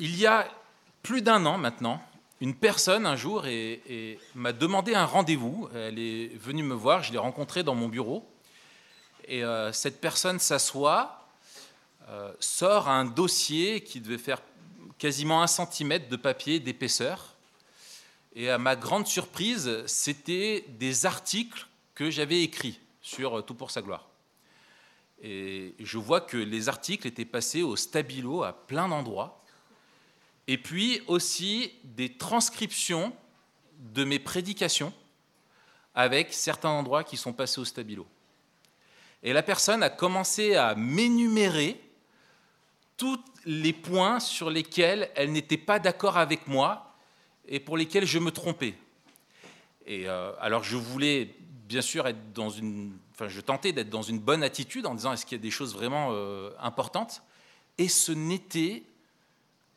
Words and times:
il 0.00 0.16
y 0.16 0.26
a 0.26 0.48
plus 1.02 1.20
d'un 1.20 1.44
an 1.44 1.58
maintenant, 1.58 2.02
une 2.40 2.54
personne 2.54 3.04
un 3.04 3.16
jour 3.16 3.44
m'a 4.34 4.52
demandé 4.52 4.94
un 4.94 5.04
rendez-vous. 5.04 5.68
Elle 5.74 5.98
est 5.98 6.34
venue 6.38 6.62
me 6.62 6.74
voir, 6.74 7.02
je 7.02 7.12
l'ai 7.12 7.18
rencontrée 7.18 7.62
dans 7.62 7.74
mon 7.74 7.88
bureau. 7.88 8.26
Et 9.28 9.44
euh, 9.44 9.72
cette 9.72 10.00
personne 10.00 10.38
s'assoit, 10.38 11.28
euh, 12.08 12.32
sort 12.40 12.88
un 12.88 13.04
dossier 13.04 13.82
qui 13.82 14.00
devait 14.00 14.18
faire 14.18 14.40
quasiment 14.98 15.42
un 15.42 15.46
centimètre 15.46 16.08
de 16.08 16.16
papier 16.16 16.60
d'épaisseur. 16.60 17.34
Et 18.34 18.48
à 18.48 18.56
ma 18.56 18.76
grande 18.76 19.06
surprise, 19.06 19.84
c'était 19.86 20.64
des 20.78 21.04
articles 21.04 21.66
que 21.94 22.10
j'avais 22.10 22.42
écrits 22.42 22.80
sur 23.02 23.44
Tout 23.44 23.54
pour 23.54 23.70
sa 23.70 23.82
gloire. 23.82 24.08
Et 25.22 25.74
je 25.78 25.98
vois 25.98 26.22
que 26.22 26.38
les 26.38 26.70
articles 26.70 27.06
étaient 27.06 27.26
passés 27.26 27.62
au 27.62 27.76
stabilo 27.76 28.42
à 28.42 28.54
plein 28.54 28.88
d'endroits 28.88 29.39
et 30.46 30.58
puis 30.58 31.02
aussi 31.06 31.72
des 31.84 32.16
transcriptions 32.16 33.12
de 33.78 34.04
mes 34.04 34.18
prédications 34.18 34.92
avec 35.94 36.32
certains 36.32 36.70
endroits 36.70 37.04
qui 37.04 37.16
sont 37.16 37.32
passés 37.32 37.60
au 37.60 37.64
stabilo. 37.64 38.06
Et 39.22 39.32
la 39.32 39.42
personne 39.42 39.82
a 39.82 39.90
commencé 39.90 40.54
à 40.54 40.74
m'énumérer 40.74 41.80
tous 42.96 43.18
les 43.44 43.72
points 43.72 44.20
sur 44.20 44.50
lesquels 44.50 45.10
elle 45.14 45.32
n'était 45.32 45.56
pas 45.56 45.78
d'accord 45.78 46.16
avec 46.16 46.46
moi 46.46 46.94
et 47.46 47.60
pour 47.60 47.76
lesquels 47.76 48.06
je 48.06 48.18
me 48.18 48.30
trompais. 48.30 48.74
Et 49.86 50.08
euh, 50.08 50.32
alors 50.40 50.62
je 50.62 50.76
voulais 50.76 51.34
bien 51.66 51.80
sûr 51.82 52.06
être 52.06 52.32
dans 52.32 52.50
une, 52.50 52.96
enfin 53.12 53.28
je 53.28 53.40
tentais 53.40 53.72
d'être 53.72 53.90
dans 53.90 54.02
une 54.02 54.18
bonne 54.18 54.42
attitude 54.42 54.86
en 54.86 54.94
disant 54.94 55.12
est-ce 55.12 55.24
qu'il 55.24 55.38
y 55.38 55.40
a 55.40 55.42
des 55.42 55.50
choses 55.50 55.74
vraiment 55.74 56.10
euh, 56.12 56.50
importantes? 56.58 57.22
Et 57.78 57.88
ce 57.88 58.12
n'était 58.12 58.84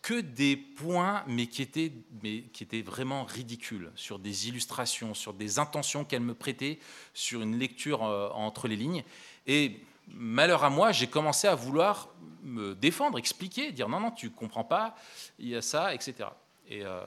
que 0.04 0.20
des 0.20 0.58
points, 0.58 1.24
mais 1.28 1.48
qui 1.48 1.62
étaient, 1.64 2.82
vraiment 2.82 3.24
ridicules, 3.24 3.90
sur 3.96 4.20
des 4.20 4.50
illustrations, 4.50 5.14
sur 5.14 5.34
des 5.34 5.60
intentions 5.60 6.04
qu'elle 6.04 6.22
me 6.22 6.36
prêtait, 6.36 6.78
sur 7.14 7.42
une 7.42 7.58
lecture 7.58 8.04
euh, 8.04 8.30
entre 8.34 8.68
les 8.68 8.76
lignes. 8.76 9.04
Et 9.48 9.80
malheur 10.10 10.66
à 10.66 10.70
moi, 10.70 10.92
j'ai 10.92 11.08
commencé 11.08 11.48
à 11.48 11.56
vouloir 11.56 12.10
me 12.44 12.76
défendre, 12.76 13.18
expliquer, 13.18 13.72
dire 13.72 13.88
non, 13.88 14.02
non, 14.02 14.12
tu 14.12 14.30
comprends 14.30 14.66
pas, 14.66 14.96
il 15.40 15.48
y 15.48 15.56
a 15.56 15.62
ça, 15.62 15.96
etc. 15.96 16.30
Et, 16.68 16.84
euh, 16.84 17.02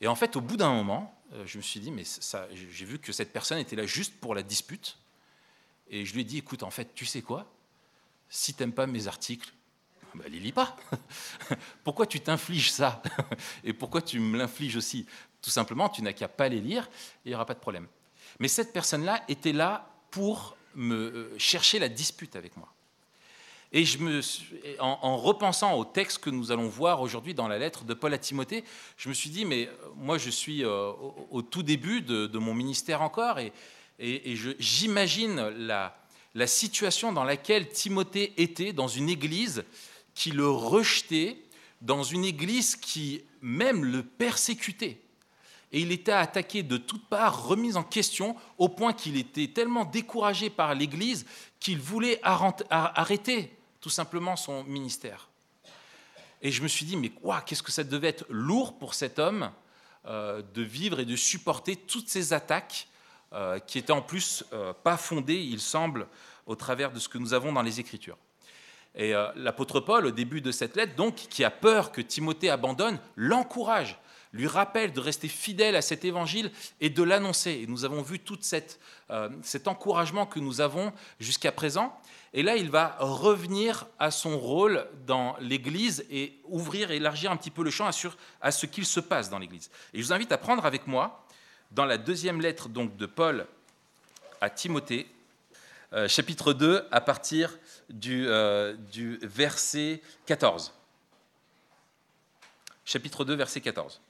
et 0.00 0.06
en 0.06 0.14
fait, 0.14 0.36
au 0.36 0.40
bout 0.40 0.56
d'un 0.56 0.72
moment, 0.72 1.12
euh, 1.32 1.42
je 1.44 1.58
me 1.58 1.62
suis 1.62 1.80
dit, 1.80 1.90
mais 1.90 2.04
j'ai 2.72 2.84
vu 2.84 3.00
que 3.00 3.10
cette 3.10 3.32
personne 3.32 3.58
était 3.58 3.74
là 3.74 3.84
juste 3.84 4.14
pour 4.20 4.36
la 4.36 4.44
dispute. 4.44 4.96
Et 5.90 6.04
je 6.04 6.14
lui 6.14 6.20
ai 6.20 6.24
dit, 6.24 6.38
écoute, 6.38 6.62
en 6.62 6.70
fait, 6.70 6.94
tu 6.94 7.04
sais 7.04 7.22
quoi? 7.22 7.46
Si 8.30 8.54
tu 8.54 8.62
n'aimes 8.62 8.72
pas 8.72 8.86
mes 8.86 9.08
articles, 9.08 9.52
ben, 10.14 10.30
les 10.30 10.38
lis 10.38 10.52
pas. 10.52 10.76
pourquoi 11.84 12.06
tu 12.06 12.20
t'infliges 12.20 12.72
ça 12.72 13.02
Et 13.64 13.72
pourquoi 13.72 14.02
tu 14.02 14.20
me 14.20 14.38
l'infliges 14.38 14.76
aussi? 14.76 15.06
Tout 15.42 15.50
simplement, 15.50 15.88
tu 15.88 16.02
n'as 16.02 16.12
qu'à 16.12 16.28
pas 16.28 16.48
les 16.48 16.60
lire 16.60 16.84
et 17.24 17.26
il 17.26 17.28
n'y 17.30 17.34
aura 17.34 17.46
pas 17.46 17.54
de 17.54 17.60
problème. 17.60 17.86
Mais 18.38 18.48
cette 18.48 18.72
personne-là 18.72 19.22
était 19.28 19.52
là 19.52 19.90
pour 20.10 20.56
me 20.74 20.96
euh, 20.96 21.38
chercher 21.38 21.78
la 21.78 21.88
dispute 21.88 22.36
avec 22.36 22.56
moi. 22.56 22.72
Et 23.70 23.84
je 23.84 23.98
me 23.98 24.20
en, 24.80 25.18
repensant 25.18 25.74
au 25.74 25.84
texte 25.84 26.18
que 26.18 26.30
nous 26.30 26.50
allons 26.50 26.68
voir 26.68 27.02
aujourd'hui 27.02 27.34
dans 27.34 27.48
la 27.48 27.58
lettre 27.58 27.84
de 27.84 27.92
Paul 27.92 28.14
à 28.14 28.18
Timothée, 28.18 28.64
je 28.96 29.10
me 29.10 29.14
suis 29.14 29.28
dit, 29.28 29.44
mais 29.44 29.66
euh, 29.66 29.72
moi 29.96 30.16
je 30.16 30.30
suis 30.30 30.64
euh, 30.64 30.90
au, 31.30 31.42
tout 31.42 31.62
début 31.62 32.00
de, 32.00 32.38
mon 32.38 32.54
ministère 32.54 33.02
encore, 33.02 33.38
et, 33.38 33.52
et, 33.98 34.36
j'imagine 34.58 35.48
la, 35.48 35.98
la 36.34 36.46
situation 36.46 37.12
dans 37.12 37.24
laquelle 37.24 37.68
Timothée 37.68 38.32
était 38.36 38.72
dans 38.72 38.88
une 38.88 39.10
église 39.10 39.64
qui 40.18 40.32
le 40.32 40.50
rejetait 40.50 41.40
dans 41.80 42.02
une 42.02 42.24
église 42.24 42.74
qui 42.74 43.22
même 43.40 43.84
le 43.84 44.02
persécutait. 44.02 45.00
Et 45.70 45.80
il 45.80 45.92
était 45.92 46.10
attaqué 46.10 46.64
de 46.64 46.76
toutes 46.76 47.06
parts, 47.06 47.46
remis 47.46 47.76
en 47.76 47.84
question, 47.84 48.34
au 48.56 48.68
point 48.68 48.92
qu'il 48.92 49.16
était 49.16 49.46
tellement 49.46 49.84
découragé 49.84 50.50
par 50.50 50.74
l'Église 50.74 51.24
qu'il 51.60 51.78
voulait 51.78 52.18
arrêter 52.24 53.56
tout 53.80 53.90
simplement 53.90 54.34
son 54.34 54.64
ministère. 54.64 55.28
Et 56.42 56.50
je 56.50 56.64
me 56.64 56.68
suis 56.68 56.84
dit, 56.84 56.96
mais 56.96 57.10
quoi, 57.10 57.40
qu'est-ce 57.42 57.62
que 57.62 57.70
ça 57.70 57.84
devait 57.84 58.08
être 58.08 58.26
lourd 58.28 58.76
pour 58.76 58.94
cet 58.94 59.20
homme 59.20 59.52
euh, 60.06 60.42
de 60.52 60.62
vivre 60.62 60.98
et 60.98 61.04
de 61.04 61.14
supporter 61.14 61.76
toutes 61.76 62.08
ces 62.08 62.32
attaques 62.32 62.88
euh, 63.32 63.60
qui 63.60 63.78
étaient 63.78 63.92
en 63.92 64.02
plus 64.02 64.44
euh, 64.52 64.72
pas 64.72 64.96
fondées, 64.96 65.40
il 65.40 65.60
semble, 65.60 66.08
au 66.44 66.56
travers 66.56 66.90
de 66.90 66.98
ce 66.98 67.08
que 67.08 67.18
nous 67.18 67.34
avons 67.34 67.52
dans 67.52 67.62
les 67.62 67.78
Écritures. 67.78 68.18
Et 68.94 69.14
euh, 69.14 69.28
l'apôtre 69.36 69.80
Paul, 69.80 70.06
au 70.06 70.10
début 70.10 70.40
de 70.40 70.50
cette 70.50 70.76
lettre, 70.76 70.96
donc, 70.96 71.14
qui 71.14 71.44
a 71.44 71.50
peur 71.50 71.92
que 71.92 72.00
Timothée 72.00 72.50
abandonne, 72.50 72.98
l'encourage, 73.16 73.98
lui 74.32 74.46
rappelle 74.46 74.92
de 74.92 75.00
rester 75.00 75.28
fidèle 75.28 75.76
à 75.76 75.82
cet 75.82 76.04
évangile 76.04 76.50
et 76.80 76.90
de 76.90 77.02
l'annoncer. 77.02 77.60
Et 77.62 77.66
nous 77.66 77.84
avons 77.84 78.02
vu 78.02 78.18
tout 78.18 78.38
euh, 79.10 79.28
cet 79.42 79.68
encouragement 79.68 80.26
que 80.26 80.38
nous 80.38 80.60
avons 80.60 80.92
jusqu'à 81.18 81.52
présent. 81.52 81.98
Et 82.34 82.42
là, 82.42 82.56
il 82.56 82.70
va 82.70 82.96
revenir 82.98 83.86
à 83.98 84.10
son 84.10 84.38
rôle 84.38 84.86
dans 85.06 85.36
l'Église 85.40 86.04
et 86.10 86.38
ouvrir 86.44 86.90
et 86.90 86.96
élargir 86.96 87.30
un 87.30 87.36
petit 87.36 87.50
peu 87.50 87.64
le 87.64 87.70
champ 87.70 87.88
à, 88.40 88.50
ce 88.52 88.66
qu'il 88.66 88.84
se 88.84 89.00
passe 89.00 89.30
dans 89.30 89.38
l'Église. 89.38 89.70
Et 89.94 89.98
je 89.98 90.06
vous 90.06 90.12
invite 90.12 90.32
à 90.32 90.38
prendre 90.38 90.66
avec 90.66 90.86
moi, 90.86 91.24
dans 91.70 91.84
la 91.84 91.98
deuxième 91.98 92.40
lettre 92.40 92.68
donc, 92.68 92.96
de 92.96 93.06
Paul 93.06 93.46
à 94.40 94.50
Timothée, 94.50 95.06
euh, 95.94 96.06
chapitre 96.06 96.52
2, 96.52 96.86
à 96.90 97.00
partir 97.00 97.58
du, 97.88 98.26
euh, 98.26 98.74
du 98.92 99.18
verset 99.22 100.02
14. 100.26 100.72
Chapitre 102.84 103.24
2, 103.24 103.34
verset 103.34 103.60
14. 103.60 104.00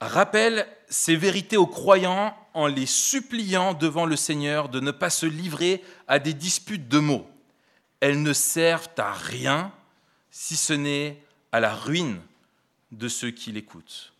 Rappelle 0.00 0.66
ces 0.88 1.16
vérités 1.16 1.56
aux 1.56 1.66
croyants 1.66 2.36
en 2.52 2.66
les 2.66 2.86
suppliant 2.86 3.72
devant 3.72 4.04
le 4.04 4.16
Seigneur 4.16 4.68
de 4.68 4.80
ne 4.80 4.90
pas 4.90 5.10
se 5.10 5.26
livrer 5.26 5.82
à 6.06 6.18
des 6.18 6.34
disputes 6.34 6.88
de 6.88 6.98
mots. 6.98 7.28
Elles 8.00 8.22
ne 8.22 8.32
servent 8.32 8.90
à 8.98 9.12
rien 9.12 9.72
si 10.30 10.56
ce 10.56 10.74
n'est 10.74 11.22
à 11.50 11.60
la 11.60 11.74
ruine 11.74 12.20
de 12.92 13.08
ceux 13.08 13.30
qui 13.30 13.52
l'écoutent. 13.52 14.12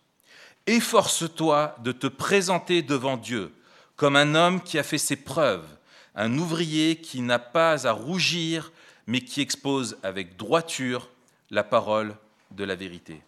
Efforce-toi 0.65 1.75
de 1.83 1.91
te 1.91 2.07
présenter 2.07 2.81
devant 2.81 3.17
Dieu 3.17 3.53
comme 3.95 4.15
un 4.15 4.35
homme 4.35 4.61
qui 4.61 4.79
a 4.79 4.83
fait 4.83 4.97
ses 4.97 5.15
preuves, 5.15 5.67
un 6.17 6.37
ouvrier 6.37 6.97
qui 6.97 7.21
n'a 7.21 7.39
pas 7.39 7.87
à 7.87 7.91
rougir, 7.91 8.73
mais 9.05 9.21
qui 9.21 9.39
expose 9.39 9.97
avec 10.03 10.35
droiture 10.35 11.09
la 11.51 11.63
parole 11.63 12.15
de 12.51 12.65
la 12.65 12.75
vérité. 12.75 13.21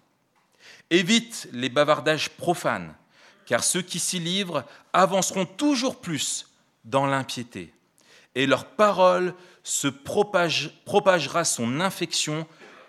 Évite 0.90 1.48
les 1.54 1.70
bavardages 1.70 2.32
profanes, 2.32 2.94
car 3.46 3.64
ceux 3.64 3.82
qui 3.82 4.00
s'y 4.00 4.20
livrent 4.20 4.66
avanceront 4.92 5.46
toujours 5.46 6.02
plus 6.02 6.48
dans 6.84 7.06
l'impiété, 7.06 7.72
et 8.36 8.46
leur 8.46 8.66
parole 8.66 9.34
se 9.64 9.88
propagera 9.88 11.46
son 11.46 11.80
infection 11.80 12.48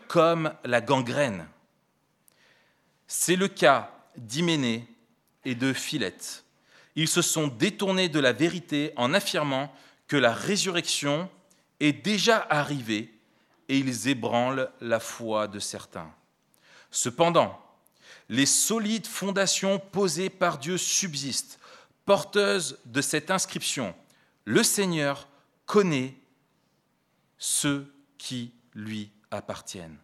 comme 0.09 0.53
la 0.65 0.81
gangrène. 0.81 1.47
C'est 3.07 3.37
le 3.37 3.49
cas 3.49 3.93
d'Hyménée 4.17 4.87
et 5.45 5.55
de 5.55 5.73
Philette 5.73 6.45
ils 6.97 7.09
se 7.09 7.23
sont 7.23 7.49
détournés 7.49 8.09
de 8.09 8.21
la 8.21 8.33
vérité 8.33 8.93
en 8.97 9.15
affirmant 9.15 9.73
que 10.11 10.17
la 10.17 10.35
résurrection 10.35 11.31
est 11.79 11.93
déjà 11.93 12.45
arrivée 12.51 13.17
et 13.69 13.79
ils 13.79 14.09
ébranlent 14.09 14.69
la 14.81 14.99
foi 14.99 15.47
de 15.47 15.61
certains. 15.61 16.13
Cependant, 16.91 17.65
les 18.29 18.45
solides 18.45 19.07
fondations 19.07 19.79
posées 19.79 20.29
par 20.29 20.59
Dieu 20.59 20.79
subsistent, 20.79 21.61
porteuses 22.07 22.81
de 22.87 23.01
cette 23.01 23.31
inscription. 23.31 23.95
Le 24.47 24.65
Seigneur 24.65 25.29
connaît 25.65 26.17
ceux 27.39 27.95
qui 28.19 28.53
lui 28.75 29.13
appartiennent. 29.31 29.99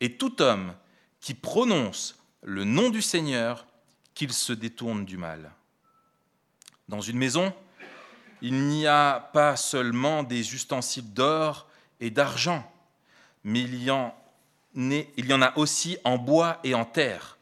Et 0.00 0.16
tout 0.16 0.40
homme 0.40 0.76
qui 1.20 1.34
prononce 1.34 2.22
le 2.42 2.62
nom 2.62 2.88
du 2.88 3.02
Seigneur, 3.02 3.66
qu'il 4.14 4.32
se 4.32 4.52
détourne 4.52 5.04
du 5.04 5.16
mal. 5.16 5.50
Dans 6.88 7.00
une 7.00 7.18
maison, 7.18 7.52
il 8.42 8.68
n'y 8.68 8.86
a 8.86 9.30
pas 9.32 9.56
seulement 9.56 10.22
des 10.22 10.54
ustensiles 10.54 11.12
d'or 11.12 11.68
et 12.00 12.10
d'argent, 12.10 12.70
mais 13.44 13.60
il 13.60 13.82
y, 13.82 13.90
en 13.90 15.42
a 15.42 15.56
aussi 15.56 15.98
en 16.04 16.18
bois 16.18 16.58
et 16.64 16.74
en 16.74 16.84
terre. 16.84 17.38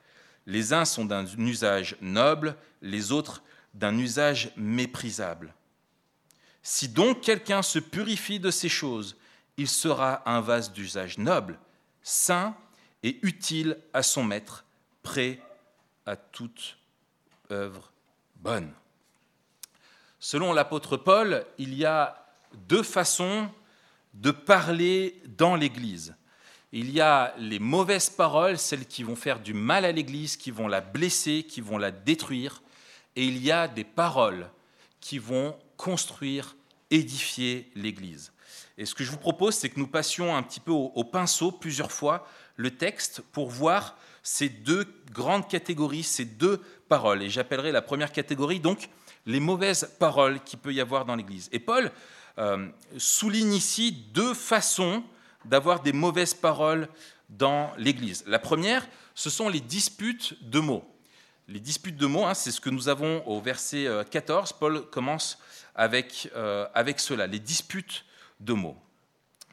Les 0.47 0.73
uns 0.73 0.85
sont 0.85 1.05
d'un 1.05 1.27
usage 1.39 1.97
noble, 2.01 2.57
les 2.83 3.13
autres 3.13 3.43
d'un 3.75 3.97
usage 3.99 4.51
méprisable. 4.57 5.55
Si 6.63 6.89
donc 6.89 7.21
quelqu'un 7.21 7.63
se 7.63 7.79
purifie 7.79 8.41
de 8.41 8.51
ces 8.51 8.69
choses, 8.69 9.17
il 9.57 9.69
sera 9.69 10.23
un 10.29 10.41
vase 10.41 10.73
d'usage 10.73 11.19
noble, 11.19 11.59
sain 12.03 12.57
et 13.03 13.19
utile 13.23 13.79
à 13.93 14.03
son 14.03 14.25
maître, 14.25 14.65
prêt 15.03 15.41
à 16.07 16.17
toute 16.17 16.79
œuvre 17.51 17.93
bonne. 18.37 18.73
Selon 20.21 20.53
l'apôtre 20.53 20.97
Paul, 20.97 21.45
il 21.59 21.75
y 21.75 21.85
a 21.85 22.27
deux 22.67 22.83
façons 22.83 23.49
de 24.15 24.31
parler 24.31 25.21
dans 25.27 25.55
l'Église. 25.55 26.17
Il 26.73 26.91
y 26.91 27.01
a 27.01 27.35
les 27.39 27.59
mauvaises 27.59 28.11
paroles, 28.11 28.59
celles 28.59 28.87
qui 28.87 29.03
vont 29.03 29.17
faire 29.17 29.41
du 29.41 29.55
mal 29.55 29.85
à 29.85 29.93
l'Église, 29.93 30.37
qui 30.37 30.51
vont 30.51 30.69
la 30.69 30.81
blesser, 30.81 31.45
qui 31.49 31.61
vont 31.61 31.79
la 31.79 31.91
détruire. 31.91 32.63
Et 33.17 33.25
il 33.25 33.43
y 33.43 33.51
a 33.51 33.69
des 33.69 33.85
paroles 33.85 34.51
qui 35.01 35.19
vont 35.19 35.57
construire, 35.77 36.57
édifier 36.91 37.71
l'Église. 37.75 38.33
Et 38.77 38.87
ce 38.87 38.95
que 38.95 39.05
je 39.05 39.11
vous 39.11 39.19
propose, 39.19 39.55
c'est 39.55 39.71
que 39.71 39.79
nous 39.79 39.87
passions 39.87 40.37
un 40.37 40.43
petit 40.43 40.61
peu 40.61 40.73
au, 40.73 41.05
pinceau 41.05 41.53
plusieurs 41.53 41.93
fois 41.93 42.27
le 42.57 42.77
texte 42.77 43.23
pour 43.33 43.51
voir 43.51 43.97
ces 44.23 44.49
deux 44.49 44.87
grandes 45.13 45.49
catégories, 45.49 46.03
ces 46.03 46.25
deux 46.25 46.61
paroles. 46.89 47.23
Et 47.23 47.31
j'appellerai 47.31 47.73
la 47.73 47.83
première 47.83 48.13
catégorie 48.13 48.61
donc 48.61 48.89
les 49.27 49.41
mauvaises 49.41 49.91
paroles 49.99 50.43
qu'il 50.43 50.59
peut 50.59 50.73
y 50.73 50.81
avoir 50.81 51.05
dans 51.05 51.15
l'Église. 51.15 51.49
Et 51.53 51.59
Paul 51.59 51.93
euh, 52.39 52.69
souligne 52.97 53.53
ici 53.53 53.93
deux 54.13 54.33
façons 54.33 55.03
d'avoir 55.45 55.81
des 55.81 55.93
mauvaises 55.93 56.35
paroles 56.35 56.89
dans 57.29 57.73
l'Église. 57.77 58.25
La 58.27 58.39
première, 58.39 58.87
ce 59.15 59.29
sont 59.29 59.49
les 59.49 59.61
disputes 59.61 60.37
de 60.43 60.61
mots. 60.61 60.85
Les 61.49 61.59
disputes 61.61 61.97
de 61.97 62.07
mots, 62.07 62.25
hein, 62.25 62.35
c'est 62.35 62.53
ce 62.53 62.61
que 62.61 62.71
nous 62.71 62.89
avons 62.89 63.27
au 63.27 63.41
verset 63.41 63.89
14. 64.11 64.51
Euh, 64.51 64.57
Paul 64.61 64.91
commence 64.91 65.39
avec, 65.75 66.31
euh, 66.37 66.67
avec 66.75 67.01
cela, 67.01 67.27
les 67.27 67.41
disputes 67.41 68.05
de 68.39 68.53
mots. 68.53 68.77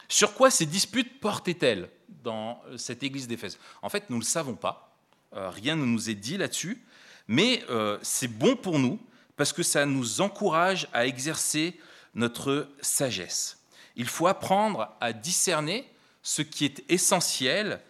Sur 0.07 0.33
quoi 0.35 0.51
ces 0.51 0.65
disputes 0.65 1.19
portaient-elles 1.19 1.89
dans 2.23 2.61
cette 2.77 3.01
église 3.01 3.27
d'Éphèse? 3.27 3.57
En 3.81 3.89
fait, 3.89 4.09
nous 4.09 4.17
ne 4.17 4.21
le 4.21 4.27
savons 4.27 4.55
pas. 4.55 4.95
Rien 5.31 5.75
ne 5.75 5.85
nous 5.85 6.09
est 6.09 6.15
dit 6.15 6.37
là-dessus. 6.37 6.85
Mais 7.27 7.65
c'est 8.03 8.27
bon 8.27 8.55
pour 8.55 8.77
nous 8.77 8.99
parce 9.35 9.53
que 9.53 9.63
ça 9.63 9.85
nous 9.85 10.21
encourage 10.21 10.87
à 10.93 11.05
exercer 11.05 11.79
notre 12.13 12.69
sagesse. 12.81 13.57
Il 13.95 14.07
faut 14.07 14.27
apprendre 14.27 14.95
à 14.99 15.13
discerner 15.13 15.89
ce 16.21 16.41
qui 16.41 16.65
est 16.65 16.83
essentiel 16.89 17.81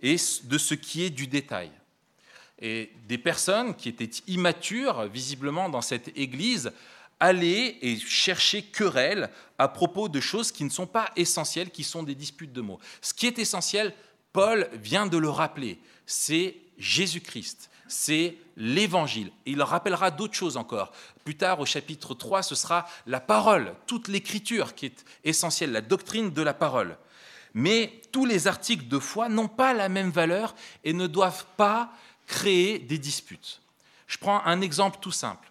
et 0.00 0.16
de 0.44 0.58
ce 0.58 0.74
qui 0.74 1.04
est 1.04 1.10
du 1.10 1.26
détail. 1.26 1.70
Et 2.60 2.92
des 3.08 3.18
personnes 3.18 3.74
qui 3.74 3.88
étaient 3.88 4.10
immatures, 4.26 5.06
visiblement, 5.06 5.68
dans 5.68 5.82
cette 5.82 6.16
église, 6.16 6.72
allaient 7.20 7.78
et 7.80 7.98
cherchaient 7.98 8.62
querelle 8.62 9.30
à 9.58 9.68
propos 9.68 10.08
de 10.08 10.20
choses 10.20 10.52
qui 10.52 10.64
ne 10.64 10.70
sont 10.70 10.86
pas 10.86 11.10
essentielles, 11.16 11.70
qui 11.70 11.84
sont 11.84 12.02
des 12.02 12.14
disputes 12.14 12.52
de 12.52 12.60
mots. 12.60 12.80
Ce 13.00 13.14
qui 13.14 13.26
est 13.26 13.38
essentiel, 13.38 13.94
Paul 14.32 14.68
vient 14.74 15.06
de 15.06 15.16
le 15.16 15.30
rappeler, 15.30 15.78
c'est 16.06 16.56
Jésus-Christ, 16.76 17.70
c'est 17.86 18.36
l'évangile. 18.56 19.30
Et 19.46 19.52
il 19.52 19.62
rappellera 19.62 20.10
d'autres 20.10 20.34
choses 20.34 20.56
encore. 20.56 20.92
Plus 21.24 21.36
tard, 21.36 21.60
au 21.60 21.66
chapitre 21.66 22.14
3, 22.14 22.42
ce 22.42 22.54
sera 22.54 22.86
la 23.06 23.20
parole, 23.20 23.74
toute 23.86 24.08
l'écriture 24.08 24.74
qui 24.74 24.86
est 24.86 25.04
essentielle, 25.24 25.72
la 25.72 25.80
doctrine 25.80 26.30
de 26.30 26.42
la 26.42 26.54
parole. 26.54 26.96
Mais 27.54 28.00
tous 28.10 28.26
les 28.26 28.46
articles 28.48 28.88
de 28.88 28.98
foi 28.98 29.28
n'ont 29.28 29.48
pas 29.48 29.74
la 29.74 29.88
même 29.88 30.10
valeur 30.10 30.54
et 30.82 30.92
ne 30.92 31.06
doivent 31.06 31.46
pas 31.56 31.92
créer 32.26 32.78
des 32.78 32.98
disputes. 32.98 33.60
Je 34.06 34.18
prends 34.18 34.44
un 34.44 34.60
exemple 34.60 34.98
tout 35.00 35.12
simple. 35.12 35.50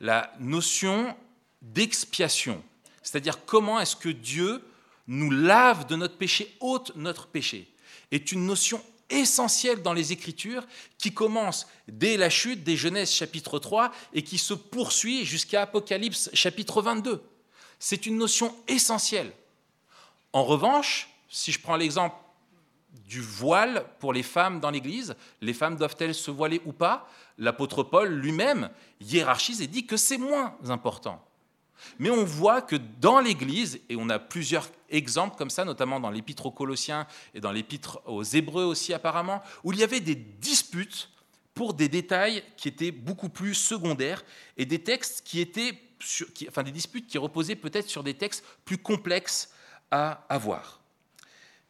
La 0.00 0.32
notion 0.40 1.14
d'expiation, 1.62 2.62
c'est-à-dire 3.02 3.44
comment 3.44 3.78
est-ce 3.80 3.96
que 3.96 4.08
Dieu 4.08 4.64
nous 5.06 5.30
lave 5.30 5.86
de 5.86 5.96
notre 5.96 6.16
péché, 6.16 6.56
ôte 6.60 6.92
notre 6.96 7.26
péché, 7.26 7.68
est 8.10 8.32
une 8.32 8.46
notion 8.46 8.82
essentielle 9.10 9.82
dans 9.82 9.92
les 9.92 10.12
Écritures 10.12 10.66
qui 10.98 11.12
commence 11.12 11.66
dès 11.88 12.16
la 12.16 12.30
chute 12.30 12.64
des 12.64 12.76
Genèse 12.76 13.10
chapitre 13.10 13.58
3 13.58 13.92
et 14.14 14.22
qui 14.22 14.38
se 14.38 14.54
poursuit 14.54 15.24
jusqu'à 15.24 15.62
Apocalypse 15.62 16.30
chapitre 16.32 16.82
22. 16.82 17.22
C'est 17.78 18.06
une 18.06 18.16
notion 18.16 18.54
essentielle. 18.68 19.32
En 20.32 20.44
revanche, 20.44 21.08
si 21.28 21.52
je 21.52 21.60
prends 21.60 21.76
l'exemple 21.76 22.16
du 23.06 23.20
voile 23.20 23.86
pour 23.98 24.12
les 24.12 24.22
femmes 24.22 24.60
dans 24.60 24.70
l'Église, 24.70 25.16
les 25.40 25.54
femmes 25.54 25.76
doivent-elles 25.76 26.14
se 26.14 26.30
voiler 26.30 26.60
ou 26.64 26.72
pas? 26.72 27.08
L'apôtre 27.38 27.82
Paul 27.82 28.08
lui-même 28.08 28.70
hiérarchise 29.00 29.62
et 29.62 29.66
dit 29.66 29.86
que 29.86 29.96
c'est 29.96 30.18
moins 30.18 30.56
important. 30.68 31.24
Mais 31.98 32.10
on 32.10 32.24
voit 32.24 32.62
que 32.62 32.76
dans 32.76 33.20
l'Église, 33.20 33.80
et 33.88 33.96
on 33.96 34.10
a 34.10 34.18
plusieurs 34.18 34.68
exemples 34.90 35.36
comme 35.36 35.50
ça, 35.50 35.64
notamment 35.64 36.00
dans 36.00 36.10
l'épître 36.10 36.46
aux 36.46 36.50
Colossiens 36.50 37.06
et 37.34 37.40
dans 37.40 37.52
l'épître 37.52 38.00
aux 38.06 38.22
Hébreux 38.22 38.64
aussi 38.64 38.92
apparemment, 38.92 39.42
où 39.64 39.72
il 39.72 39.78
y 39.78 39.84
avait 39.84 40.00
des 40.00 40.14
disputes 40.14 41.10
pour 41.54 41.74
des 41.74 41.88
détails 41.88 42.42
qui 42.56 42.68
étaient 42.68 42.92
beaucoup 42.92 43.28
plus 43.28 43.54
secondaires 43.54 44.22
et 44.56 44.66
des 44.66 44.82
textes 44.82 45.22
qui 45.24 45.40
étaient, 45.40 45.78
enfin 46.48 46.62
des 46.62 46.72
disputes 46.72 47.06
qui 47.06 47.18
reposaient 47.18 47.56
peut-être 47.56 47.88
sur 47.88 48.02
des 48.02 48.14
textes 48.14 48.44
plus 48.64 48.78
complexes 48.78 49.52
à 49.90 50.24
avoir. 50.28 50.80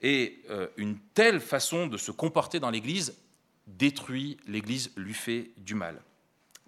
Et 0.02 0.42
euh, 0.50 0.68
une 0.76 0.98
telle 1.14 1.40
façon 1.40 1.86
de 1.86 1.96
se 1.96 2.10
comporter 2.10 2.60
dans 2.60 2.70
l'Église 2.70 3.16
détruit 3.66 4.38
l'Église, 4.46 4.92
lui 4.96 5.14
fait 5.14 5.50
du 5.58 5.74
mal. 5.74 6.02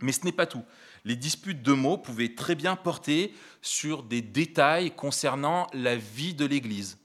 Mais 0.02 0.12
ce 0.12 0.24
n'est 0.24 0.32
pas 0.32 0.46
tout. 0.46 0.64
Les 1.04 1.16
disputes 1.16 1.62
de 1.62 1.72
mots 1.72 1.98
pouvaient 1.98 2.34
très 2.34 2.54
bien 2.54 2.76
porter 2.76 3.34
sur 3.60 4.02
des 4.02 4.22
détails 4.22 4.90
concernant 4.92 5.66
la 5.72 5.96
vie 5.96 6.34
de 6.34 6.44
l'Église. 6.44 6.98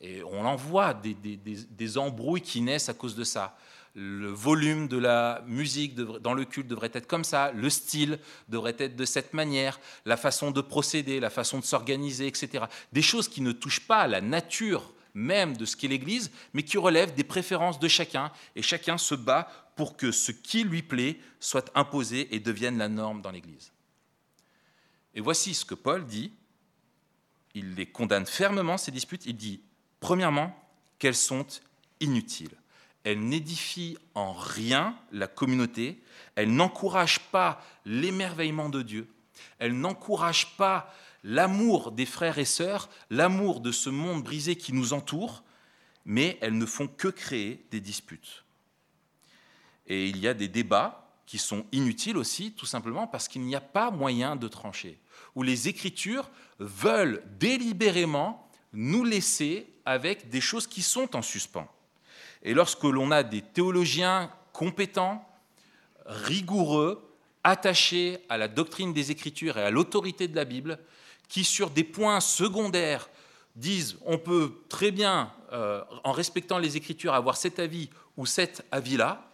Et 0.00 0.22
on 0.22 0.44
en 0.44 0.56
voit 0.56 0.94
des, 0.94 1.98
embrouilles 1.98 2.40
qui 2.40 2.60
naissent 2.60 2.88
à 2.88 2.94
cause 2.94 3.16
de 3.16 3.24
ça. 3.24 3.56
Le 3.94 4.28
volume 4.28 4.86
de 4.86 4.96
la 4.96 5.42
musique 5.46 5.96
dans 5.96 6.34
le 6.34 6.44
culte 6.44 6.68
devrait 6.68 6.90
être 6.92 7.08
comme 7.08 7.24
ça, 7.24 7.50
le 7.52 7.68
style 7.68 8.20
devrait 8.48 8.76
être 8.78 8.94
de 8.94 9.04
cette 9.04 9.34
manière, 9.34 9.80
la 10.04 10.16
façon 10.16 10.52
de 10.52 10.60
procéder, 10.60 11.18
la 11.18 11.30
façon 11.30 11.58
de 11.58 11.64
s'organiser, 11.64 12.28
etc. 12.28 12.64
Des 12.92 13.02
choses 13.02 13.28
qui 13.28 13.40
ne 13.40 13.50
touchent 13.50 13.86
pas 13.86 14.02
à 14.02 14.06
la 14.06 14.20
nature 14.20 14.92
même 15.14 15.56
de 15.56 15.64
ce 15.64 15.76
qu'est 15.76 15.88
l'Église, 15.88 16.30
mais 16.54 16.62
qui 16.62 16.78
relève 16.78 17.14
des 17.14 17.24
préférences 17.24 17.80
de 17.80 17.88
chacun, 17.88 18.30
et 18.54 18.62
chacun 18.62 18.98
se 18.98 19.14
bat 19.14 19.48
pour 19.78 19.96
que 19.96 20.10
ce 20.10 20.32
qui 20.32 20.64
lui 20.64 20.82
plaît 20.82 21.20
soit 21.38 21.70
imposé 21.76 22.34
et 22.34 22.40
devienne 22.40 22.78
la 22.78 22.88
norme 22.88 23.22
dans 23.22 23.30
l'Église. 23.30 23.70
Et 25.14 25.20
voici 25.20 25.54
ce 25.54 25.64
que 25.64 25.76
Paul 25.76 26.04
dit. 26.04 26.32
Il 27.54 27.76
les 27.76 27.86
condamne 27.86 28.26
fermement, 28.26 28.76
ces 28.76 28.90
disputes. 28.90 29.24
Il 29.26 29.36
dit, 29.36 29.62
premièrement, 30.00 30.52
qu'elles 30.98 31.14
sont 31.14 31.46
inutiles. 32.00 32.56
Elles 33.04 33.20
n'édifient 33.20 33.96
en 34.16 34.32
rien 34.32 34.98
la 35.12 35.28
communauté, 35.28 36.02
elles 36.34 36.52
n'encouragent 36.52 37.30
pas 37.30 37.64
l'émerveillement 37.84 38.70
de 38.70 38.82
Dieu, 38.82 39.08
elles 39.60 39.78
n'encouragent 39.78 40.56
pas 40.56 40.92
l'amour 41.22 41.92
des 41.92 42.06
frères 42.06 42.38
et 42.38 42.44
sœurs, 42.44 42.90
l'amour 43.10 43.60
de 43.60 43.70
ce 43.70 43.90
monde 43.90 44.24
brisé 44.24 44.56
qui 44.56 44.72
nous 44.72 44.92
entoure, 44.92 45.44
mais 46.04 46.36
elles 46.40 46.58
ne 46.58 46.66
font 46.66 46.88
que 46.88 47.08
créer 47.08 47.64
des 47.70 47.80
disputes. 47.80 48.44
Et 49.88 50.06
il 50.06 50.18
y 50.18 50.28
a 50.28 50.34
des 50.34 50.48
débats 50.48 51.08
qui 51.26 51.38
sont 51.38 51.66
inutiles 51.72 52.16
aussi, 52.16 52.52
tout 52.52 52.66
simplement 52.66 53.06
parce 53.06 53.28
qu'il 53.28 53.42
n'y 53.42 53.56
a 53.56 53.60
pas 53.60 53.90
moyen 53.90 54.36
de 54.36 54.48
trancher, 54.48 54.98
où 55.34 55.42
les 55.42 55.68
Écritures 55.68 56.30
veulent 56.58 57.22
délibérément 57.38 58.48
nous 58.72 59.04
laisser 59.04 59.66
avec 59.84 60.28
des 60.30 60.40
choses 60.40 60.66
qui 60.66 60.82
sont 60.82 61.16
en 61.16 61.22
suspens. 61.22 61.68
Et 62.42 62.54
lorsque 62.54 62.84
l'on 62.84 63.10
a 63.10 63.22
des 63.22 63.42
théologiens 63.42 64.30
compétents, 64.52 65.26
rigoureux, 66.06 67.04
attachés 67.44 68.18
à 68.28 68.36
la 68.36 68.48
doctrine 68.48 68.92
des 68.92 69.10
Écritures 69.10 69.58
et 69.58 69.62
à 69.62 69.70
l'autorité 69.70 70.28
de 70.28 70.36
la 70.36 70.44
Bible, 70.44 70.78
qui, 71.28 71.44
sur 71.44 71.70
des 71.70 71.84
points 71.84 72.20
secondaires, 72.20 73.08
disent 73.56 73.98
on 74.04 74.18
peut 74.18 74.52
très 74.68 74.90
bien, 74.90 75.32
euh, 75.52 75.82
en 76.04 76.12
respectant 76.12 76.58
les 76.58 76.76
Écritures, 76.76 77.14
avoir 77.14 77.36
cet 77.36 77.58
avis 77.58 77.90
ou 78.16 78.26
cet 78.26 78.64
avis-là, 78.70 79.27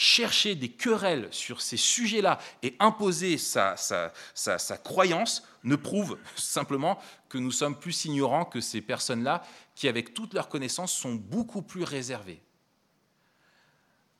chercher 0.00 0.54
des 0.54 0.70
querelles 0.70 1.28
sur 1.30 1.60
ces 1.60 1.76
sujets-là 1.76 2.38
et 2.62 2.74
imposer 2.80 3.36
sa, 3.36 3.76
sa, 3.76 4.78
croyance 4.78 5.46
ne 5.62 5.76
prouve 5.76 6.16
simplement 6.36 6.98
que 7.28 7.36
nous 7.36 7.50
sommes 7.50 7.78
plus 7.78 8.06
ignorants 8.06 8.46
que 8.46 8.62
ces 8.62 8.80
personnes-là 8.80 9.42
qui, 9.74 9.88
avec 9.88 10.14
toutes 10.14 10.32
leurs 10.32 10.48
connaissances, 10.48 10.92
sont 10.94 11.14
beaucoup 11.14 11.60
plus 11.60 11.84
réservées. 11.84 12.40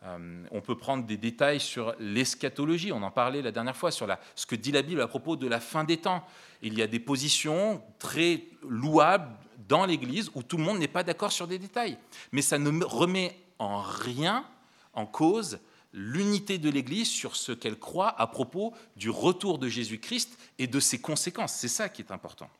Euh, 0.02 0.44
on 0.50 0.60
peut 0.60 0.76
prendre 0.76 1.06
des 1.06 1.16
détails 1.16 1.60
sur 1.60 1.94
l'eschatologie, 1.98 2.92
on 2.92 3.02
en 3.02 3.10
parlait 3.10 3.40
la 3.40 3.50
dernière 3.50 3.76
fois, 3.76 3.90
sur 3.90 4.06
ce 4.34 4.44
que 4.44 4.56
dit 4.56 4.72
la 4.72 4.82
Bible 4.82 5.00
à 5.00 5.08
propos 5.08 5.36
de 5.36 5.46
la 5.46 5.60
fin 5.60 5.84
des 5.84 5.96
temps. 5.96 6.26
Il 6.60 6.74
y 6.74 6.82
a 6.82 6.86
des 6.86 7.00
positions 7.00 7.82
très 7.98 8.44
louables 8.68 9.34
dans 9.66 9.86
l'Église 9.86 10.30
où 10.34 10.42
tout 10.42 10.58
le 10.58 10.62
monde 10.62 10.78
n'est 10.78 10.88
pas 10.88 11.04
d'accord 11.04 11.32
sur 11.32 11.46
des 11.46 11.58
détails. 11.58 11.96
Mais 12.32 12.42
ça 12.42 12.58
ne 12.58 12.84
remet 12.84 13.34
en 13.58 13.80
rien 13.80 14.44
en 14.92 15.06
cause 15.06 15.58
l'unité 15.92 16.58
de 16.58 16.70
l'Église 16.70 17.08
sur 17.08 17.36
ce 17.36 17.52
qu'elle 17.52 17.78
croit 17.78 18.20
à 18.20 18.26
propos 18.26 18.74
du 18.96 19.10
retour 19.10 19.58
de 19.58 19.68
Jésus-Christ 19.68 20.38
et 20.58 20.66
de 20.66 20.80
ses 20.80 21.00
conséquences. 21.00 21.54
C'est 21.54 21.68
ça 21.68 21.88
qui 21.88 22.02
est 22.02 22.12
important. 22.12 22.50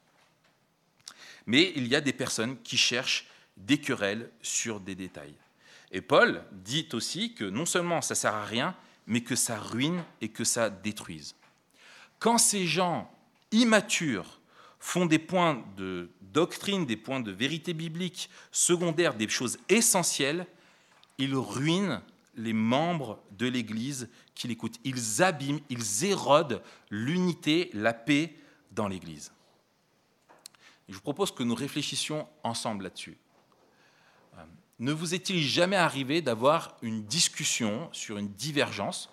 Mais 1.46 1.72
il 1.76 1.87
y 1.87 1.94
a 1.94 2.00
des 2.00 2.12
personnes 2.12 2.60
qui 2.62 2.76
cherchent 2.76 3.26
des 3.56 3.78
querelles 3.78 4.30
sur 4.42 4.80
des 4.80 4.94
détails. 4.94 5.34
Et 5.92 6.00
Paul 6.00 6.42
dit 6.52 6.88
aussi 6.92 7.34
que 7.34 7.44
non 7.44 7.66
seulement 7.66 8.00
ça 8.00 8.14
sert 8.14 8.34
à 8.34 8.44
rien, 8.44 8.76
mais 9.06 9.22
que 9.22 9.34
ça 9.34 9.58
ruine 9.58 10.04
et 10.20 10.28
que 10.28 10.44
ça 10.44 10.70
détruise. 10.70 11.34
Quand 12.18 12.38
ces 12.38 12.66
gens 12.66 13.10
immatures 13.50 14.40
font 14.78 15.06
des 15.06 15.18
points 15.18 15.64
de 15.76 16.10
doctrine, 16.20 16.87
des 16.87 16.96
points 16.96 17.20
de 17.20 17.32
vérité 17.32 17.75
biblique 17.75 18.30
secondaires, 18.52 19.14
des 19.14 19.28
choses 19.28 19.58
essentielles, 19.68 20.46
ils 21.18 21.34
ruinent 21.34 22.00
les 22.40 22.52
membres 22.52 23.23
de 23.32 23.47
l'Église 23.47 24.09
qui 24.35 24.49
l'écoutent. 24.49 24.78
Ils 24.85 25.23
abîment, 25.23 25.61
ils 25.68 26.04
érodent 26.04 26.62
l'unité, 26.90 27.70
la 27.75 27.92
paix 27.92 28.35
dans 28.73 28.88
l'Église. 28.88 29.32
Je 30.88 30.94
vous 30.94 31.02
propose 31.02 31.30
que 31.30 31.42
nous 31.42 31.54
réfléchissions 31.54 32.26
ensemble 32.42 32.85
là-dessus. 32.85 33.16
Euh, 34.38 34.42
ne 34.80 34.92
vous 34.92 35.14
est-il 35.14 35.40
jamais 35.40 35.76
arrivé 35.76 36.20
d'avoir 36.23 36.76
une 36.82 37.04
discussion 37.04 37.88
sur 37.92 38.18
une 38.18 38.28
divergence? 38.28 39.11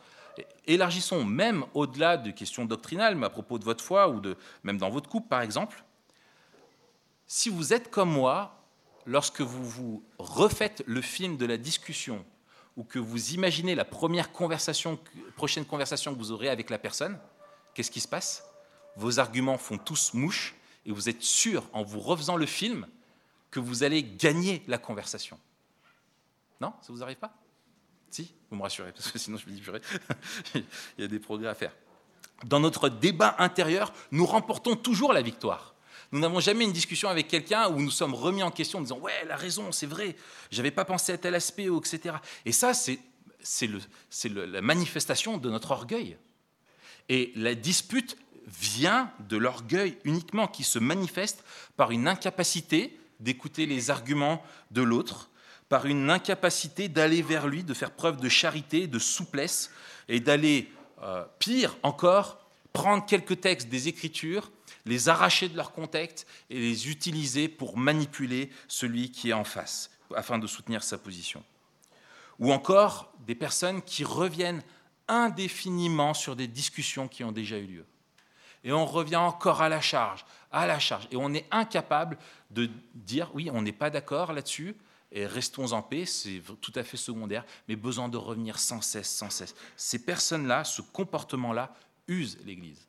Élargissons 0.65 1.23
même 1.23 1.65
au-delà 1.73 2.17
de 2.17 2.31
questions 2.31 2.65
doctrinales, 2.65 3.15
mais 3.15 3.25
à 3.25 3.29
propos 3.29 3.59
de 3.59 3.63
votre 3.63 3.83
foi 3.83 4.09
ou 4.09 4.19
de, 4.19 4.37
même 4.63 4.77
dans 4.77 4.89
votre 4.89 5.09
couple, 5.09 5.27
par 5.27 5.41
exemple. 5.41 5.83
Si 7.25 7.49
vous 7.49 7.73
êtes 7.73 7.91
comme 7.91 8.11
moi, 8.11 8.63
lorsque 9.05 9.41
vous 9.41 9.65
vous 9.65 10.03
refaites 10.17 10.83
le 10.85 11.01
film 11.01 11.37
de 11.37 11.45
la 11.45 11.57
discussion 11.57 12.25
ou 12.77 12.83
que 12.83 12.99
vous 12.99 13.33
imaginez 13.33 13.75
la 13.75 13.83
première 13.83 14.31
conversation, 14.31 14.99
prochaine 15.35 15.65
conversation 15.65 16.13
que 16.13 16.19
vous 16.19 16.31
aurez 16.31 16.47
avec 16.47 16.69
la 16.69 16.77
personne, 16.77 17.19
qu'est-ce 17.73 17.91
qui 17.91 17.99
se 17.99 18.07
passe? 18.07 18.45
Vos 18.95 19.19
arguments 19.19 19.57
font 19.57 19.77
tous 19.77 20.13
mouche 20.13 20.55
et 20.85 20.91
vous 20.91 21.09
êtes 21.09 21.23
sûr, 21.23 21.67
en 21.73 21.83
vous 21.83 21.99
refaisant 21.99 22.37
le 22.37 22.45
film, 22.45 22.87
que 23.49 23.59
vous 23.59 23.83
allez 23.83 24.03
gagner 24.03 24.63
la 24.67 24.77
conversation. 24.77 25.39
Non? 26.61 26.73
Ça 26.81 26.93
vous 26.93 27.01
arrive 27.01 27.17
pas? 27.17 27.33
Si? 28.11 28.33
Vous 28.49 28.57
me 28.57 28.61
rassurez, 28.61 28.91
parce 28.91 29.11
que 29.11 29.19
sinon 29.19 29.37
je 29.37 29.47
me 29.47 29.51
dis, 29.51 29.61
purée, 29.61 29.81
il 30.55 30.63
y 30.99 31.03
a 31.03 31.07
des 31.07 31.19
progrès 31.19 31.47
à 31.47 31.55
faire. 31.55 31.75
Dans 32.45 32.59
notre 32.59 32.89
débat 32.89 33.35
intérieur, 33.39 33.91
nous 34.11 34.25
remportons 34.25 34.75
toujours 34.75 35.13
la 35.13 35.23
victoire. 35.23 35.73
Nous 36.11 36.19
n'avons 36.19 36.39
jamais 36.39 36.63
une 36.63 36.71
discussion 36.71 37.09
avec 37.09 37.27
quelqu'un 37.27 37.69
où 37.69 37.81
nous 37.81 37.91
sommes 37.91 38.13
remis 38.13 38.43
en 38.43 38.51
question 38.51 38.79
en 38.79 38.81
disant 38.81 38.99
Ouais, 38.99 39.25
la 39.27 39.35
raison, 39.35 39.71
c'est 39.71 39.87
vrai, 39.87 40.15
j'avais 40.51 40.71
pas 40.71 40.85
pensé 40.85 41.11
à 41.11 41.17
tel 41.17 41.35
aspect, 41.35 41.65
etc. 41.65 42.15
Et 42.45 42.51
ça, 42.51 42.73
c'est 42.73 42.99
la 44.29 44.61
manifestation 44.61 45.37
de 45.37 45.49
notre 45.49 45.71
orgueil. 45.71 46.17
Et 47.09 47.31
la 47.35 47.55
dispute 47.55 48.17
vient 48.47 49.11
de 49.27 49.37
l'orgueil 49.37 49.97
uniquement 50.05 50.47
qui 50.47 50.63
se 50.63 50.79
manifeste 50.79 51.43
par 51.75 51.91
une 51.91 52.07
incapacité 52.07 52.97
d'écouter 53.19 53.65
les 53.65 53.89
arguments 53.89 54.43
de 54.71 54.81
l'autre, 54.81 55.29
par 55.69 55.85
une 55.85 56.09
incapacité 56.09 56.87
d'aller 56.87 57.21
vers 57.21 57.47
lui, 57.47 57.63
de 57.63 57.73
faire 57.73 57.91
preuve 57.91 58.17
de 58.17 58.29
charité, 58.29 58.87
de 58.87 58.99
souplesse, 58.99 59.71
et 60.07 60.21
d'aller, 60.21 60.71
euh, 61.01 61.25
pire 61.39 61.75
encore, 61.83 62.39
prendre 62.71 63.05
quelques 63.05 63.41
textes 63.41 63.67
des 63.67 63.87
Écritures 63.89 64.51
les 64.87 65.09
arracher 65.09 65.49
de 65.49 65.55
leur 65.55 65.71
contexte 65.71 66.25
et 66.49 66.59
les 66.59 66.89
utiliser 66.89 67.47
pour 67.47 67.77
manipuler 67.77 68.49
celui 68.67 69.11
qui 69.11 69.29
est 69.29 69.33
en 69.33 69.43
face, 69.43 69.91
afin 70.15 70.39
de 70.39 70.47
soutenir 70.47 70.83
sa 70.83 70.97
position. 70.97 71.43
Ou 72.39 72.51
encore 72.51 73.13
des 73.25 73.35
personnes 73.35 73.81
qui 73.81 74.03
reviennent 74.03 74.63
indéfiniment 75.07 76.13
sur 76.13 76.35
des 76.35 76.47
discussions 76.47 77.07
qui 77.07 77.23
ont 77.23 77.31
déjà 77.31 77.57
eu 77.57 77.65
lieu. 77.65 77.85
Et 78.63 78.71
on 78.71 78.85
revient 78.85 79.15
encore 79.15 79.61
à 79.61 79.69
la 79.69 79.81
charge, 79.81 80.25
à 80.51 80.67
la 80.67 80.79
charge. 80.79 81.07
Et 81.11 81.15
on 81.15 81.33
est 81.33 81.45
incapable 81.51 82.17
de 82.51 82.69
dire, 82.93 83.29
oui, 83.33 83.49
on 83.51 83.61
n'est 83.61 83.71
pas 83.71 83.89
d'accord 83.89 84.33
là-dessus, 84.33 84.75
et 85.11 85.25
restons 85.25 85.71
en 85.71 85.81
paix, 85.81 86.05
c'est 86.05 86.41
tout 86.59 86.73
à 86.75 86.83
fait 86.83 86.97
secondaire, 86.97 87.45
mais 87.67 87.75
besoin 87.75 88.09
de 88.09 88.17
revenir 88.17 88.59
sans 88.59 88.81
cesse, 88.81 89.09
sans 89.09 89.29
cesse. 89.29 89.55
Ces 89.77 89.99
personnes-là, 89.99 90.65
ce 90.65 90.81
comportement-là, 90.81 91.73
usent 92.07 92.37
l'Église. 92.45 92.87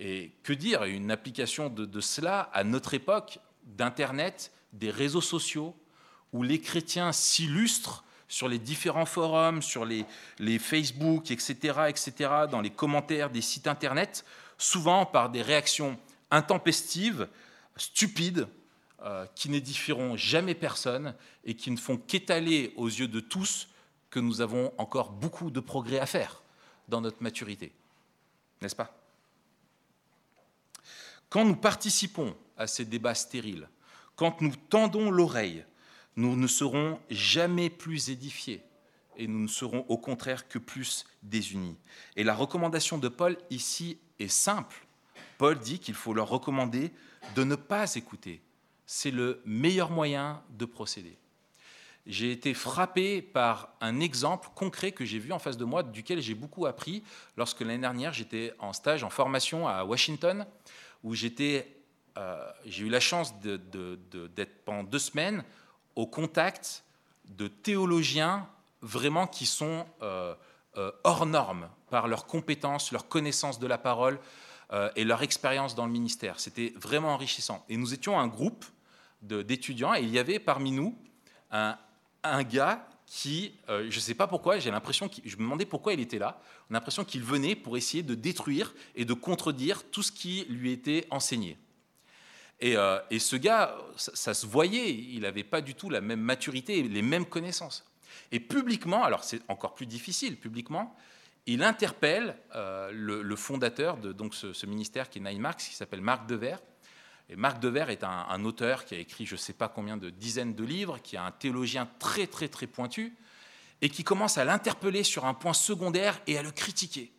Et 0.00 0.32
que 0.42 0.54
dire 0.54 0.84
Une 0.84 1.10
application 1.10 1.68
de, 1.68 2.00
cela 2.00 2.50
à 2.54 2.64
notre 2.64 2.94
époque 2.94 3.38
d'Internet, 3.64 4.50
des 4.72 4.90
réseaux 4.90 5.20
sociaux, 5.20 5.76
où 6.32 6.42
les 6.42 6.60
chrétiens 6.60 7.12
s'illustrent 7.12 8.02
sur 8.26 8.48
les 8.48 8.58
différents 8.58 9.06
forums, 9.06 9.60
sur 9.60 9.84
les, 9.84 10.06
Facebook, 10.58 11.30
etc., 11.30 11.80
etc., 11.88 12.30
dans 12.50 12.62
les 12.62 12.70
commentaires 12.70 13.28
des 13.28 13.42
sites 13.42 13.66
Internet, 13.66 14.24
souvent 14.56 15.04
par 15.04 15.30
des 15.30 15.42
réactions 15.42 15.98
intempestives, 16.30 17.28
stupides, 17.76 18.48
euh, 19.02 19.26
qui 19.34 19.48
n'édifieront 19.48 20.16
jamais 20.16 20.54
personne 20.54 21.14
et 21.44 21.54
qui 21.54 21.70
ne 21.70 21.76
font 21.76 21.96
qu'étaler 21.96 22.72
aux 22.76 22.88
yeux 22.88 23.08
de 23.08 23.20
tous 23.20 23.68
que 24.10 24.20
nous 24.20 24.40
avons 24.40 24.72
encore 24.78 25.10
beaucoup 25.10 25.50
de 25.50 25.60
progrès 25.60 25.98
à 25.98 26.06
faire 26.06 26.42
dans 26.88 27.00
notre 27.00 27.22
maturité. 27.22 27.72
N'est-ce 28.60 28.76
pas? 28.76 28.99
Quand 31.30 31.44
nous 31.44 31.56
participons 31.56 32.36
à 32.58 32.66
ces 32.66 32.84
débats 32.84 33.14
stériles, 33.14 33.68
quand 34.16 34.42
nous 34.42 34.54
tendons 34.68 35.10
l'oreille, 35.10 35.64
nous 36.16 36.36
ne 36.36 36.46
serons 36.46 37.00
jamais 37.08 37.70
plus 37.70 38.10
édifiés 38.10 38.62
et 39.16 39.26
nous 39.26 39.40
ne 39.40 39.48
serons 39.48 39.86
au 39.88 39.96
contraire 39.96 40.48
que 40.48 40.58
plus 40.58 41.06
désunis. 41.22 41.78
Et 42.16 42.24
la 42.24 42.34
recommandation 42.34 42.98
de 42.98 43.08
Paul 43.08 43.38
ici 43.48 43.98
est 44.18 44.28
simple. 44.28 44.86
Paul 45.38 45.58
dit 45.58 45.78
qu'il 45.78 45.94
faut 45.94 46.12
leur 46.12 46.28
recommander 46.28 46.90
de 47.34 47.44
ne 47.44 47.54
pas 47.54 47.94
écouter. 47.94 48.42
C'est 48.84 49.10
le 49.10 49.40
meilleur 49.44 49.90
moyen 49.90 50.42
de 50.50 50.64
procéder. 50.64 51.16
J'ai 52.06 52.32
été 52.32 52.54
frappé 52.54 53.22
par 53.22 53.74
un 53.80 54.00
exemple 54.00 54.48
concret 54.54 54.90
que 54.90 55.04
j'ai 55.04 55.18
vu 55.18 55.32
en 55.32 55.38
face 55.38 55.56
de 55.56 55.64
moi, 55.64 55.82
duquel 55.82 56.20
j'ai 56.20 56.34
beaucoup 56.34 56.66
appris 56.66 57.04
lorsque 57.36 57.60
l'année 57.60 57.78
dernière 57.78 58.12
j'étais 58.12 58.52
en 58.58 58.72
stage, 58.72 59.04
en 59.04 59.10
formation 59.10 59.68
à 59.68 59.84
Washington, 59.84 60.46
où 61.02 61.14
euh, 62.16 62.50
j'ai 62.66 62.84
eu 62.84 62.88
la 62.88 63.00
chance 63.00 63.34
d'être 63.40 64.64
pendant 64.64 64.82
deux 64.82 64.98
semaines 64.98 65.44
au 65.96 66.06
contact 66.06 66.84
de 67.26 67.48
théologiens 67.48 68.48
vraiment 68.82 69.26
qui 69.26 69.46
sont 69.46 69.86
euh, 70.02 70.34
euh, 70.76 70.90
hors 71.04 71.26
normes 71.26 71.68
par 71.90 72.08
leurs 72.08 72.26
compétences, 72.26 72.92
leur 72.92 73.08
connaissance 73.08 73.58
de 73.58 73.66
la 73.66 73.78
parole 73.78 74.18
et 74.94 75.02
leur 75.02 75.24
expérience 75.24 75.74
dans 75.74 75.84
le 75.84 75.90
ministère. 75.90 76.38
C'était 76.38 76.72
vraiment 76.76 77.14
enrichissant. 77.14 77.64
Et 77.68 77.76
nous 77.76 77.92
étions 77.92 78.20
un 78.20 78.28
groupe 78.28 78.64
d'étudiants 79.20 79.96
et 79.96 80.02
il 80.02 80.10
y 80.10 80.18
avait 80.20 80.38
parmi 80.38 80.70
nous 80.70 80.96
un 81.50 82.44
gars 82.44 82.86
qui, 83.10 83.52
je 83.66 83.82
ne 83.82 83.90
sais 83.90 84.14
pas 84.14 84.28
pourquoi, 84.28 84.60
j'ai 84.60 84.70
l'impression, 84.70 85.10
je 85.24 85.34
me 85.34 85.42
demandais 85.42 85.66
pourquoi 85.66 85.92
il 85.92 86.00
était 86.00 86.20
là. 86.20 86.40
On 86.68 86.74
a 86.74 86.76
l'impression 86.76 87.04
qu'il 87.04 87.24
venait 87.24 87.56
pour 87.56 87.76
essayer 87.76 88.04
de 88.04 88.14
détruire 88.14 88.72
et 88.94 89.04
de 89.04 89.14
contredire 89.14 89.82
tout 89.90 90.04
ce 90.04 90.12
qui 90.12 90.46
lui 90.48 90.70
était 90.70 91.08
enseigné. 91.10 91.58
Et, 92.60 92.76
euh, 92.76 93.00
ce 93.18 93.34
gars, 93.34 93.76
ça, 93.96 94.32
se 94.32 94.46
voyait, 94.46 94.94
il 94.94 95.22
n'avait 95.22 95.42
pas 95.42 95.60
du 95.60 95.74
tout 95.74 95.90
la 95.90 96.00
même 96.00 96.20
maturité, 96.20 96.84
les 96.84 97.02
mêmes 97.02 97.26
connaissances. 97.26 97.84
Et 98.30 98.38
publiquement, 98.38 99.02
alors 99.02 99.24
c'est 99.24 99.40
encore 99.48 99.74
plus 99.74 99.86
difficile, 99.86 100.36
publiquement, 100.36 100.94
il 101.46 101.64
interpelle 101.64 102.36
euh, 102.54 102.92
le, 102.92 103.36
fondateur 103.36 103.96
de 103.96 104.12
donc, 104.12 104.36
ce, 104.36 104.66
ministère 104.66 105.10
qui 105.10 105.18
est 105.18 105.22
Nine 105.22 105.40
Marks, 105.40 105.58
qui 105.58 105.74
s'appelle 105.74 106.00
Marc 106.00 106.28
Dever. 106.28 106.56
Et 107.30 107.36
Marc 107.36 107.60
Dever 107.60 107.86
est 107.88 108.02
un, 108.02 108.44
auteur 108.44 108.84
qui 108.84 108.96
a 108.96 108.98
écrit 108.98 109.24
je 109.24 109.34
ne 109.34 109.38
sais 109.38 109.52
pas 109.52 109.68
combien 109.68 109.96
de 109.96 110.10
dizaines 110.10 110.54
de 110.54 110.64
livres, 110.64 110.98
qui 110.98 111.14
est 111.14 111.20
un 111.20 111.30
théologien 111.30 111.88
très 112.00 112.26
très 112.26 112.48
très 112.48 112.66
pointu, 112.66 113.16
et 113.80 113.88
qui 113.88 114.02
commence 114.02 114.36
à 114.36 114.44
l'interpeller 114.44 115.04
sur 115.04 115.24
un 115.24 115.34
point 115.34 115.52
secondaire 115.52 116.20
et 116.26 116.36
à 116.36 116.42
le 116.42 116.50
critiquer. 116.50 117.12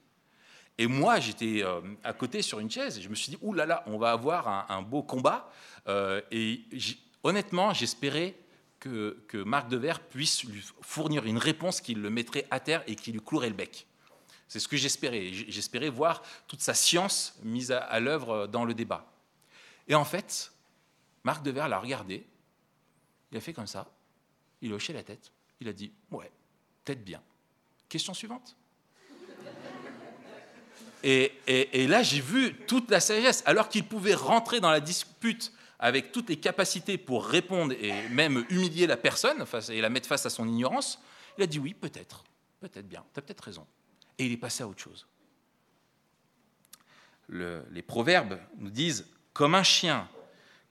Et 0.77 0.88
moi, 0.88 1.20
j'étais 1.20 1.63
euh, 1.63 1.80
à 2.03 2.12
côté 2.12 2.41
sur 2.41 2.60
une 2.60 2.70
chaise 2.70 2.98
et 2.98 3.01
je 3.01 3.10
me 3.10 3.15
suis 3.15 3.30
dit, 3.30 3.38
ouh 3.41 3.53
là 3.53 3.65
là, 3.65 3.84
on 3.88 3.98
va 3.98 4.12
avoir 4.12 4.70
un, 4.70 4.82
beau 4.82 5.01
combat. 5.01 5.50
Euh, 5.88 6.22
et 6.30 6.62
honnêtement, 7.24 7.74
j'espérais 7.74 8.36
que, 8.80 9.24
que 9.27 9.38
Marc 9.38 9.70
Dever 9.70 9.94
puisse 10.10 10.44
lui 10.44 10.62
fournir 10.82 11.25
une 11.25 11.38
réponse 11.38 11.80
qui 11.82 11.94
le 11.94 12.10
mettrait 12.10 12.48
à 12.51 12.60
terre 12.60 12.84
et 12.88 12.96
qui 12.96 13.12
lui 13.12 13.22
clouerait 13.22 13.50
le 13.50 13.56
bec. 13.56 13.88
C'est 14.48 14.60
ce 14.60 14.68
que 14.68 14.75
j'espérais. 14.75 15.32
J'espérais 15.32 15.89
voir 15.89 16.22
toute 16.48 16.60
sa 16.60 16.74
science 16.74 17.39
mise 17.44 17.72
à, 17.72 18.00
l'œuvre 18.01 18.48
dans 18.48 18.65
le 18.65 18.74
débat. 18.74 19.11
Et 19.88 19.96
en 19.96 20.06
fait, 20.06 20.52
Marc 21.24 21.44
Dever 21.44 21.66
l'a 21.68 21.80
regardé, 21.80 22.26
il 23.32 23.38
a 23.38 23.42
fait 23.42 23.54
comme 23.54 23.68
ça, 23.68 23.92
il 24.62 24.72
a 24.72 24.76
hoché 24.76 24.94
la 24.94 25.04
tête, 25.04 25.32
il 25.60 25.68
a 25.68 25.74
dit 25.74 25.92
Ouais, 26.12 26.32
peut-être 26.84 27.04
bien. 27.04 27.22
Question 27.90 28.14
suivante. 28.14 28.56
Et, 31.04 31.88
là, 31.88 32.04
j'ai 32.04 32.22
vu 32.22 32.56
toute 32.68 32.90
la 32.92 33.00
sagesse. 33.00 33.44
Alors 33.46 33.70
qu'il 33.70 33.86
pouvait 33.86 34.14
rentrer 34.14 34.60
dans 34.60 34.70
la 34.70 34.80
dispute 34.80 35.52
avec 35.80 36.12
toutes 36.12 36.30
les 36.30 36.38
capacités 36.38 36.98
pour 36.98 37.26
répondre 37.26 37.74
et 37.74 38.08
même 38.10 38.46
humilier 38.50 38.86
la 38.86 38.98
personne 38.98 39.44
et 39.70 39.82
la 39.82 39.90
mettre 39.90 40.08
face 40.08 40.26
à 40.28 40.30
son 40.30 40.48
ignorance, 40.48 41.00
il 41.38 41.44
a 41.44 41.48
dit 41.48 41.58
oui, 41.58 41.74
peut-être, 41.74 42.24
peut-être 42.60 42.88
bien, 42.88 43.04
tu 43.14 43.20
as 43.20 43.24
peut-être 43.24 43.44
raison. 43.44 43.66
Et 44.20 44.26
il 44.28 44.32
est 44.32 44.38
passé 44.38 44.62
à 44.62 44.68
autre 44.68 44.82
chose. 44.82 45.08
les 47.30 47.82
proverbes 47.82 48.40
nous 48.58 48.70
disent, 48.70 49.08
comme 49.34 49.56
un 49.56 49.64
chien 49.64 50.08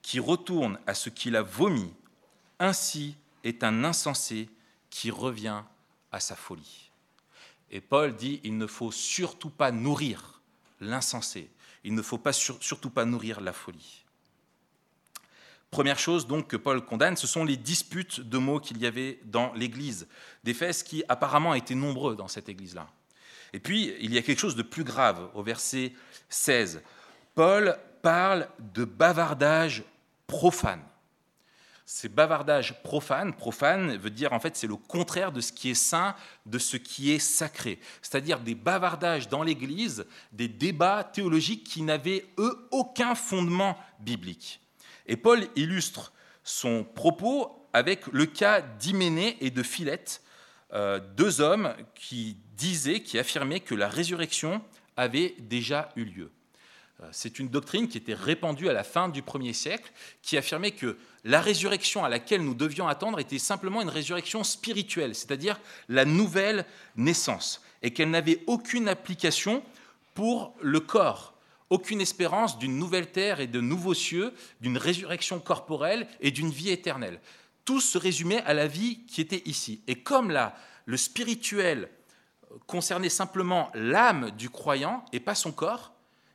qui 0.01 0.19
retourne 0.19 0.79
à 0.87 0.93
ce 0.93 1.09
qu'il 1.09 1.35
a 1.35 1.41
vomi, 1.41 1.93
ainsi 2.59 3.15
est 3.43 3.63
un 3.63 3.83
insensé 3.83 4.49
qui 4.89 5.11
revient 5.11 5.63
à 6.11 6.19
sa 6.19 6.35
folie. 6.35 6.91
Et 7.71 7.81
Paul 7.81 8.15
dit, 8.15 8.41
il 8.43 8.57
ne 8.57 8.67
faut 8.67 8.91
surtout 8.91 9.49
pas 9.49 9.71
nourrir 9.71 10.41
l'insensé. 10.79 11.49
Il 11.83 11.95
ne 11.95 12.01
faut 12.01 12.17
pas, 12.17 12.33
surtout 12.33 12.89
pas 12.89 13.05
nourrir 13.05 13.41
la 13.41 13.53
folie. 13.53 14.03
Première 15.71 15.97
chose 15.97 16.27
donc 16.27 16.47
que 16.47 16.57
Paul 16.57 16.83
condamne, 16.83 17.15
ce 17.15 17.27
sont 17.27 17.45
les 17.45 17.55
disputes 17.55 18.19
de 18.19 18.37
mots 18.37 18.59
qu'il 18.59 18.77
y 18.77 18.85
avait 18.85 19.21
dans 19.23 19.53
l'Église 19.53 20.07
d'Éphèse, 20.43 20.83
qui 20.83 21.01
apparemment 21.07 21.53
étaient 21.53 21.75
nombreux 21.75 22.17
dans 22.17 22.27
cette 22.27 22.49
Église-là. 22.49 22.89
Et 23.53 23.59
puis, 23.59 23.95
il 24.01 24.13
y 24.13 24.17
a 24.17 24.21
quelque 24.21 24.39
chose 24.39 24.57
de 24.57 24.63
plus 24.63 24.83
grave 24.83 25.29
au 25.33 25.43
verset 25.43 25.93
16. 26.27 26.83
Paul 27.35 27.77
parle 28.01 28.47
de 28.59 28.85
bavardage 28.85 29.83
profane. 30.27 30.81
Ces 31.93 32.07
bavardages 32.07 32.81
profanes, 32.83 33.33
profane 33.33 33.97
veut 33.97 34.09
dire 34.09 34.31
en 34.31 34.39
fait 34.39 34.55
c'est 34.55 34.65
le 34.65 34.77
contraire 34.77 35.33
de 35.33 35.41
ce 35.41 35.51
qui 35.51 35.71
est 35.71 35.75
saint, 35.75 36.15
de 36.45 36.57
ce 36.57 36.77
qui 36.77 37.11
est 37.11 37.19
sacré. 37.19 37.79
C'est-à-dire 38.01 38.39
des 38.39 38.55
bavardages 38.55 39.27
dans 39.27 39.43
l'Église, 39.43 40.05
des 40.31 40.47
débats 40.47 41.03
théologiques 41.03 41.65
qui 41.65 41.81
n'avaient 41.81 42.25
eux 42.37 42.67
aucun 42.71 43.13
fondement 43.13 43.77
biblique. 43.99 44.61
Et 45.05 45.17
Paul 45.17 45.45
illustre 45.57 46.13
son 46.45 46.85
propos 46.85 47.67
avec 47.73 48.07
le 48.07 48.25
cas 48.25 48.61
d'Hyménée 48.61 49.35
et 49.41 49.49
de 49.49 49.61
Philette, 49.61 50.21
euh, 50.71 51.01
deux 51.17 51.41
hommes 51.41 51.73
qui 51.93 52.37
disaient, 52.55 53.01
qui 53.01 53.19
affirmaient 53.19 53.59
que 53.59 53.75
la 53.75 53.89
résurrection 53.89 54.61
avait 54.95 55.35
déjà 55.39 55.89
eu 55.97 56.05
lieu. 56.05 56.31
Euh, 57.01 57.07
c'est 57.11 57.39
une 57.39 57.49
doctrine 57.49 57.87
qui 57.87 57.97
était 57.97 58.13
répandue 58.13 58.69
à 58.69 58.73
la 58.73 58.83
fin 58.83 59.09
du 59.09 59.21
premier 59.21 59.53
siècle, 59.53 59.91
qui 60.21 60.37
affirmait 60.37 60.71
que 60.71 60.97
la 61.23 61.41
résurrection 61.41 62.03
à 62.03 62.09
laquelle 62.09 62.43
nous 62.43 62.53
devions 62.53 62.87
attendre 62.87 63.19
était 63.19 63.39
simplement 63.39 63.81
une 63.81 63.89
résurrection 63.89 64.43
spirituelle, 64.43 65.15
c'est-à-dire 65.15 65.59
la 65.89 66.05
nouvelle 66.05 66.65
naissance, 66.95 67.61
et 67.81 67.91
qu'elle 67.91 68.09
n'avait 68.09 68.43
aucune 68.47 68.87
application 68.87 69.63
pour 70.13 70.55
le 70.61 70.79
corps, 70.79 71.33
aucune 71.69 72.01
espérance 72.01 72.57
d'une 72.57 72.77
nouvelle 72.77 73.11
terre 73.11 73.39
et 73.39 73.47
de 73.47 73.61
nouveaux 73.61 73.93
cieux, 73.93 74.33
d'une 74.59 74.77
résurrection 74.77 75.39
corporelle 75.39 76.07
et 76.19 76.31
d'une 76.31 76.49
vie 76.49 76.69
éternelle. 76.69 77.19
Tout 77.63 77.79
se 77.79 77.97
résumait 77.97 78.41
à 78.43 78.53
la 78.53 78.67
vie 78.67 79.05
qui 79.05 79.21
était 79.21 79.43
ici. 79.45 79.81
Et 79.87 79.95
comme 79.95 80.31
là, 80.31 80.55
le 80.85 80.97
spirituel 80.97 81.89
concernait 82.67 83.09
simplement 83.09 83.71
l'âme 83.73 84.31
du 84.31 84.49
croyant 84.49 85.05
et 85.13 85.19
pas 85.19 85.35
son 85.35 85.51
corps, 85.51 85.90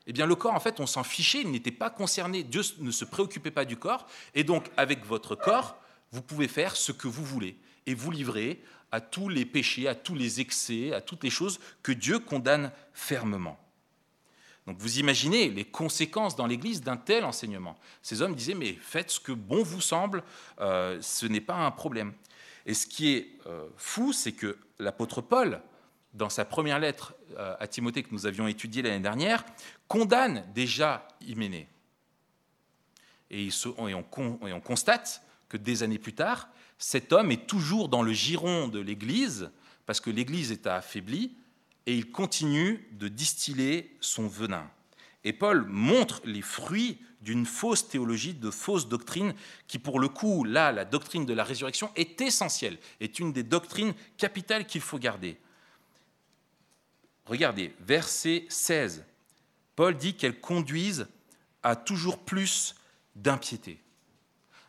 eh 0.07 0.13
bien 0.13 0.27
le 0.27 0.35
corps, 0.37 0.55
en 0.55 0.61
fait, 0.61 0.81
on 0.81 0.87
s'en 0.87 1.03
fichait, 1.03 1.41
il 1.41 1.51
n'était 1.51 1.73
pas 1.73 1.91
concerné, 1.91 2.43
Dieu 2.43 2.63
ne 2.79 2.91
se 2.91 3.05
préoccupait 3.05 3.51
pas 3.51 3.65
du 3.65 3.77
corps, 3.77 4.07
et 4.35 4.45
donc 4.45 4.71
avec 4.77 5.05
votre 5.05 5.35
corps, 5.35 5.77
vous 6.13 6.23
pouvez 6.23 6.49
faire 6.49 6.77
ce 6.77 6.93
que 6.93 7.09
vous 7.09 7.25
voulez, 7.25 7.57
et 7.87 7.95
vous 7.95 8.11
livrer 8.11 8.63
à 8.93 9.01
tous 9.01 9.29
les 9.29 9.45
péchés, 9.45 9.89
à 9.89 9.95
tous 9.95 10.15
les 10.15 10.41
excès, 10.41 10.93
à 10.93 11.01
toutes 11.01 11.25
les 11.25 11.31
choses 11.31 11.59
que 11.83 11.93
Dieu 11.93 12.19
condamne 12.19 12.71
fermement. 12.93 13.59
Donc 14.67 14.79
vous 14.79 14.99
imaginez 14.99 15.49
les 15.49 15.65
conséquences 15.65 16.35
dans 16.35 16.47
l'Église 16.47 16.83
d'un 16.83 16.97
tel 16.97 17.25
enseignement. 17.25 17.79
Ces 18.03 18.23
hommes 18.23 18.35
disaient, 18.35 18.55
mais 18.55 18.73
faites 18.73 19.11
ce 19.11 19.21
que 19.21 19.33
bon 19.33 19.63
vous 19.63 19.81
semble, 19.81 20.25
euh, 20.61 20.99
ce 21.01 21.27
n'est 21.27 21.41
pas 21.41 21.55
un 21.55 21.71
problème. 21.71 22.13
Et 22.65 22.75
ce 22.75 22.87
qui 22.87 23.15
est 23.15 23.39
euh, 23.47 23.69
fou, 23.77 24.13
c'est 24.13 24.33
que 24.33 24.59
l'apôtre 24.81 25.21
Paul, 25.21 25.63
dans 26.17 26.31
sa 26.31 26.45
première 26.45 26.79
lettre 26.79 27.15
euh, 27.39 27.55
à 27.61 27.67
Timothée 27.67 28.03
que 28.03 28.13
nous 28.13 28.27
avions 28.27 28.49
étudiée 28.49 28.83
l'année 28.83 29.01
dernière, 29.01 29.45
condamne 29.87 30.45
déjà 30.55 31.07
Hyménée. 31.21 31.69
Et, 33.31 33.49
on, 33.79 34.61
constate 34.61 35.23
que 35.49 35.57
des 35.57 35.83
années 35.83 35.99
plus 35.99 36.15
tard, 36.15 36.49
cet 36.79 37.13
homme 37.13 37.31
est 37.31 37.47
toujours 37.47 37.89
dans 37.89 38.03
le 38.03 38.13
giron 38.13 38.69
de 38.69 38.79
l'Église, 38.79 39.51
parce 39.85 40.01
que 40.01 40.11
l'Église 40.11 40.53
est 40.53 40.67
affaiblie, 40.67 41.37
et 41.87 41.95
il 41.95 42.11
continue 42.11 42.89
de 42.93 43.09
distiller 43.09 43.97
son 44.01 44.27
venin. 44.27 44.69
Et 45.25 45.33
Paul 45.33 45.67
montre 45.67 46.21
les 46.25 46.43
fruits 46.43 46.99
d'une 47.21 47.47
fausse 47.47 47.89
théologie, 47.89 48.35
de 48.35 48.51
fausses 48.51 48.89
doctrines, 48.89 49.35
qui 49.67 49.79
pour 49.79 49.99
le 49.99 50.09
coup, 50.09 50.45
là, 50.45 50.71
la 50.71 50.85
doctrine 50.85 51.27
de 51.27 51.35
la 51.35 51.45
résurrection 51.45 51.91
est 51.97 52.21
essentielle, 52.21 52.79
est 53.01 53.19
une 53.19 53.33
des 53.33 53.43
doctrines 53.43 53.95
capitales 54.17 54.67
qu'il 54.67 54.81
faut 54.81 54.99
garder. 54.99 55.37
Regardez, 57.27 57.75
verset 57.81 58.47
16. 58.49 59.05
Paul 59.75 59.97
dit 59.97 60.15
qu'elles 60.15 60.41
conduisent 60.41 61.09
à 61.63 61.75
toujours 61.75 62.19
plus 62.19 62.77
d'impiété. 63.17 63.81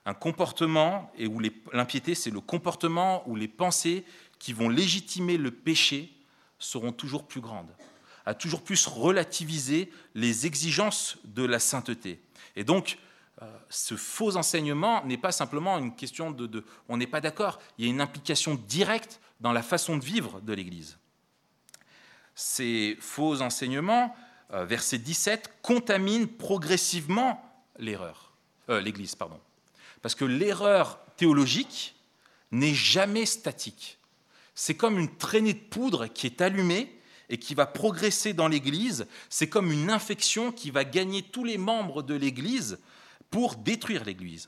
Un 0.05 0.13
comportement, 0.13 1.11
et 1.17 1.27
où 1.27 1.39
l'impiété, 1.71 2.15
c'est 2.15 2.31
le 2.31 2.41
comportement 2.41 3.27
où 3.27 3.35
les 3.35 3.47
pensées 3.47 4.05
qui 4.39 4.53
vont 4.53 4.69
légitimer 4.69 5.37
le 5.37 5.51
péché 5.51 6.11
seront 6.59 6.91
toujours 6.91 7.27
plus 7.27 7.41
grandes, 7.41 7.69
à 8.25 8.33
toujours 8.33 8.63
plus 8.63 8.87
relativiser 8.87 9.91
les 10.15 10.47
exigences 10.47 11.17
de 11.25 11.43
la 11.43 11.59
sainteté. 11.59 12.19
Et 12.55 12.63
donc, 12.63 12.97
euh, 13.41 13.57
ce 13.69 13.95
faux 13.95 14.35
enseignement 14.35 15.05
n'est 15.05 15.17
pas 15.17 15.31
simplement 15.31 15.77
une 15.77 15.95
question 15.95 16.31
de, 16.31 16.65
on 16.89 16.97
n'est 16.97 17.05
pas 17.05 17.21
d'accord, 17.21 17.59
il 17.77 17.85
y 17.85 17.87
a 17.87 17.91
une 17.91 18.01
implication 18.01 18.55
directe 18.55 19.19
dans 19.41 19.51
la 19.51 19.61
façon 19.61 19.97
de 19.97 20.03
vivre 20.03 20.41
de 20.41 20.53
l'Église 20.53 20.97
ces 22.37 22.95
faux 23.01 23.41
enseignements, 23.41 24.15
euh, 24.53 24.63
verset 24.63 24.99
17, 24.99 25.55
contaminent 25.63 26.27
progressivement 26.27 27.43
l'erreur, 27.79 28.31
euh, 28.69 28.79
l'Église, 28.79 29.15
pardon. 29.15 29.39
Parce 30.03 30.13
que 30.13 30.23
l'erreur 30.23 30.99
théologique 31.17 31.95
n'est 32.51 32.75
jamais 32.75 33.25
statique. 33.25 33.97
C'est 34.53 34.75
comme 34.75 34.99
une 34.99 35.17
traînée 35.17 35.55
de 35.55 35.59
poudre 35.59 36.05
qui 36.05 36.27
est 36.27 36.39
allumée 36.39 36.95
et 37.29 37.39
qui 37.39 37.55
va 37.55 37.65
progresser 37.65 38.33
dans 38.33 38.47
l'Église. 38.47 39.07
C'est 39.29 39.49
comme 39.49 39.71
une 39.71 39.89
infection 39.89 40.51
qui 40.51 40.69
va 40.69 40.85
gagner 40.85 41.23
tous 41.23 41.43
les 41.43 41.57
membres 41.57 42.03
de 42.03 42.13
l'Église 42.13 42.77
pour 43.31 43.55
détruire 43.55 44.05
l'Église. 44.05 44.47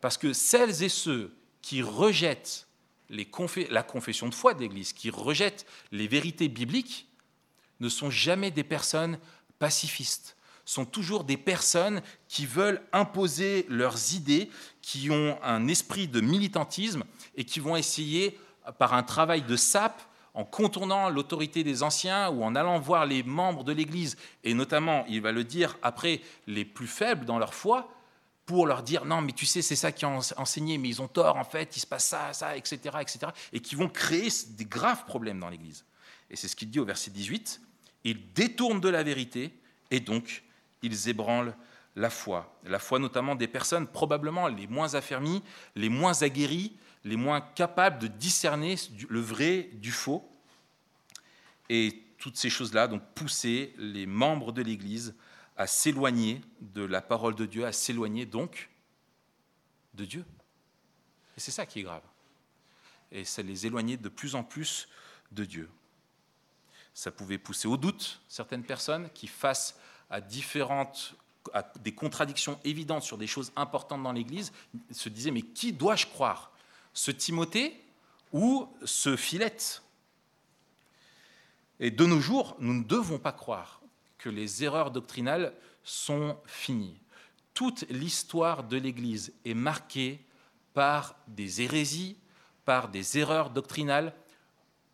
Parce 0.00 0.18
que 0.18 0.32
celles 0.32 0.84
et 0.84 0.88
ceux 0.88 1.34
qui 1.62 1.82
rejettent 1.82 2.68
la 3.10 3.82
confession 3.82 4.28
de 4.28 4.34
foi 4.34 4.54
de 4.54 4.60
l'Église, 4.60 4.92
qui 4.92 5.10
rejettent 5.10 5.66
les 5.90 6.06
vérités 6.06 6.48
bibliques, 6.48 7.08
ne 7.80 7.88
sont 7.88 8.10
jamais 8.10 8.50
des 8.50 8.64
personnes 8.64 9.18
pacifistes, 9.58 10.36
sont 10.64 10.84
toujours 10.84 11.24
des 11.24 11.36
personnes 11.36 12.00
qui 12.28 12.46
veulent 12.46 12.82
imposer 12.92 13.66
leurs 13.68 14.14
idées, 14.14 14.50
qui 14.82 15.10
ont 15.10 15.38
un 15.42 15.68
esprit 15.68 16.08
de 16.08 16.20
militantisme 16.20 17.04
et 17.36 17.44
qui 17.44 17.60
vont 17.60 17.76
essayer, 17.76 18.38
par 18.78 18.94
un 18.94 19.02
travail 19.02 19.42
de 19.42 19.56
sape, 19.56 20.02
en 20.32 20.44
contournant 20.44 21.10
l'autorité 21.10 21.62
des 21.62 21.82
anciens 21.82 22.28
ou 22.28 22.42
en 22.42 22.56
allant 22.56 22.80
voir 22.80 23.06
les 23.06 23.22
membres 23.22 23.62
de 23.62 23.72
l'Église, 23.72 24.16
et 24.42 24.52
notamment, 24.52 25.04
il 25.08 25.20
va 25.20 25.30
le 25.30 25.44
dire 25.44 25.76
après, 25.82 26.20
les 26.46 26.64
plus 26.64 26.88
faibles 26.88 27.24
dans 27.24 27.38
leur 27.38 27.54
foi, 27.54 27.88
pour 28.44 28.66
leur 28.66 28.82
dire 28.82 29.04
non, 29.04 29.20
mais 29.20 29.32
tu 29.32 29.46
sais, 29.46 29.62
c'est 29.62 29.76
ça 29.76 29.92
qui 29.92 30.04
est 30.04 30.08
enseigné, 30.36 30.76
mais 30.76 30.88
ils 30.88 31.00
ont 31.00 31.08
tort, 31.08 31.36
en 31.36 31.44
fait, 31.44 31.76
il 31.76 31.80
se 31.80 31.86
passe 31.86 32.06
ça, 32.06 32.32
ça, 32.32 32.56
etc., 32.56 32.78
etc., 33.00 33.18
et 33.52 33.60
qui 33.60 33.74
vont 33.74 33.88
créer 33.88 34.28
des 34.50 34.64
graves 34.64 35.04
problèmes 35.04 35.40
dans 35.40 35.48
l'Église. 35.48 35.84
Et 36.30 36.36
c'est 36.36 36.48
ce 36.48 36.56
qu'il 36.56 36.70
dit 36.70 36.80
au 36.80 36.84
verset 36.84 37.10
18. 37.10 37.60
Ils 38.04 38.32
détournent 38.32 38.80
de 38.80 38.88
la 38.88 39.02
vérité 39.02 39.52
et 39.90 40.00
donc 40.00 40.42
ils 40.82 41.08
ébranlent 41.08 41.56
la 41.96 42.10
foi. 42.10 42.58
La 42.64 42.78
foi 42.78 42.98
notamment 42.98 43.34
des 43.34 43.48
personnes 43.48 43.86
probablement 43.86 44.48
les 44.48 44.66
moins 44.66 44.94
affermies, 44.94 45.42
les 45.76 45.88
moins 45.88 46.22
aguerries, 46.22 46.76
les 47.04 47.16
moins 47.16 47.40
capables 47.40 47.98
de 47.98 48.06
discerner 48.06 48.76
le 49.08 49.20
vrai 49.20 49.70
du 49.74 49.92
faux. 49.92 50.28
Et 51.68 52.02
toutes 52.18 52.36
ces 52.36 52.50
choses-là 52.50 52.88
donc 52.88 53.02
pousser 53.14 53.74
les 53.78 54.06
membres 54.06 54.52
de 54.52 54.62
l'Église 54.62 55.14
à 55.56 55.66
s'éloigner 55.66 56.40
de 56.60 56.82
la 56.82 57.00
parole 57.00 57.34
de 57.34 57.46
Dieu, 57.46 57.64
à 57.64 57.72
s'éloigner 57.72 58.26
donc 58.26 58.70
de 59.94 60.04
Dieu. 60.04 60.24
Et 61.36 61.40
c'est 61.40 61.50
ça 61.50 61.66
qui 61.66 61.80
est 61.80 61.82
grave. 61.82 62.02
Et 63.12 63.24
ça 63.24 63.42
les 63.42 63.66
éloignait 63.66 63.96
de 63.96 64.08
plus 64.08 64.34
en 64.34 64.42
plus 64.42 64.88
de 65.30 65.44
Dieu. 65.44 65.68
Ça 66.94 67.10
pouvait 67.10 67.38
pousser 67.38 67.68
au 67.68 67.76
doute 67.76 68.20
certaines 68.28 68.64
personnes 68.64 69.10
qui, 69.12 69.26
face 69.26 69.76
à 70.10 70.20
différentes 70.20 71.14
des 71.80 71.94
contradictions 71.94 72.58
évidentes 72.64 73.02
sur 73.02 73.18
des 73.18 73.26
choses 73.26 73.52
importantes 73.56 74.02
dans 74.02 74.12
l'Église, 74.12 74.52
se 74.90 75.08
disaient 75.08 75.30
mais 75.30 75.42
qui 75.42 75.72
dois-je 75.72 76.06
croire? 76.06 76.52
Ce 76.94 77.10
Timothée 77.10 77.84
ou 78.32 78.68
ce 78.84 79.16
Philette? 79.16 79.82
Et 81.80 81.90
de 81.90 82.06
nos 82.06 82.20
jours, 82.20 82.56
nous 82.60 82.72
ne 82.72 82.84
devons 82.84 83.18
pas 83.18 83.32
croire 83.32 83.80
que 84.16 84.28
les 84.28 84.64
erreurs 84.64 84.90
doctrinales 84.90 85.52
sont 85.82 86.38
finies. 86.46 86.98
Toute 87.52 87.82
l'histoire 87.90 88.64
de 88.64 88.76
l'Église 88.76 89.34
est 89.44 89.54
marquée 89.54 90.24
par 90.72 91.16
des 91.28 91.62
hérésies, 91.62 92.16
par 92.64 92.88
des 92.88 93.18
erreurs 93.18 93.50
doctrinales 93.50 94.14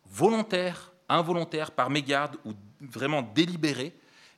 volontaires 0.05 0.90
involontaire, 1.15 1.71
par 1.71 1.89
mégarde 1.89 2.37
ou 2.45 2.53
vraiment 2.81 3.21
délibéré. 3.21 3.93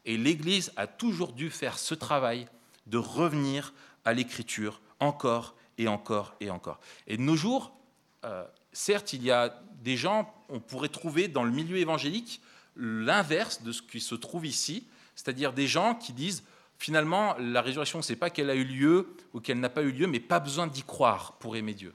Et 0.05 0.17
l'Église 0.17 0.71
a 0.75 0.87
toujours 0.87 1.33
dû 1.33 1.49
faire 1.49 1.77
ce 1.77 1.93
travail 1.93 2.47
de 2.87 2.97
revenir 2.97 3.73
à 4.05 4.13
l'Écriture 4.13 4.81
encore 4.99 5.55
et 5.77 5.87
encore 5.87 6.35
et 6.39 6.49
encore. 6.49 6.79
Et 7.07 7.17
de 7.17 7.21
nos 7.21 7.35
jours, 7.35 7.73
euh, 8.25 8.45
certes, 8.71 9.13
il 9.13 9.23
y 9.23 9.31
a 9.31 9.61
des 9.81 9.97
gens, 9.97 10.33
on 10.49 10.59
pourrait 10.59 10.89
trouver 10.89 11.27
dans 11.27 11.43
le 11.43 11.51
milieu 11.51 11.77
évangélique 11.77 12.41
l'inverse 12.75 13.61
de 13.61 13.71
ce 13.71 13.81
qui 13.81 13.99
se 13.99 14.15
trouve 14.15 14.45
ici, 14.45 14.87
C'est-à-dire 15.15 15.53
des 15.53 15.67
gens 15.67 15.93
qui 15.93 16.11
disent 16.11 16.43
finalement 16.79 17.35
la 17.37 17.61
résurrection, 17.61 18.01
c'est 18.01 18.15
pas 18.15 18.29
qu'elle 18.29 18.49
a 18.49 18.55
eu 18.55 18.63
lieu 18.63 19.15
ou 19.33 19.39
qu'elle 19.39 19.59
n'a 19.59 19.69
pas 19.69 19.83
eu 19.83 19.91
lieu, 19.91 20.07
mais 20.07 20.19
pas 20.19 20.39
besoin 20.39 20.67
d'y 20.67 20.81
croire 20.81 21.33
pour 21.33 21.55
aimer 21.55 21.73
Dieu. 21.73 21.93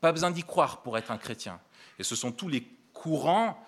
Pas 0.00 0.12
besoin 0.12 0.30
d'y 0.30 0.42
croire 0.42 0.82
pour 0.82 0.98
être 0.98 1.10
un 1.10 1.16
chrétien. 1.16 1.60
Et 1.98 2.02
ce 2.02 2.14
sont 2.14 2.30
tous 2.30 2.48
les 2.48 2.68
courants 2.92 3.58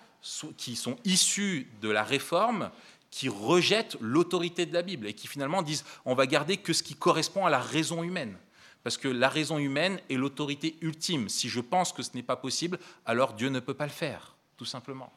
qui 0.57 0.75
sont 0.75 0.97
issus 1.03 1.67
de 1.81 1.89
la 1.89 2.03
réforme 2.03 2.71
qui 3.11 3.29
rejettent 3.29 3.95
l'autorité 4.01 4.65
de 4.65 4.73
la 4.73 4.81
Bible 4.81 5.07
et 5.07 5.13
qui 5.13 5.27
finalement 5.27 5.61
disent 5.61 5.85
on 6.03 6.15
va 6.15 6.27
garder 6.27 6.57
que 6.57 6.73
ce 6.73 6.83
qui 6.83 6.95
correspond 6.95 7.45
à 7.45 7.49
la 7.49 7.59
raison 7.59 8.03
humaine. 8.03 8.37
Parce 8.83 8.97
que 8.97 9.07
la 9.07 9.29
raison 9.29 9.57
humaine 9.57 9.99
est 10.09 10.15
l'autorité 10.15 10.75
ultime. 10.81 11.29
Si 11.29 11.47
je 11.49 11.61
pense 11.61 11.93
que 11.93 12.03
ce 12.03 12.11
n'est 12.13 12.23
pas 12.23 12.35
possible, 12.35 12.77
alors 13.05 13.33
Dieu 13.33 13.49
ne 13.49 13.59
peut 13.59 13.73
pas 13.73 13.85
le 13.85 13.91
faire, 13.91 14.35
tout 14.57 14.65
simplement. 14.65 15.11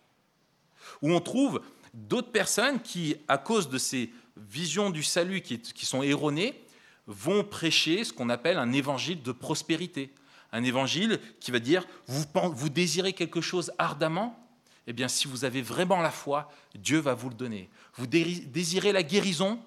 Ou 1.03 1.12
on 1.12 1.21
trouve 1.21 1.61
d'autres 1.92 2.31
personnes 2.31 2.81
qui, 2.81 3.16
à 3.27 3.37
cause 3.37 3.68
de 3.68 3.79
ces 3.79 4.12
visions 4.37 4.90
du 4.90 5.03
salut 5.03 5.42
qui, 5.42 5.85
sont 5.85 6.03
erronées, 6.03 6.64
vont 7.07 7.42
prêcher 7.42 8.05
ce 8.05 8.12
qu'on 8.12 8.31
appelle 8.31 8.59
un 8.59 8.73
évangile 8.73 9.23
de 9.23 9.33
prospérité. 9.33 10.12
Un 10.53 10.62
évangile 10.62 11.18
qui 11.40 11.51
va 11.51 11.59
dire, 11.59 11.85
vous, 12.07 12.25
vous 12.55 12.68
désirez 12.68 13.12
quelque 13.12 13.40
chose 13.40 13.73
ardemment 13.77 14.47
Eh 14.90 14.94
bien, 14.94 15.07
si 15.07 15.29
vous 15.29 15.44
avez 15.44 15.61
vraiment 15.61 16.01
la 16.01 16.11
foi, 16.11 16.51
Dieu 16.74 16.98
va 16.98 17.12
vous 17.12 17.29
le 17.29 17.35
donner. 17.35 17.68
Vous 17.96 18.07
désirez 18.07 18.90
la 18.90 19.03
guérison? 19.03 19.61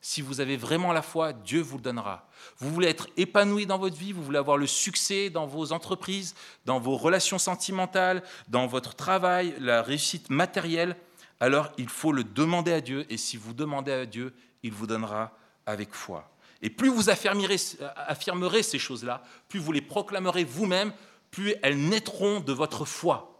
Si 0.00 0.22
vous 0.22 0.40
avez 0.40 0.56
vraiment 0.56 0.92
la 0.92 1.02
foi, 1.02 1.34
Dieu 1.34 1.60
vous 1.60 1.76
le 1.76 1.82
donnera. 1.82 2.26
Vous 2.56 2.70
voulez 2.70 2.88
être 2.88 3.06
épanoui 3.18 3.66
dans 3.66 3.76
votre 3.76 3.96
vie, 3.96 4.12
vous 4.12 4.22
voulez 4.22 4.38
avoir 4.38 4.56
le 4.56 4.66
succès 4.66 5.28
dans 5.28 5.46
vos 5.46 5.72
entreprises, 5.72 6.34
dans 6.64 6.80
vos 6.80 6.96
relations 6.96 7.38
sentimentales, 7.38 8.22
dans 8.48 8.66
votre 8.66 8.94
travail, 8.94 9.54
la 9.60 9.82
réussite 9.82 10.30
matérielle, 10.30 10.96
alors 11.38 11.70
il 11.76 11.90
faut 11.90 12.12
le 12.12 12.24
demander 12.24 12.72
à 12.72 12.80
Dieu, 12.80 13.04
et 13.10 13.18
si 13.18 13.36
vous 13.36 13.52
demandez 13.52 13.92
à 13.92 14.06
Dieu, 14.06 14.32
il 14.62 14.72
vous 14.72 14.86
donnera 14.86 15.36
avec 15.66 15.92
foi. 15.92 16.32
Et 16.62 16.70
plus 16.70 16.88
vous 16.88 17.10
affirmerez, 17.10 18.62
ces 18.62 18.78
choses-là, 18.78 19.22
plus 19.50 19.60
vous 19.60 19.72
les 19.72 19.82
proclamerez 19.82 20.44
vous-même, 20.44 20.94
plus 21.30 21.54
elles 21.62 21.78
naîtront 21.78 22.40
de 22.40 22.52
votre 22.54 22.86
foi. 22.86 23.31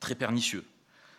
Très 0.00 0.14
pernicieux, 0.14 0.64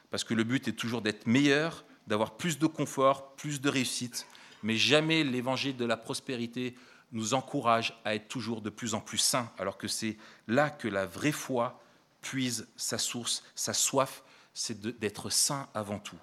parce 0.09 0.23
que 0.23 0.33
le 0.33 0.43
but 0.43 0.67
est 0.67 0.73
toujours 0.73 1.01
d'être 1.01 1.27
meilleur, 1.27 1.85
d'avoir 2.07 2.35
plus 2.35 2.59
de 2.59 2.67
confort, 2.67 3.35
plus 3.35 3.61
de 3.61 3.69
réussite, 3.69 4.27
mais 4.63 4.75
jamais 4.75 5.23
l'évangile 5.23 5.77
de 5.77 5.85
la 5.85 5.97
prospérité 5.97 6.75
nous 7.11 7.33
encourage 7.33 7.99
à 8.05 8.15
être 8.15 8.27
toujours 8.27 8.61
de 8.61 8.69
plus 8.69 8.93
en 8.93 9.01
plus 9.01 9.17
saints, 9.17 9.51
alors 9.57 9.77
que 9.77 9.87
c'est 9.87 10.17
là 10.47 10.69
que 10.69 10.87
la 10.87 11.05
vraie 11.05 11.31
foi 11.31 11.81
puise 12.21 12.67
sa 12.75 12.97
source, 12.97 13.43
sa 13.55 13.73
soif, 13.73 14.23
c'est 14.53 14.81
d'être 14.99 15.29
saint 15.29 15.69
avant 15.73 15.99
tout, 15.99 16.19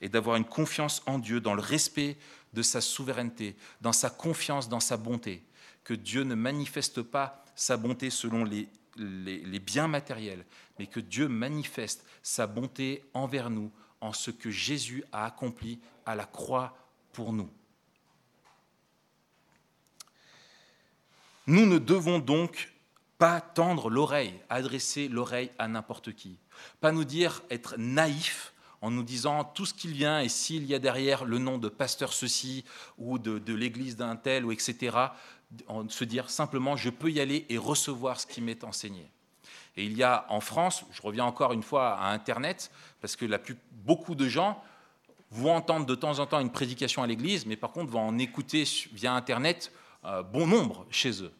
et 0.00 0.08
d'avoir 0.08 0.36
une 0.36 0.44
confiance 0.44 1.02
en 1.06 1.18
Dieu, 1.18 1.40
dans 1.40 1.54
le 1.54 1.62
respect 1.62 2.16
de 2.54 2.62
sa 2.62 2.80
souveraineté, 2.80 3.56
dans 3.80 3.92
sa 3.92 4.10
confiance, 4.10 4.68
dans 4.68 4.80
sa 4.80 4.96
bonté, 4.96 5.44
que 5.84 5.94
Dieu 5.94 6.22
ne 6.22 6.34
manifeste 6.34 7.02
pas 7.02 7.44
sa 7.54 7.76
bonté 7.76 8.10
selon 8.10 8.44
les, 8.44 8.68
les 8.98 9.58
biens 9.58 9.88
matériels, 9.88 10.44
mais 10.78 10.86
que 10.86 11.00
Dieu 11.00 11.28
manifeste 11.28 12.04
sa 12.22 12.46
bonté 12.46 13.04
envers 13.14 13.50
nous 13.50 13.70
en 14.00 14.12
ce 14.12 14.30
que 14.30 14.50
Jésus 14.50 15.04
a 15.12 15.24
accompli 15.24 15.80
à 16.06 16.14
la 16.14 16.24
croix 16.24 16.76
pour 17.12 17.32
nous. 17.32 17.50
Nous 21.46 21.66
ne 21.66 21.78
devons 21.78 22.18
donc 22.18 22.72
pas 23.16 23.40
tendre 23.40 23.90
l'oreille, 23.90 24.34
adresser 24.48 25.08
l'oreille 25.08 25.50
à 25.58 25.66
n'importe 25.66 26.12
qui, 26.12 26.38
pas 26.80 26.92
nous 26.92 27.04
dire 27.04 27.42
être 27.50 27.74
naïf 27.78 28.52
en 28.80 28.90
nous 28.90 29.02
disant 29.02 29.44
tout 29.44 29.66
ce 29.66 29.74
qu'il 29.74 29.92
vient 29.92 30.20
et 30.20 30.28
s'il 30.28 30.64
y 30.66 30.74
a 30.74 30.78
derrière 30.78 31.24
le 31.24 31.38
nom 31.38 31.58
de 31.58 31.68
pasteur 31.68 32.12
ceci 32.12 32.64
ou 32.96 33.18
de, 33.18 33.38
de 33.38 33.54
l'église 33.54 33.96
d'un 33.96 34.14
tel 34.14 34.44
ou 34.44 34.52
etc., 34.52 34.96
se 35.88 36.04
dire 36.04 36.30
simplement 36.30 36.76
je 36.76 36.90
peux 36.90 37.10
y 37.10 37.20
aller 37.20 37.46
et 37.48 37.58
recevoir 37.58 38.20
ce 38.20 38.26
qui 38.26 38.40
m'est 38.40 38.64
enseigné. 38.64 39.10
Et 39.76 39.84
il 39.84 39.96
y 39.96 40.02
a 40.02 40.26
en 40.28 40.40
France, 40.40 40.84
je 40.90 41.00
reviens 41.02 41.24
encore 41.24 41.52
une 41.52 41.62
fois 41.62 41.94
à 41.94 42.12
Internet, 42.12 42.70
parce 43.00 43.14
que 43.14 43.26
beaucoup 43.70 44.14
de 44.14 44.28
gens 44.28 44.62
vont 45.30 45.54
entendre 45.54 45.86
de 45.86 45.94
temps 45.94 46.18
en 46.18 46.26
temps 46.26 46.40
une 46.40 46.50
prédication 46.50 47.02
à 47.02 47.06
l'église, 47.06 47.46
mais 47.46 47.56
par 47.56 47.70
contre 47.70 47.92
vont 47.92 48.00
en 48.00 48.18
écouter 48.18 48.64
via 48.92 49.12
Internet 49.12 49.72
euh, 50.04 50.22
bon 50.22 50.46
nombre 50.46 50.86
chez 50.90 51.22
eux. 51.22 51.32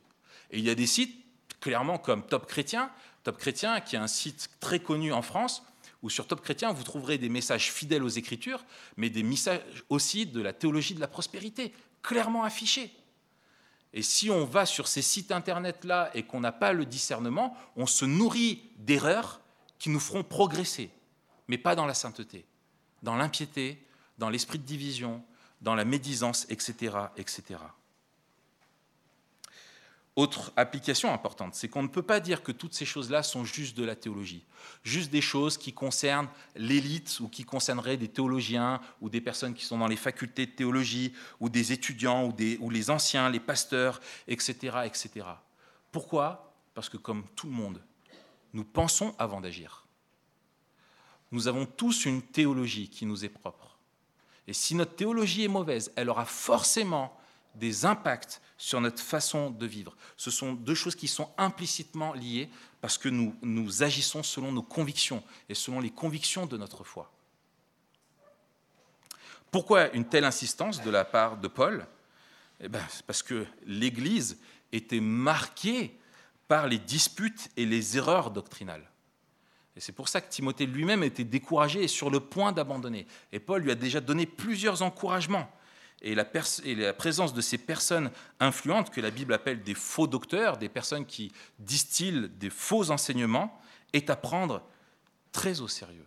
Et 0.51 0.59
il 0.59 0.65
y 0.65 0.71
a 0.71 0.75
des 0.75 0.87
sites, 0.87 1.15
clairement 1.61 1.99
comme 1.99 2.23
Top 2.23 2.47
Chrétien, 2.47 2.91
Top 3.25 3.39
Chrétien 3.39 3.81
qui 3.81 3.97
est 3.97 3.99
un 3.99 4.07
site 4.07 4.51
très 4.61 4.79
connu 4.79 5.13
en 5.13 5.23
France, 5.23 5.65
où 6.03 6.11
sur 6.11 6.27
Top 6.27 6.41
Chrétien, 6.41 6.73
vous 6.73 6.85
trouverez 6.85 7.19
des 7.19 7.29
messages 7.29 7.73
fidèles 7.73 8.05
aux 8.05 8.09
Écritures, 8.09 8.65
mais 8.97 9.11
des 9.11 9.25
messages 9.25 9.61
aussi 9.89 10.27
de 10.27 10.41
la 10.41 10.53
théologie 10.53 10.95
de 10.95 11.01
la 11.01 11.09
prospérité, 11.09 11.73
clairement 12.03 12.45
affichés. 12.45 12.93
Et 13.93 14.03
si 14.03 14.31
on 14.31 14.45
va 14.45 14.67
sur 14.67 14.87
ces 14.87 15.03
sites 15.03 15.33
internet-là 15.33 16.11
et 16.15 16.23
qu'on 16.23 16.41
n'a 16.41 16.53
pas 16.53 16.73
le 16.73 16.85
discernement, 16.85 17.57
on 17.77 17.87
se 17.87 18.05
nourrit 18.05 18.71
d'erreurs 18.77 19.41
qui 19.79 19.91
nous 19.91 20.01
feront 20.01 20.25
progresser, 20.25 20.91
mais 21.47 21.59
pas 21.59 21.75
dans 21.75 21.87
la 21.87 21.95
sainteté, 21.95 22.45
dans 23.03 23.17
l'impiété, 23.17 23.83
dans 24.19 24.29
l'esprit 24.29 24.59
de 24.59 24.65
division, 24.65 25.23
dans 25.61 25.75
la 25.75 25.85
médisance, 25.85 26.47
etc. 26.51 26.97
etc. 27.17 27.61
Autre 30.19 30.53
application 30.57 31.15
importante, 31.15 31.55
c'est 31.55 31.69
qu'on 31.69 31.85
ne 31.85 31.87
peut 31.87 32.03
pas 32.03 32.19
dire 32.19 32.43
que 32.43 32.51
toutes 32.51 32.75
ces 32.75 32.85
choses-là 32.85 33.23
sont 33.23 33.45
juste 33.45 33.77
de 33.77 33.85
la 33.85 33.95
théologie, 33.95 34.45
juste 34.83 35.13
des 35.13 35.21
choses 35.21 35.57
qui 35.57 35.73
concernent 35.73 36.27
l'élite 36.57 37.21
ou 37.21 37.29
qui 37.29 37.45
concerneraient 37.45 37.97
des 37.97 38.09
théologiens 38.09 38.81
ou 39.01 39.11
des 39.11 39.21
personnes 39.21 39.55
qui 39.55 39.65
sont 39.65 39.79
dans 39.79 39.87
les 39.87 39.95
facultés 39.95 40.47
de 40.47 40.51
théologie 40.51 41.13
ou 41.39 41.49
des 41.49 41.71
étudiants 41.71 42.35
ou, 42.61 42.69
les 42.69 42.91
anciens, 42.91 43.31
les 43.31 43.39
pasteurs, 43.39 44.01
etc., 44.27 44.79
etc. 44.87 45.25
Pourquoi? 45.93 46.53
Parce 46.75 46.89
que 46.89 46.97
comme 46.97 47.23
tout 47.37 47.47
le 47.47 47.53
monde, 47.53 47.81
nous 48.55 48.65
pensons 48.65 49.15
avant 49.21 49.41
d'agir. 49.41 49.87
Nous 51.31 51.47
avons 51.47 51.65
tous 51.65 52.07
une 52.07 52.23
théologie 52.23 52.89
qui 52.89 53.07
nous 53.07 53.25
est 53.25 53.29
propre. 53.29 53.79
Et 54.49 54.53
si 54.53 54.75
notre 54.75 54.97
théologie 54.97 55.45
est 55.45 55.47
mauvaise, 55.47 55.93
elle 55.95 56.11
aura 56.11 56.25
forcément 56.25 57.17
des 57.55 57.85
impacts 57.85 58.41
sur 58.57 58.81
notre 58.81 59.03
façon 59.03 59.51
de 59.51 59.67
vivre. 59.67 59.97
Ce 60.17 60.31
sont 60.31 60.53
deux 60.53 60.75
choses 60.75 60.95
qui 60.95 61.09
sont 61.09 61.31
implicitement 61.39 62.13
liées 62.13 62.49
parce 62.81 62.99
que 62.99 63.09
nous, 63.09 63.83
agissons 63.83 64.23
selon 64.23 64.53
nos 64.53 64.63
convictions 64.63 65.23
et 65.49 65.55
selon 65.55 65.81
les 65.81 65.91
convictions 65.91 66.47
de 66.47 66.57
notre 66.57 66.85
foi. 66.85 67.11
Pourquoi 69.51 69.91
une 69.95 70.05
telle 70.05 70.25
insistance 70.25 70.83
de 70.83 70.91
la 70.91 71.05
part 71.05 71.39
de 71.39 71.49
Paul? 71.49 71.87
Eh 72.61 72.69
ben, 72.69 72.85
Parce 73.07 73.23
que 73.23 73.47
l'Église 73.65 74.39
était 74.73 75.01
marquée 75.01 75.97
par 76.49 76.67
les 76.67 76.79
disputes 76.79 77.51
et 77.57 77.67
les 77.67 77.97
erreurs 77.97 78.31
doctrinales. 78.31 78.89
Et 79.77 79.81
c'est 79.81 79.93
pour 79.93 80.09
ça 80.09 80.21
que 80.21 80.29
Timothée 80.29 80.67
lui-même 80.67 81.05
était 81.05 81.25
découragé 81.25 81.85
et 81.85 81.89
sur 81.89 82.11
le 82.11 82.21
point 82.21 82.51
d'abandonner. 82.51 83.07
Et 83.31 83.39
Paul 83.39 83.63
lui 83.63 83.71
a 83.71 83.77
déjà 83.77 84.01
donné 84.01 84.27
plusieurs 84.27 84.83
encouragements 84.83 85.49
et 86.01 86.15
la, 86.15 86.25
présence 86.95 87.35
de 87.35 87.41
ces 87.41 87.59
personnes 87.59 88.11
influentes 88.39 88.91
que 88.91 89.01
la 89.01 89.11
Bible 89.11 89.33
appelle 89.33 89.63
des 89.63 89.75
faux 89.75 90.07
docteurs, 90.07 90.57
des 90.57 90.69
personnes 90.69 91.07
qui 91.07 91.33
distillent 91.59 92.29
des 92.29 92.51
faux 92.51 92.91
enseignements, 92.91 93.61
est 93.93 94.11
à 94.11 94.17
prendre 94.17 94.63
très 95.33 95.61
au 95.61 95.69
sérieux. 95.69 96.07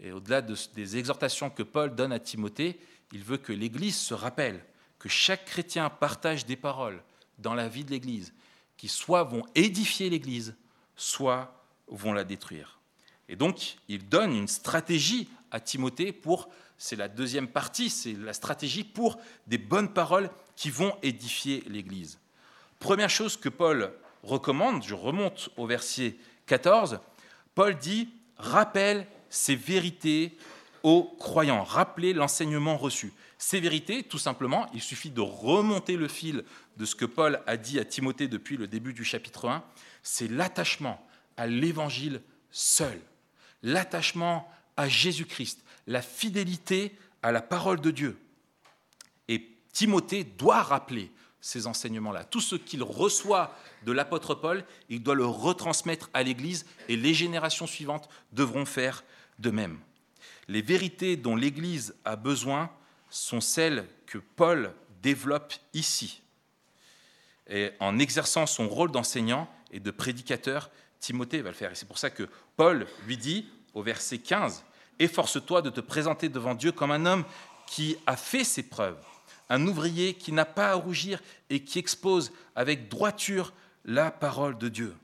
Et 0.00 0.12
au-delà 0.12 0.42
des 0.42 0.96
exhortations 0.96 1.48
que 1.48 1.62
Paul 1.62 1.94
donne 1.94 2.12
à 2.12 2.18
Timothée, 2.18 2.78
il 3.12 3.22
veut 3.22 3.38
que 3.38 3.52
l'Église 3.52 3.96
se 3.96 4.14
rappelle 4.14 4.62
que 4.98 5.08
chaque 5.08 5.44
chrétien 5.46 5.88
partage 5.88 6.44
des 6.44 6.56
paroles 6.56 7.02
dans 7.38 7.54
la 7.54 7.68
vie 7.68 7.84
de 7.84 7.90
l'Église 7.90 8.32
qui 8.76 8.88
soit 8.88 9.22
vont 9.22 9.44
édifier 9.54 10.10
l'Église, 10.10 10.56
soit 10.96 11.64
vont 11.86 12.12
la 12.12 12.24
détruire. 12.24 12.80
Et 13.28 13.36
donc, 13.36 13.76
il 13.88 14.08
donne 14.08 14.34
une 14.34 14.48
stratégie 14.48 15.28
à 15.50 15.60
Timothée 15.60 16.12
pour 16.12 16.48
c'est 16.82 16.96
la 16.96 17.06
deuxième 17.06 17.46
partie, 17.46 17.90
c'est 17.90 18.14
la 18.14 18.32
stratégie 18.32 18.82
pour 18.82 19.16
des 19.46 19.56
bonnes 19.56 19.92
paroles 19.92 20.28
qui 20.56 20.68
vont 20.68 20.96
édifier 21.04 21.62
l'Église. 21.68 22.18
Première 22.80 23.08
chose 23.08 23.36
que 23.36 23.48
Paul 23.48 23.92
recommande, 24.24 24.82
je 24.82 24.94
remonte 24.94 25.50
au 25.56 25.64
verset 25.64 26.16
14, 26.46 26.98
Paul 27.54 27.78
dit, 27.78 28.08
rappelle 28.36 29.06
ces 29.30 29.54
vérités 29.54 30.36
aux 30.82 31.04
croyants, 31.20 31.62
rappelez 31.62 32.12
l'enseignement 32.14 32.76
reçu. 32.76 33.12
Ces 33.38 33.60
vérités, 33.60 34.02
tout 34.02 34.18
simplement, 34.18 34.66
il 34.74 34.82
suffit 34.82 35.10
de 35.10 35.20
remonter 35.20 35.96
le 35.96 36.08
fil 36.08 36.42
de 36.78 36.84
ce 36.84 36.96
que 36.96 37.04
Paul 37.04 37.42
a 37.46 37.56
dit 37.56 37.78
à 37.78 37.84
Timothée 37.84 38.26
depuis 38.26 38.56
le 38.56 38.66
début 38.66 38.92
du 38.92 39.04
chapitre 39.04 39.48
1, 39.48 39.62
c'est 40.02 40.28
l'attachement 40.28 41.06
à 41.36 41.46
l'évangile 41.46 42.22
seul, 42.50 43.00
l'attachement 43.62 44.50
à 44.76 44.88
Jésus-Christ, 44.88 45.62
la 45.86 46.02
fidélité 46.02 46.96
à 47.22 47.32
la 47.32 47.42
parole 47.42 47.80
de 47.80 47.90
Dieu. 47.90 48.18
Et 49.28 49.48
Timothée 49.72 50.24
doit 50.24 50.62
rappeler 50.62 51.10
ces 51.40 51.66
enseignements-là. 51.66 52.24
Tout 52.24 52.40
ce 52.40 52.54
qu'il 52.56 52.82
reçoit 52.82 53.56
de 53.84 53.92
l'apôtre 53.92 54.34
Paul, 54.34 54.64
il 54.88 55.02
doit 55.02 55.14
le 55.14 55.26
retransmettre 55.26 56.08
à 56.14 56.22
l'Église 56.22 56.66
et 56.88 56.96
les 56.96 57.14
générations 57.14 57.66
suivantes 57.66 58.08
devront 58.32 58.64
faire 58.64 59.04
de 59.38 59.50
même. 59.50 59.78
Les 60.48 60.62
vérités 60.62 61.16
dont 61.16 61.36
l'Église 61.36 61.94
a 62.04 62.16
besoin 62.16 62.70
sont 63.10 63.40
celles 63.40 63.86
que 64.06 64.18
Paul 64.18 64.72
développe 65.02 65.52
ici. 65.74 66.22
Et 67.48 67.70
en 67.80 67.98
exerçant 67.98 68.46
son 68.46 68.68
rôle 68.68 68.92
d'enseignant 68.92 69.50
et 69.72 69.80
de 69.80 69.90
prédicateur, 69.90 70.70
Timothée 71.00 71.42
va 71.42 71.50
le 71.50 71.56
faire. 71.56 71.72
Et 71.72 71.74
c'est 71.74 71.86
pour 71.86 71.98
ça 71.98 72.10
que 72.10 72.28
Paul 72.56 72.86
lui 73.06 73.16
dit 73.16 73.48
au 73.74 73.82
verset 73.82 74.18
15, 74.18 74.64
Efforce-toi 74.98 75.62
de 75.62 75.70
te 75.70 75.80
présenter 75.80 76.28
devant 76.28 76.54
Dieu 76.54 76.72
comme 76.72 76.90
un 76.90 77.06
homme 77.06 77.24
qui 77.66 77.96
a 78.06 78.16
fait 78.16 78.44
ses 78.44 78.62
preuves, 78.62 79.02
un 79.48 79.66
ouvrier 79.66 80.14
qui 80.14 80.32
n'a 80.32 80.44
pas 80.44 80.70
à 80.70 80.74
rougir 80.74 81.20
et 81.50 81.64
qui 81.64 81.78
expose 81.78 82.32
avec 82.54 82.88
droiture 82.88 83.52
la 83.84 84.10
parole 84.10 84.58
de 84.58 84.68
Dieu. 84.68 84.94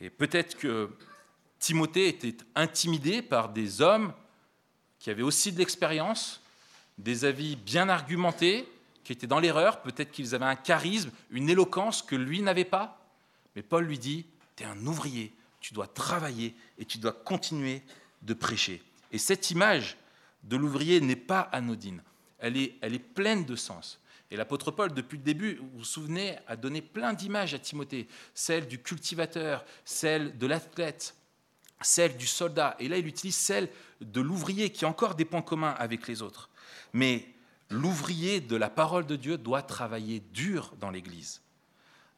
Et 0.00 0.10
peut-être 0.10 0.56
que 0.56 0.90
Timothée 1.58 2.08
était 2.08 2.36
intimidé 2.54 3.22
par 3.22 3.48
des 3.48 3.80
hommes 3.80 4.12
qui 4.98 5.10
avaient 5.10 5.22
aussi 5.22 5.52
de 5.52 5.58
l'expérience, 5.58 6.40
des 6.98 7.24
avis 7.24 7.56
bien 7.56 7.88
argumentés, 7.88 8.68
qui 9.04 9.12
étaient 9.12 9.26
dans 9.26 9.40
l'erreur, 9.40 9.82
peut-être 9.82 10.12
qu'ils 10.12 10.34
avaient 10.34 10.44
un 10.44 10.56
charisme, 10.56 11.10
une 11.30 11.48
éloquence 11.48 12.02
que 12.02 12.14
lui 12.14 12.40
n'avait 12.40 12.64
pas. 12.64 13.04
Mais 13.56 13.62
Paul 13.62 13.84
lui 13.84 13.98
dit, 13.98 14.26
tu 14.56 14.62
es 14.62 14.66
un 14.66 14.86
ouvrier, 14.86 15.32
tu 15.60 15.74
dois 15.74 15.86
travailler 15.86 16.54
et 16.78 16.84
tu 16.84 16.98
dois 16.98 17.12
continuer 17.12 17.82
de 18.22 18.34
prêcher. 18.34 18.82
Et 19.10 19.18
cette 19.18 19.50
image 19.50 19.96
de 20.42 20.56
l'ouvrier 20.56 21.00
n'est 21.00 21.16
pas 21.16 21.40
anodine, 21.40 22.02
elle 22.38 22.56
est, 22.56 22.76
elle 22.80 22.94
est 22.94 22.98
pleine 22.98 23.44
de 23.44 23.56
sens. 23.56 24.00
Et 24.30 24.36
l'apôtre 24.36 24.70
Paul, 24.70 24.94
depuis 24.94 25.18
le 25.18 25.24
début, 25.24 25.56
vous 25.56 25.78
vous 25.78 25.84
souvenez, 25.84 26.38
a 26.46 26.56
donné 26.56 26.80
plein 26.80 27.12
d'images 27.12 27.52
à 27.52 27.58
Timothée, 27.58 28.08
celle 28.32 28.66
du 28.66 28.80
cultivateur, 28.80 29.62
celle 29.84 30.38
de 30.38 30.46
l'athlète, 30.46 31.14
celle 31.82 32.16
du 32.16 32.26
soldat. 32.26 32.74
Et 32.78 32.88
là, 32.88 32.96
il 32.96 33.06
utilise 33.06 33.36
celle 33.36 33.68
de 34.00 34.22
l'ouvrier, 34.22 34.70
qui 34.70 34.86
a 34.86 34.88
encore 34.88 35.16
des 35.16 35.26
points 35.26 35.42
communs 35.42 35.76
avec 35.78 36.08
les 36.08 36.22
autres. 36.22 36.48
Mais 36.94 37.28
l'ouvrier 37.68 38.40
de 38.40 38.56
la 38.56 38.70
parole 38.70 39.06
de 39.06 39.16
Dieu 39.16 39.36
doit 39.36 39.62
travailler 39.62 40.20
dur 40.32 40.72
dans 40.80 40.90
l'Église. 40.90 41.42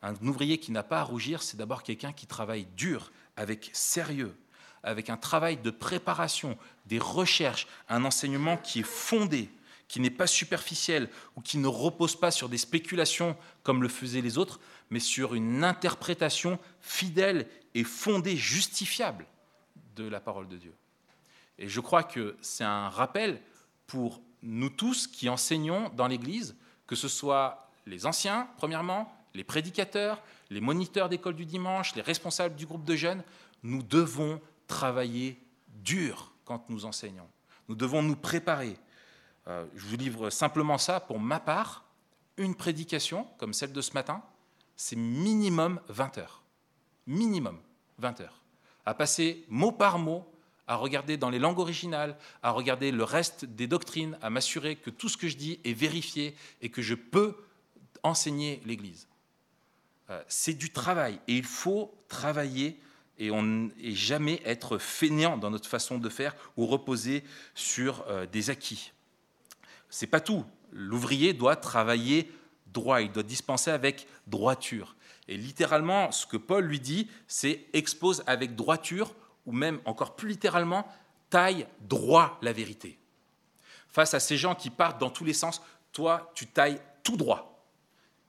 Un 0.01 0.15
ouvrier 0.25 0.59
qui 0.59 0.71
n'a 0.71 0.85
pas 0.85 1.01
à 1.01 1.03
rougir, 1.03 1.43
c'est 1.43 1.57
d'abord 1.57 1.83
quelqu'un 1.83 2.13
qui 2.13 2.29
travaille 2.29 2.67
dur, 2.77 3.11
avec 3.37 3.71
sérieux, 3.73 4.37
avec 4.85 5.11
un 5.11 5.17
travail 5.17 5.57
de 5.57 5.71
préparation, 5.71 6.57
des 6.87 6.99
recherches, 6.99 7.67
un 7.89 8.05
enseignement 8.05 8.57
qui 8.57 8.81
est 8.81 8.87
fondé, 8.87 9.51
qui 9.89 10.01
n'est 10.01 10.11
pas 10.11 10.27
superficiel 10.27 11.09
ou 11.37 11.41
qui 11.41 11.59
ne 11.59 11.67
repose 11.67 12.17
pas 12.17 12.31
sur 12.31 12.49
des 12.49 12.59
spéculations 12.59 13.37
comme 13.63 13.83
le 13.83 13.89
faisaient 13.89 14.21
les 14.21 14.39
autres, 14.39 14.61
mais 14.91 15.01
sur 15.01 15.35
une 15.35 15.65
interprétation 15.65 16.59
fidèle 16.81 17.49
et 17.75 17.85
fondée, 17.85 18.37
justifiable 18.37 19.27
de 19.97 20.05
la 20.05 20.21
parole 20.21 20.49
de 20.49 20.57
Dieu. 20.57 20.75
Et 21.59 21.69
je 21.69 21.81
crois 21.81 22.03
que 22.03 22.37
c'est 22.41 22.65
un 22.65 22.89
rappel 22.89 23.41
pour 23.87 24.21
nous 24.43 24.71
tous 24.71 25.07
qui 25.07 25.29
enseignons 25.29 25.91
dans 25.91 26.07
l'Église, 26.07 26.57
que 26.87 26.97
ce 26.97 27.09
soit 27.09 27.71
les 27.87 28.07
anciens, 28.07 28.49
premièrement, 28.57 29.13
les 29.35 29.45
prédicateurs, 29.45 30.23
les 30.51 30.61
moniteurs 30.61 31.09
d'école 31.09 31.35
du 31.35 31.47
dimanche, 31.47 31.95
les 31.95 32.03
responsables 32.03 32.55
du 32.55 32.67
groupe 32.67 32.85
de 32.85 32.97
jeunes, 32.97 33.23
nous 33.63 33.83
devons 33.83 34.41
travailler 34.67 35.41
dur 35.69 36.33
quand 36.45 36.69
nous 36.71 36.85
enseignons. 36.85 37.29
Nous 37.69 37.75
devons 37.75 38.03
nous 38.03 38.17
préparer. 38.17 38.77
Euh, 39.49 39.67
je 39.75 39.87
vous 39.87 39.97
livre 39.97 40.31
simplement 40.31 40.79
ça 40.79 41.01
pour 41.01 41.19
ma 41.19 41.41
part. 41.41 41.85
Une 42.37 42.55
prédication, 42.55 43.27
comme 43.39 43.55
celle 43.55 43.73
de 43.73 43.81
ce 43.81 43.93
matin, 43.93 44.23
c'est 44.77 44.97
minimum 44.97 45.81
20 45.89 46.19
heures. 46.19 46.43
Minimum 47.07 47.59
20 47.99 48.21
heures. 48.21 48.41
À 48.87 48.95
passer 48.95 49.45
mot 49.49 49.73
par 49.73 49.99
mot, 49.99 50.27
à 50.67 50.77
regarder 50.77 51.17
dans 51.17 51.31
les 51.31 51.39
langues 51.39 51.59
originales, 51.59 52.17
à 52.43 52.51
regarder 52.51 52.91
le 52.91 53.05
reste 53.05 53.45
des 53.45 53.67
doctrines, 53.67 54.19
à 54.23 54.31
m'assurer 54.31 54.77
que 54.77 54.91
tout 54.91 55.09
ce 55.09 55.17
que 55.17 55.29
je 55.29 55.37
dis 55.37 55.61
est 55.65 55.75
vérifié 55.75 56.35
et 56.63 56.71
que 56.71 56.83
je 56.83 56.95
peux 56.95 57.37
enseigner 58.03 58.61
l'Église. 58.65 59.09
Euh, 60.11 60.23
c'est 60.29 60.55
du 60.55 60.71
travail 60.71 61.19
et 61.29 61.37
il 61.37 61.45
faut 61.45 61.95
travailler 62.09 62.79
et, 63.19 63.31
on, 63.31 63.71
et 63.81 63.93
jamais 63.93 64.41
être 64.45 64.79
fainéant 64.79 65.37
dans 65.37 65.51
notre 65.51 65.69
façon 65.69 65.99
de 65.99 66.09
faire 66.09 66.35
ou 66.57 66.67
reposer 66.67 67.25
sur 67.55 68.05
euh, 68.09 68.27
des 68.27 68.51
acquis. 68.51 68.93
C'est 69.89 70.07
pas 70.07 70.21
tout. 70.21 70.45
L'ouvrier 70.73 71.33
doit 71.33 71.57
travailler 71.57 72.31
droit, 72.67 73.01
il 73.01 73.13
doit 73.13 73.23
dispenser 73.23 73.71
avec 73.71 74.07
droiture. 74.27 74.97
Et 75.29 75.37
littéralement, 75.37 76.13
ce 76.13 76.27
que 76.27 76.37
Paul 76.37 76.65
lui 76.65 76.81
dit, 76.81 77.09
c'est 77.29 77.67
expose 77.73 78.23
avec 78.27 78.57
droiture, 78.57 79.15
ou 79.47 79.53
même 79.53 79.81
encore 79.85 80.17
plus 80.17 80.29
littéralement, 80.29 80.87
taille 81.31 81.67
droit 81.81 82.39
la 82.43 82.53
vérité. 82.53 82.99
Face 83.89 84.15
à 84.15 84.21
ces 84.21 84.37
gens 84.37 84.55
qui 84.55 84.71
partent 84.71 85.01
dans 85.01 85.11
tous 85.11 85.25
les 85.25 85.33
sens, 85.33 85.63
toi, 85.93 86.33
tu 86.35 86.47
tailles 86.47 86.81
tout 87.05 87.17
droit 87.17 87.55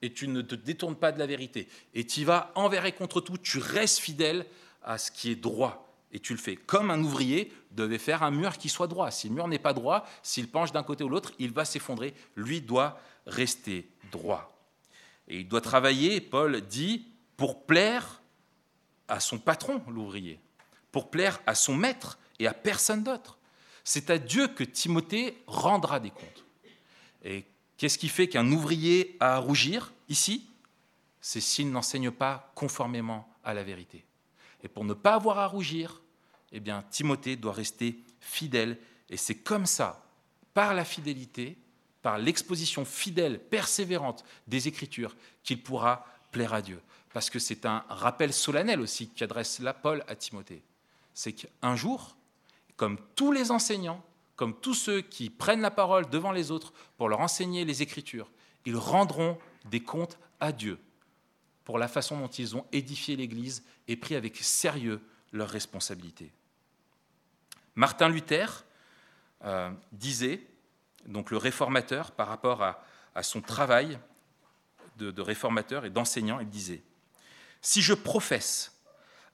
et 0.02 0.13
tu 0.13 0.28
ne 0.28 0.41
te 0.41 0.56
détournes 0.56 0.95
pas 0.95 1.12
de 1.12 1.19
la 1.19 1.26
vérité. 1.26 1.67
Et 1.93 2.06
tu 2.06 2.24
vas 2.24 2.52
envers 2.56 2.86
et 2.86 2.91
contre 2.91 3.21
tout, 3.21 3.38
tu 3.38 3.58
restes 3.58 3.98
fidèle 3.98 4.45
à 4.86 4.98
ce 4.98 5.12
qui 5.12 5.32
est 5.32 5.36
droit. 5.36 5.82
Et 6.12 6.19
tu 6.19 6.34
le 6.34 6.39
fais 6.39 6.56
comme 6.56 6.91
un 6.91 7.02
ouvrier 7.02 7.52
devait 7.71 7.98
faire 7.98 8.24
un 8.24 8.32
mur 8.32 8.58
qui 8.58 8.69
soit 8.69 8.88
droit. 8.88 9.12
Si 9.12 9.28
le 9.28 9.36
mur 9.36 9.50
n'est 9.50 9.60
pas 9.60 9.74
droit, 9.74 10.08
s'il 10.24 10.48
penche 10.48 10.71
d'un 10.71 10.84
côté 10.84 11.04
ou 11.04 11.10
l'autre, 11.10 11.34
il 11.39 11.52
va 11.52 11.65
s'effondrer. 11.65 12.13
Lui 12.38 12.62
doit 12.62 12.98
rester 13.28 13.89
droit. 14.12 14.58
Et 15.28 15.39
il 15.39 15.48
doit 15.48 15.62
travailler, 15.62 16.21
Paul 16.21 16.62
dit, 16.62 17.08
pour 17.36 17.65
plaire 17.65 18.21
à 19.08 19.19
son 19.19 19.39
patron, 19.39 19.82
l'ouvrier, 19.89 20.39
pour 20.91 21.10
plaire 21.10 21.41
à 21.45 21.56
son 21.56 21.76
maître 21.76 22.17
et 22.39 22.48
à 22.48 22.54
personne 22.54 23.04
d'autre. 23.04 23.38
C'est 23.84 24.10
à 24.10 24.17
Dieu 24.17 24.48
que 24.48 24.63
Timothée 24.63 25.38
rendra 25.48 26.00
des 26.00 26.12
comptes. 26.12 26.45
Et 27.24 27.45
qu'est-ce 27.78 27.98
qui 27.98 28.08
fait 28.08 28.30
qu'un 28.30 28.52
ouvrier 28.52 29.17
a 29.19 29.36
à 29.36 29.38
rougir 29.39 29.93
ici? 30.08 30.50
C'est 31.19 31.41
s'il 31.41 31.71
n'enseigne 31.71 32.12
pas 32.12 32.52
conformément 32.56 33.28
à 33.43 33.54
la 33.54 33.63
vérité. 33.63 34.05
Et 34.65 34.67
pour 34.67 34.84
ne 34.84 34.95
pas 34.95 35.13
avoir 35.13 35.38
à 35.38 35.45
rougir, 35.45 36.01
eh 36.51 36.60
bien, 36.60 36.84
Timothée 36.89 37.36
doit 37.36 37.54
rester 37.54 37.99
fidèle. 38.19 38.80
Et 39.12 39.15
c'est 39.15 39.36
comme 39.36 39.67
ça, 39.67 40.04
par 40.56 40.73
la 40.73 40.84
fidélité, 40.84 41.56
par 42.01 42.17
l'exposition 42.17 42.84
fidèle, 42.84 43.39
persévérante 43.39 44.25
des 44.47 44.67
Écritures, 44.67 45.15
qu'il 45.43 45.62
pourra 45.62 46.08
plaire 46.32 46.56
à 46.56 46.63
Dieu. 46.63 46.82
Parce 47.13 47.30
que 47.30 47.38
c'est 47.38 47.67
un 47.67 47.86
rappel 47.89 48.34
solennel 48.34 48.82
aussi 48.82 49.08
qu'adresse 49.08 49.60
la 49.60 49.75
Paul 49.75 50.04
à 50.08 50.15
Timothée. 50.15 50.63
C'est 51.13 51.34
qu'un 51.34 51.75
jour, 51.75 52.17
comme 52.75 52.97
tous 53.13 53.32
les 53.32 53.51
enseignants, 53.51 54.04
comme 54.36 54.60
tous 54.60 54.73
ceux 54.73 55.01
qui 55.01 55.30
prennent 55.30 55.62
la 55.62 55.69
parole 55.69 56.10
devant 56.10 56.32
les 56.32 56.49
autres 56.49 56.73
pour 56.97 57.08
leur 57.08 57.19
enseigner 57.19 57.65
les 57.65 57.84
Écritures, 57.84 58.32
ils 58.65 58.75
rendront 58.75 59.38
des 59.69 59.84
comptes 59.84 60.17
à 60.39 60.51
Dieu 60.51 60.80
pour 61.65 61.80
la 61.80 61.88
façon 61.88 62.19
dont 62.19 62.28
ils 62.28 62.56
ont 62.56 62.65
édifié 62.71 63.15
l'Église 63.15 63.63
et 63.88 63.97
pris 63.97 64.15
avec 64.15 64.38
sérieux 64.38 65.01
leurs 65.34 65.49
responsabilités. 65.49 66.32
Martin 67.75 68.08
Luther 68.08 68.63
euh, 69.43 69.69
disait, 69.91 70.47
donc 71.08 71.32
le 71.32 71.38
réformateur, 71.38 72.12
par 72.12 72.28
rapport 72.28 72.63
à, 72.63 72.82
son 73.21 73.41
travail 73.41 73.97
de, 74.97 75.10
de 75.10 75.21
réformateur 75.21 75.86
et 75.86 75.89
d'enseignant, 75.89 76.39
il 76.39 76.49
disait, 76.49 76.84
Si 77.62 77.82
je 77.82 77.93
professe 77.93 78.78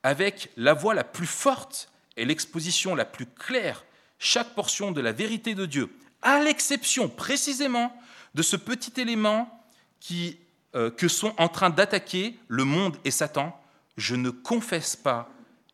avec 0.03 0.51
la 0.55 0.73
voix 0.73 0.93
la 0.93 1.03
plus 1.03 1.27
forte 1.27 1.91
et 2.15 2.25
l'exposition 2.25 2.95
la 2.95 3.05
plus 3.05 3.25
claire 3.25 3.83
chaque 4.19 4.53
portion 4.53 4.91
de 4.91 5.01
la 5.01 5.11
vérité 5.11 5.55
de 5.55 5.65
Dieu, 5.65 5.89
à 6.21 6.39
l'exception 6.39 7.09
précisément 7.09 7.95
de 8.35 8.43
ce 8.43 8.55
petit 8.55 8.99
élément 9.01 9.65
qui 9.99 10.39
que 10.73 11.07
sont 11.07 11.33
en 11.37 11.49
train 11.49 11.69
d'attaquer 11.69 12.39
le 12.47 12.63
monde 12.63 12.97
et 13.03 13.11
Satan, 13.11 13.59
je 13.97 14.15
ne 14.15 14.29
confesse 14.29 14.95
pas 14.95 15.29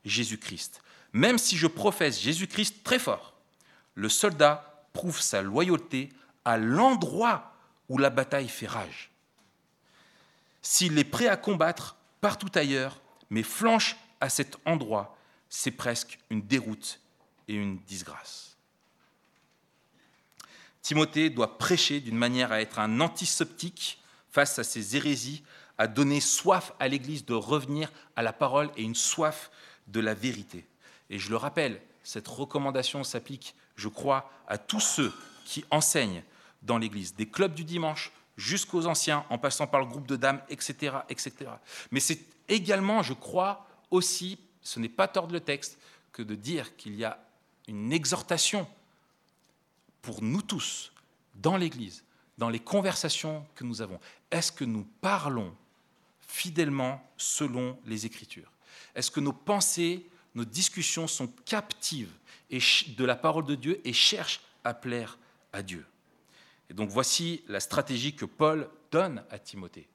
Jésus-Christ. 0.05 0.81
Même 1.13 1.37
si 1.37 1.57
je 1.57 1.67
professe 1.67 2.19
Jésus-Christ 2.19 2.83
très 2.83 2.99
fort, 2.99 3.33
le 3.95 4.09
soldat 4.09 4.85
prouve 4.93 5.19
sa 5.21 5.41
loyauté 5.41 6.09
à 6.45 6.57
l'endroit 6.57 7.53
où 7.89 7.97
la 7.97 8.09
bataille 8.09 8.49
fait 8.49 8.67
rage. 8.67 9.11
S'il 10.61 10.97
est 10.97 11.03
prêt 11.03 11.27
à 11.27 11.37
combattre 11.37 11.97
partout 12.19 12.51
ailleurs, 12.55 12.99
mais 13.29 13.43
flanche 13.43 13.95
à 14.19 14.29
cet 14.29 14.57
endroit, 14.65 15.17
c'est 15.49 15.71
presque 15.71 16.19
une 16.29 16.41
déroute 16.41 16.99
et 17.47 17.55
une 17.55 17.79
disgrâce. 17.79 18.57
Timothée 20.81 21.29
doit 21.29 21.57
prêcher 21.57 21.99
d'une 21.99 22.17
manière 22.17 22.51
à 22.51 22.61
être 22.61 22.79
un 22.79 22.99
antiseptique 22.99 24.01
face 24.37 24.59
à 24.59 24.63
ces 24.63 24.95
hérésies, 24.95 25.41
a 25.79 25.87
donné 25.87 26.21
soif 26.21 26.71
à 26.79 26.87
l'Église 26.87 27.25
de 27.25 27.33
revenir 27.33 27.91
à 28.15 28.21
la 28.21 28.31
parole 28.31 28.69
et 28.77 28.83
une 28.83 28.93
soif 28.93 29.49
de 29.87 29.99
la 29.99 30.13
vérité. 30.13 30.63
Et 31.09 31.17
je 31.17 31.31
le 31.31 31.37
rappelle, 31.37 31.81
cette 32.03 32.27
recommandation 32.27 33.03
s'applique, 33.03 33.55
je 33.75 33.87
crois, 33.87 34.31
à 34.47 34.59
tous 34.59 34.79
ceux 34.79 35.11
qui 35.43 35.65
enseignent 35.71 36.21
dans 36.61 36.77
l'Église, 36.77 37.15
des 37.15 37.27
clubs 37.27 37.55
du 37.55 37.63
dimanche 37.63 38.11
jusqu'aux 38.35 38.85
anciens, 38.85 39.25
en 39.31 39.39
passant 39.39 39.65
par 39.65 39.79
le 39.79 39.87
groupe 39.87 40.05
de 40.05 40.17
dames, 40.17 40.43
etc. 40.49 40.97
etc. 41.09 41.33
Mais 41.89 41.99
c'est 41.99 42.19
également, 42.47 43.01
je 43.01 43.13
crois, 43.13 43.65
aussi, 43.89 44.37
ce 44.61 44.79
n'est 44.79 44.87
pas 44.87 45.07
tordre 45.07 45.33
le 45.33 45.39
texte, 45.39 45.79
que 46.11 46.21
de 46.21 46.35
dire 46.35 46.77
qu'il 46.77 46.93
y 46.93 47.05
a 47.05 47.17
une 47.67 47.91
exhortation 47.91 48.67
pour 50.03 50.21
nous 50.21 50.43
tous, 50.43 50.91
dans 51.33 51.57
l'Église, 51.57 52.03
dans 52.37 52.49
les 52.49 52.59
conversations 52.59 53.45
que 53.55 53.63
nous 53.63 53.81
avons, 53.81 53.99
est-ce 54.31 54.51
que 54.51 54.65
nous 54.65 54.85
parlons 55.01 55.55
fidèlement 56.21 57.03
selon 57.17 57.79
les 57.85 58.05
Écritures? 58.05 58.51
Est-ce 58.95 59.11
que 59.11 59.19
nos 59.19 59.33
pensées, 59.33 60.05
nos 60.35 60.45
discussions 60.45 61.07
sont 61.07 61.27
captives 61.45 62.11
de 62.49 63.05
la 63.05 63.15
parole 63.15 63.45
de 63.45 63.55
Dieu 63.55 63.81
et 63.83 63.93
cherchent 63.93 64.41
à 64.63 64.73
plaire 64.73 65.17
à 65.51 65.63
Dieu? 65.63 65.85
Et 66.69 66.73
donc 66.73 66.89
voici 66.89 67.43
la 67.47 67.59
stratégie 67.59 68.13
que 68.13 68.25
Paul 68.25 68.69
donne 68.91 69.23
à 69.31 69.39
Timothée. 69.39 69.87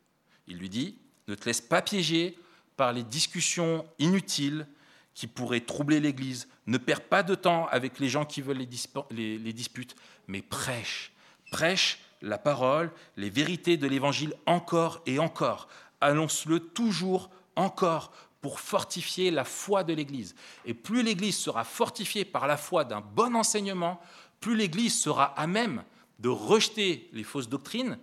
Il 0.49 0.59
lui 0.59 0.69
dit, 0.69 0.99
ne 1.29 1.35
te 1.35 1.45
laisse 1.45 1.61
pas 1.61 1.83
piéger 1.83 2.37
par 2.77 2.93
les 2.93 3.05
discussions 3.05 3.87
inutiles 3.99 4.67
qui 5.15 5.27
pourraient 5.27 5.61
troubler 5.61 6.01
l'Église. 6.01 6.49
Ne 6.67 6.79
perds 6.79 7.05
pas 7.05 7.23
de 7.23 7.35
temps 7.35 7.67
avec 7.69 7.99
les 8.01 8.09
gens 8.09 8.25
qui 8.25 8.41
veulent 8.41 8.67
les, 9.11 9.39
les 9.39 9.53
disputes, 9.53 9.95
mais 10.27 10.43
prêche. 10.43 11.13
Prêche 11.51 11.99
la 12.23 12.39
parole, 12.39 12.91
les 13.17 13.31
vérités 13.31 13.77
de 13.77 13.87
l'Évangile 13.87 14.35
encore 14.47 15.03
et 15.07 15.19
encore. 15.19 15.69
Annonce-le 16.01 16.61
toujours 16.61 17.31
encore 17.57 18.13
pour 18.41 18.61
fortifier 18.61 19.31
la 19.31 19.45
foi 19.45 19.85
de 19.85 19.93
l'Église. 19.93 20.35
Et 20.65 20.75
plus 20.75 21.03
l'Église 21.03 21.37
sera 21.37 21.65
fortifiée 21.65 22.25
par 22.25 22.47
la 22.47 22.57
foi 22.57 22.85
d'un 22.85 23.01
bon 23.01 23.37
enseignement, 23.37 24.01
plus 24.41 24.57
l'Église 24.57 24.99
sera 24.99 25.27
à 25.39 25.47
même 25.47 25.85
de 26.19 26.29
rejeter 26.29 27.09
les 27.13 27.25
fausses 27.25 27.49
doctrines 27.49 27.99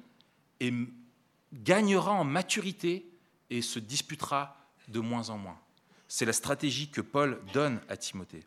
et 0.60 0.74
gagnera 1.54 2.12
en 2.12 2.24
maturité 2.24 3.06
et 3.50 3.62
se 3.62 3.80
disputera 3.80 4.58
de 4.88 5.00
moins 5.00 5.30
en 5.30 5.38
moins. 5.38 5.58
C'est 6.08 6.26
la 6.26 6.34
stratégie 6.34 6.90
que 6.90 7.02
Paul 7.02 7.40
donne 7.54 7.82
à 7.90 7.98
Timothée. 7.98 8.44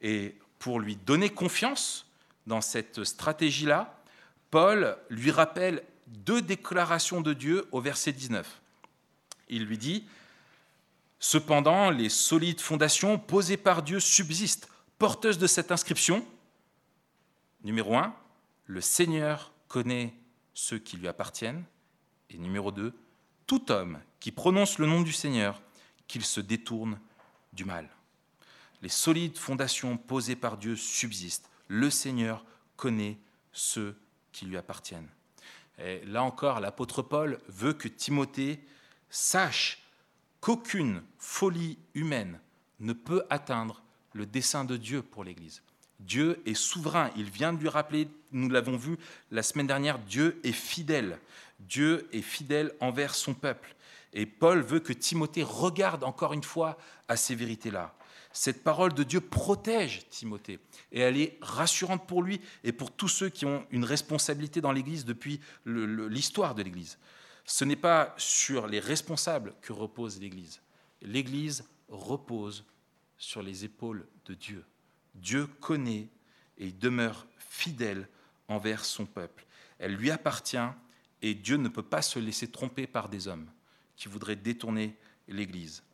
Et 0.00 0.36
pour 0.58 0.80
lui 0.80 0.96
donner 0.96 1.30
confiance 1.30 2.06
dans 2.46 2.60
cette 2.60 3.04
stratégie-là, 3.04 3.96
Paul 4.54 4.96
lui 5.10 5.32
rappelle 5.32 5.82
deux 6.06 6.40
déclarations 6.40 7.20
de 7.20 7.32
Dieu 7.32 7.66
au 7.72 7.80
verset 7.80 8.12
19. 8.12 8.62
Il 9.48 9.64
lui 9.64 9.78
dit, 9.78 10.06
Cependant, 11.18 11.90
les 11.90 12.08
solides 12.08 12.60
fondations 12.60 13.18
posées 13.18 13.56
par 13.56 13.82
Dieu 13.82 13.98
subsistent, 13.98 14.68
porteuses 14.96 15.38
de 15.38 15.48
cette 15.48 15.72
inscription. 15.72 16.24
Numéro 17.64 17.96
1, 17.96 18.14
le 18.66 18.80
Seigneur 18.80 19.52
connaît 19.66 20.14
ceux 20.54 20.78
qui 20.78 20.98
lui 20.98 21.08
appartiennent. 21.08 21.64
Et 22.30 22.38
numéro 22.38 22.70
2, 22.70 22.92
tout 23.48 23.72
homme 23.72 23.98
qui 24.20 24.30
prononce 24.30 24.78
le 24.78 24.86
nom 24.86 25.02
du 25.02 25.12
Seigneur, 25.12 25.60
qu'il 26.06 26.24
se 26.24 26.40
détourne 26.40 27.00
du 27.54 27.64
mal. 27.64 27.88
Les 28.82 28.88
solides 28.88 29.36
fondations 29.36 29.96
posées 29.96 30.36
par 30.36 30.58
Dieu 30.58 30.76
subsistent. 30.76 31.50
Le 31.66 31.90
Seigneur 31.90 32.44
connaît 32.76 33.18
ceux 33.50 33.96
qui 34.34 34.44
lui 34.44 34.58
appartiennent. 34.58 35.08
Et 35.78 36.04
là 36.04 36.22
encore, 36.22 36.60
l'apôtre 36.60 37.00
Paul 37.00 37.38
veut 37.48 37.72
que 37.72 37.88
Timothée 37.88 38.60
sache 39.08 39.82
qu'aucune 40.40 41.02
folie 41.18 41.78
humaine 41.94 42.38
ne 42.80 42.92
peut 42.92 43.24
atteindre 43.30 43.82
le 44.12 44.26
dessein 44.26 44.64
de 44.64 44.76
Dieu 44.76 45.02
pour 45.02 45.24
l'Église. 45.24 45.62
Dieu 46.00 46.42
est 46.44 46.54
souverain, 46.54 47.10
il 47.16 47.30
vient 47.30 47.52
de 47.52 47.60
lui 47.60 47.68
rappeler, 47.68 48.08
nous 48.32 48.50
l'avons 48.50 48.76
vu 48.76 48.98
la 49.30 49.42
semaine 49.42 49.66
dernière, 49.66 49.98
Dieu 50.00 50.38
est 50.44 50.52
fidèle. 50.52 51.18
Dieu 51.60 52.08
est 52.12 52.20
fidèle 52.20 52.72
envers 52.80 53.14
son 53.14 53.32
peuple. 53.32 53.74
Et 54.12 54.26
Paul 54.26 54.60
veut 54.60 54.80
que 54.80 54.92
Timothée 54.92 55.42
regarde 55.42 56.04
encore 56.04 56.32
une 56.32 56.42
fois 56.42 56.76
à 57.08 57.16
ces 57.16 57.34
vérités-là. 57.34 57.94
Cette 58.36 58.64
parole 58.64 58.92
de 58.94 59.04
Dieu 59.04 59.20
protège 59.20 60.08
Timothée 60.10 60.58
et 60.90 60.98
elle 60.98 61.16
est 61.16 61.38
rassurante 61.40 62.04
pour 62.04 62.20
lui 62.20 62.40
et 62.64 62.72
pour 62.72 62.90
tous 62.90 63.06
ceux 63.06 63.28
qui 63.28 63.46
ont 63.46 63.64
une 63.70 63.84
responsabilité 63.84 64.60
dans 64.60 64.72
l'Église 64.72 65.04
depuis 65.04 65.40
l'histoire 65.64 66.56
de 66.56 66.64
l'Église. 66.64 66.98
Ce 67.44 67.64
n'est 67.64 67.76
pas 67.76 68.12
sur 68.18 68.66
les 68.66 68.80
responsables 68.80 69.54
que 69.62 69.72
repose 69.72 70.20
l'Église. 70.20 70.60
L'Église 71.00 71.64
repose 71.88 72.64
sur 73.18 73.40
les 73.40 73.64
épaules 73.64 74.04
de 74.26 74.34
Dieu. 74.34 74.64
Dieu 75.14 75.46
connaît 75.46 76.08
et 76.58 76.72
demeure 76.72 77.28
fidèle 77.38 78.08
envers 78.48 78.84
son 78.84 79.06
peuple. 79.06 79.46
Elle 79.78 79.94
lui 79.94 80.10
appartient 80.10 80.56
et 81.22 81.34
Dieu 81.34 81.56
ne 81.56 81.68
peut 81.68 81.84
pas 81.84 82.02
se 82.02 82.18
laisser 82.18 82.50
tromper 82.50 82.88
par 82.88 83.08
des 83.08 83.28
hommes 83.28 83.48
qui 83.94 84.08
voudraient 84.08 84.34
détourner 84.34 84.96
l'Église. 85.28 85.84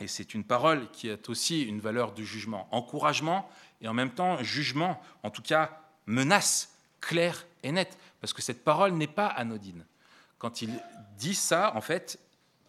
Et 0.00 0.08
c'est 0.08 0.34
une 0.34 0.44
parole 0.44 0.90
qui 0.90 1.10
a 1.10 1.16
aussi 1.28 1.62
une 1.62 1.80
valeur 1.80 2.12
de 2.12 2.22
jugement, 2.22 2.68
encouragement 2.72 3.48
et 3.80 3.88
en 3.88 3.94
même 3.94 4.10
temps 4.10 4.42
jugement, 4.42 5.00
en 5.22 5.30
tout 5.30 5.42
cas 5.42 5.80
menace 6.06 6.74
claire 7.00 7.46
et 7.62 7.70
nette, 7.70 7.98
parce 8.20 8.32
que 8.32 8.42
cette 8.42 8.64
parole 8.64 8.92
n'est 8.92 9.06
pas 9.06 9.26
anodine. 9.26 9.84
Quand 10.38 10.62
il 10.62 10.70
dit 11.16 11.34
ça, 11.34 11.72
en 11.76 11.80
fait, 11.80 12.18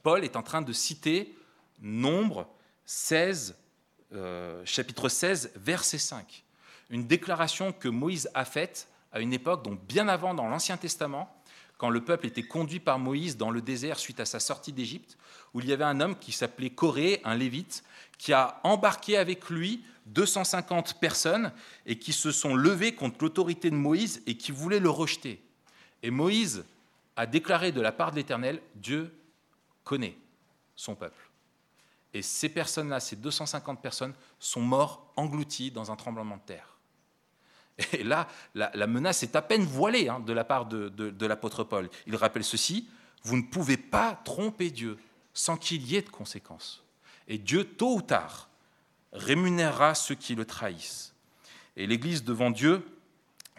Paul 0.03 0.23
est 0.23 0.35
en 0.35 0.43
train 0.43 0.61
de 0.61 0.73
citer 0.73 1.35
Nombre 1.81 2.47
16, 2.85 3.57
euh, 4.13 4.61
chapitre 4.65 5.09
16, 5.09 5.51
verset 5.55 5.97
5, 5.97 6.43
une 6.89 7.07
déclaration 7.07 7.73
que 7.73 7.87
Moïse 7.87 8.29
a 8.33 8.45
faite 8.45 8.87
à 9.15 9.21
une 9.21 9.33
époque, 9.33 9.63
donc 9.63 9.79
bien 9.87 10.09
avant 10.09 10.33
dans 10.33 10.47
l'Ancien 10.47 10.75
Testament, 10.75 11.33
quand 11.77 11.89
le 11.89 12.03
peuple 12.03 12.27
était 12.27 12.43
conduit 12.43 12.81
par 12.81 12.99
Moïse 12.99 13.37
dans 13.37 13.49
le 13.49 13.61
désert 13.61 13.97
suite 13.97 14.19
à 14.19 14.25
sa 14.25 14.41
sortie 14.41 14.73
d'Égypte, 14.73 15.17
où 15.53 15.61
il 15.61 15.67
y 15.67 15.73
avait 15.73 15.85
un 15.85 16.01
homme 16.01 16.19
qui 16.19 16.33
s'appelait 16.33 16.69
Corée, 16.69 17.21
un 17.23 17.35
lévite, 17.35 17.85
qui 18.17 18.33
a 18.33 18.59
embarqué 18.63 19.17
avec 19.17 19.49
lui 19.49 19.83
250 20.07 20.99
personnes 20.99 21.53
et 21.85 21.97
qui 21.97 22.11
se 22.11 22.31
sont 22.31 22.55
levées 22.55 22.93
contre 22.93 23.17
l'autorité 23.21 23.69
de 23.69 23.75
Moïse 23.75 24.21
et 24.27 24.35
qui 24.35 24.51
voulaient 24.51 24.81
le 24.81 24.89
rejeter. 24.89 25.41
Et 26.03 26.11
Moïse 26.11 26.65
a 27.15 27.25
déclaré 27.25 27.71
de 27.71 27.79
la 27.79 27.93
part 27.93 28.11
de 28.11 28.17
l'Éternel, 28.17 28.61
Dieu 28.75 29.13
connaît 29.85 30.17
son 30.75 30.93
peuple. 30.93 31.29
Et 32.13 32.21
ces 32.21 32.49
personnes-là, 32.49 32.99
ces 32.99 33.15
250 33.15 33.81
personnes, 33.81 34.13
sont 34.39 34.61
morts 34.61 35.09
englouties 35.15 35.71
dans 35.71 35.89
un 35.89 35.95
tremblement 35.95 36.35
de 36.35 36.41
terre. 36.41 36.74
Et 37.93 38.03
là, 38.03 38.27
la, 38.53 38.87
menace 38.87 39.23
est 39.23 39.35
à 39.35 39.41
peine 39.41 39.63
voilée 39.63 40.07
hein, 40.07 40.19
de 40.19 40.33
la 40.33 40.43
part 40.43 40.65
de, 40.65 41.25
l'apôtre 41.25 41.63
Paul. 41.63 41.89
Il 42.07 42.15
rappelle 42.15 42.43
ceci, 42.43 42.87
vous 43.23 43.37
ne 43.37 43.43
pouvez 43.43 43.77
pas 43.77 44.19
tromper 44.23 44.71
Dieu 44.71 44.97
sans 45.33 45.57
qu'il 45.57 45.85
y 45.85 45.95
ait 45.95 46.01
de 46.01 46.09
conséquences. 46.09 46.83
Et 47.27 47.37
Dieu, 47.37 47.65
tôt 47.65 47.95
ou 47.95 48.01
tard, 48.01 48.49
rémunérera 49.11 49.95
ceux 49.95 50.15
qui 50.15 50.35
le 50.35 50.45
trahissent. 50.45 51.13
Et 51.75 51.87
l'Église 51.87 52.23
devant 52.23 52.51
Dieu 52.51 52.85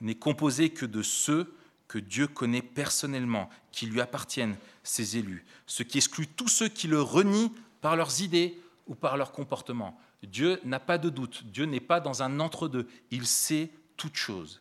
n'est 0.01 0.15
composée 0.15 0.71
que 0.71 0.87
de 0.87 1.03
ceux 1.03 1.53
que 1.89 1.99
Dieu 1.99 2.27
connaît 2.27 2.63
personnellement, 2.63 3.51
qui 3.73 3.87
lui 3.87 4.01
appartiennent, 4.01 4.57
ses 4.83 5.19
élus, 5.19 5.45
ce 5.67 5.83
qui 5.83 5.99
exclut 5.99 6.27
tous 6.27 6.49
ceux 6.49 6.69
qui 6.69 6.89
le 6.89 7.01
renient 7.01 7.53
par 7.81 7.97
leurs 7.97 8.23
idées 8.23 8.59
ou 8.87 8.95
par 8.95 9.17
leur 9.17 9.33
comportement. 9.33 9.99
Dieu 10.23 10.61
n'a 10.65 10.81
pas 10.81 10.99
de 10.99 11.11
doute, 11.11 11.45
Dieu 11.45 11.67
n'est 11.67 11.81
pas 11.81 12.01
dans 12.01 12.23
un 12.23 12.41
entre-deux, 12.41 12.89
il 13.11 13.27
sait 13.27 13.71
toute 13.97 14.17
chose. 14.17 14.61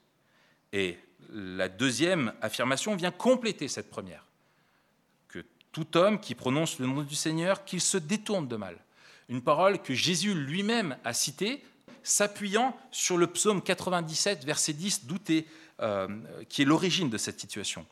Et 0.73 0.97
la 1.31 1.69
deuxième 1.69 2.33
affirmation 2.41 2.95
vient 2.95 3.11
compléter 3.11 3.67
cette 3.67 3.89
première. 3.89 4.25
Que 5.27 5.45
tout 5.71 5.97
homme 5.97 6.19
qui 6.19 6.35
prononce 6.35 6.79
le 6.79 6.87
nom 6.87 7.01
du 7.01 7.15
Seigneur, 7.15 7.65
qu'il 7.65 7.81
se 7.81 7.97
détourne 7.97 8.47
de 8.47 8.55
mal. 8.55 8.77
Une 9.29 9.41
parole 9.41 9.81
que 9.81 9.93
Jésus 9.93 10.33
lui-même 10.33 10.97
a 11.03 11.13
citée, 11.13 11.63
s'appuyant 12.03 12.77
sur 12.91 13.17
le 13.17 13.27
psaume 13.27 13.61
97, 13.61 14.45
verset 14.45 14.73
10, 14.73 15.05
douté, 15.05 15.47
euh, 15.81 16.07
qui 16.47 16.61
est 16.61 16.65
l'origine 16.65 17.09
de 17.09 17.17
cette 17.17 17.39
situation. 17.39 17.85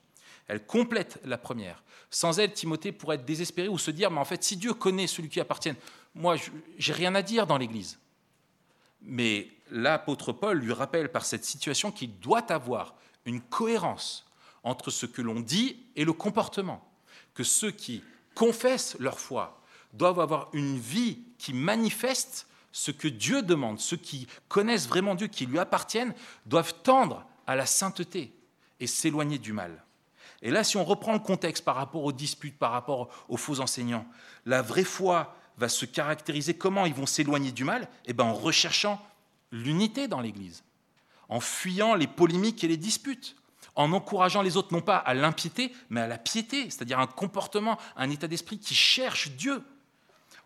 Elle 0.47 0.65
complète 0.65 1.19
la 1.25 1.37
première. 1.37 1.83
Sans 2.11 2.37
elle, 2.37 2.53
Timothée 2.53 2.91
pourrait 2.91 3.15
être 3.15 3.25
désespéré 3.25 3.67
ou 3.67 3.79
se 3.79 3.89
dire, 3.89 4.11
mais 4.11 4.19
en 4.19 4.25
fait, 4.25 4.43
si 4.43 4.55
Dieu 4.55 4.73
connaît 4.73 5.07
celui 5.07 5.29
qui 5.29 5.39
appartient, 5.39 5.73
moi, 6.13 6.35
j'ai 6.77 6.93
rien 6.93 7.15
à 7.15 7.23
dire 7.23 7.47
dans 7.47 7.57
l'Église. 7.57 7.97
Mais 9.03 9.49
l'apôtre 9.71 10.31
Paul 10.31 10.59
lui 10.59 10.73
rappelle 10.73 11.11
par 11.11 11.25
cette 11.25 11.45
situation 11.45 11.91
qu'il 11.91 12.19
doit 12.19 12.51
avoir 12.51 12.95
une 13.25 13.41
cohérence 13.41 14.25
entre 14.63 14.91
ce 14.91 15.05
que 15.05 15.21
l'on 15.21 15.39
dit 15.39 15.77
et 15.95 16.05
le 16.05 16.13
comportement, 16.13 16.87
que 17.33 17.43
ceux 17.43 17.71
qui 17.71 18.03
confessent 18.35 18.97
leur 18.99 19.19
foi 19.19 19.61
doivent 19.93 20.19
avoir 20.19 20.49
une 20.53 20.77
vie 20.77 21.19
qui 21.37 21.53
manifeste 21.53 22.47
ce 22.71 22.91
que 22.91 23.07
Dieu 23.07 23.43
demande, 23.43 23.79
ceux 23.79 23.97
qui 23.97 24.27
connaissent 24.47 24.87
vraiment 24.87 25.15
Dieu, 25.15 25.27
qui 25.27 25.45
lui 25.45 25.59
appartiennent, 25.59 26.13
doivent 26.45 26.73
tendre 26.81 27.25
à 27.45 27.55
la 27.55 27.65
sainteté 27.65 28.35
et 28.79 28.87
s'éloigner 28.87 29.37
du 29.37 29.53
mal. 29.53 29.83
Et 30.41 30.49
là, 30.49 30.63
si 30.63 30.75
on 30.75 30.83
reprend 30.83 31.13
le 31.13 31.19
contexte 31.19 31.63
par 31.63 31.75
rapport 31.75 32.03
aux 32.03 32.11
disputes, 32.11 32.57
par 32.57 32.71
rapport 32.71 33.09
aux 33.29 33.37
faux 33.37 33.59
enseignants, 33.59 34.05
la 34.45 34.61
vraie 34.61 34.83
foi 34.83 35.35
va 35.57 35.69
se 35.69 35.85
caractériser 35.85 36.55
comment 36.55 36.85
ils 36.85 36.93
vont 36.93 37.05
s'éloigner 37.05 37.51
du 37.51 37.63
mal 37.63 37.87
Eh 38.05 38.13
bien, 38.13 38.25
en 38.25 38.33
recherchant 38.33 39.01
l'unité 39.51 40.07
dans 40.07 40.21
l'Église, 40.21 40.63
en 41.29 41.39
fuyant 41.39 41.95
les 41.95 42.07
polémiques 42.07 42.63
et 42.63 42.67
les 42.67 42.77
disputes, 42.77 43.35
en 43.75 43.91
encourageant 43.91 44.41
les 44.41 44.57
autres 44.57 44.73
non 44.73 44.81
pas 44.81 44.97
à 44.97 45.13
l'impiété, 45.13 45.71
mais 45.89 46.01
à 46.01 46.07
la 46.07 46.17
piété, 46.17 46.69
c'est-à-dire 46.69 46.99
un 46.99 47.07
comportement, 47.07 47.77
un 47.95 48.09
état 48.09 48.27
d'esprit 48.27 48.59
qui 48.59 48.75
cherche 48.75 49.31
Dieu, 49.31 49.63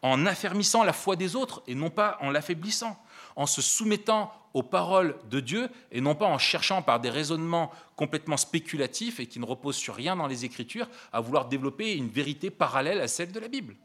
en 0.01 0.25
affermissant 0.25 0.83
la 0.83 0.93
foi 0.93 1.15
des 1.15 1.35
autres 1.35 1.63
et 1.67 1.75
non 1.75 1.89
pas 1.89 2.17
en 2.21 2.29
l'affaiblissant, 2.29 3.01
en 3.35 3.45
se 3.45 3.61
soumettant 3.61 4.31
aux 4.53 4.63
paroles 4.63 5.15
de 5.29 5.39
Dieu 5.39 5.69
et 5.91 6.01
non 6.01 6.15
pas 6.15 6.25
en 6.25 6.37
cherchant 6.37 6.81
par 6.81 6.99
des 6.99 7.09
raisonnements 7.09 7.71
complètement 7.95 8.37
spéculatifs 8.37 9.19
et 9.19 9.27
qui 9.27 9.39
ne 9.39 9.45
reposent 9.45 9.75
sur 9.75 9.95
rien 9.95 10.15
dans 10.15 10.27
les 10.27 10.45
Écritures 10.45 10.87
à 11.13 11.19
vouloir 11.19 11.47
développer 11.47 11.95
une 11.95 12.09
vérité 12.09 12.49
parallèle 12.49 13.01
à 13.01 13.07
celle 13.07 13.31
de 13.31 13.39
la 13.39 13.47
Bible. 13.47 13.75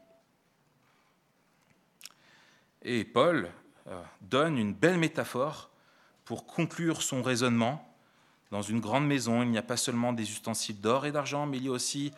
Et 2.83 3.05
Paul 3.05 3.49
euh, 3.87 4.01
donne 4.21 4.57
une 4.57 4.73
belle 4.73 4.97
métaphore 4.97 5.69
pour 6.25 6.45
conclure 6.45 7.01
son 7.01 7.21
raisonnement. 7.21 7.87
Dans 8.51 8.61
une 8.61 8.79
grande 8.79 9.07
maison, 9.07 9.41
il 9.41 9.49
n'y 9.49 9.57
a 9.57 9.63
pas 9.63 9.77
seulement 9.77 10.13
des 10.13 10.29
ustensiles 10.29 10.79
d'or 10.79 11.05
et 11.05 11.11
d'argent, 11.11 11.45
mais 11.45 11.57
il 11.57 11.65
y 11.65 11.69
a 11.69 11.71
aussi 11.71 12.11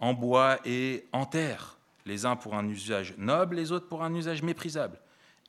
en 0.00 0.14
bois 0.14 0.58
et 0.64 1.06
en 1.12 1.26
terre, 1.26 1.76
les 2.04 2.26
uns 2.26 2.36
pour 2.36 2.54
un 2.54 2.66
usage 2.68 3.14
noble, 3.18 3.56
les 3.56 3.72
autres 3.72 3.86
pour 3.86 4.02
un 4.02 4.14
usage 4.14 4.42
méprisable. 4.42 4.98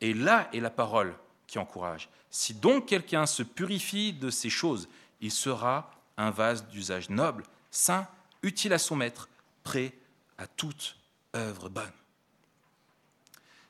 Et 0.00 0.14
là 0.14 0.48
est 0.52 0.60
la 0.60 0.70
parole 0.70 1.14
qui 1.46 1.58
encourage. 1.58 2.08
Si 2.30 2.54
donc 2.54 2.86
quelqu'un 2.86 3.26
se 3.26 3.42
purifie 3.42 4.12
de 4.12 4.30
ces 4.30 4.50
choses, 4.50 4.88
il 5.20 5.30
sera 5.30 5.90
un 6.16 6.30
vase 6.30 6.66
d'usage 6.68 7.10
noble, 7.10 7.44
saint, 7.70 8.06
utile 8.42 8.72
à 8.72 8.78
son 8.78 8.96
maître, 8.96 9.28
prêt 9.64 9.92
à 10.36 10.46
toute 10.46 10.96
œuvre 11.34 11.68
bonne. 11.68 11.92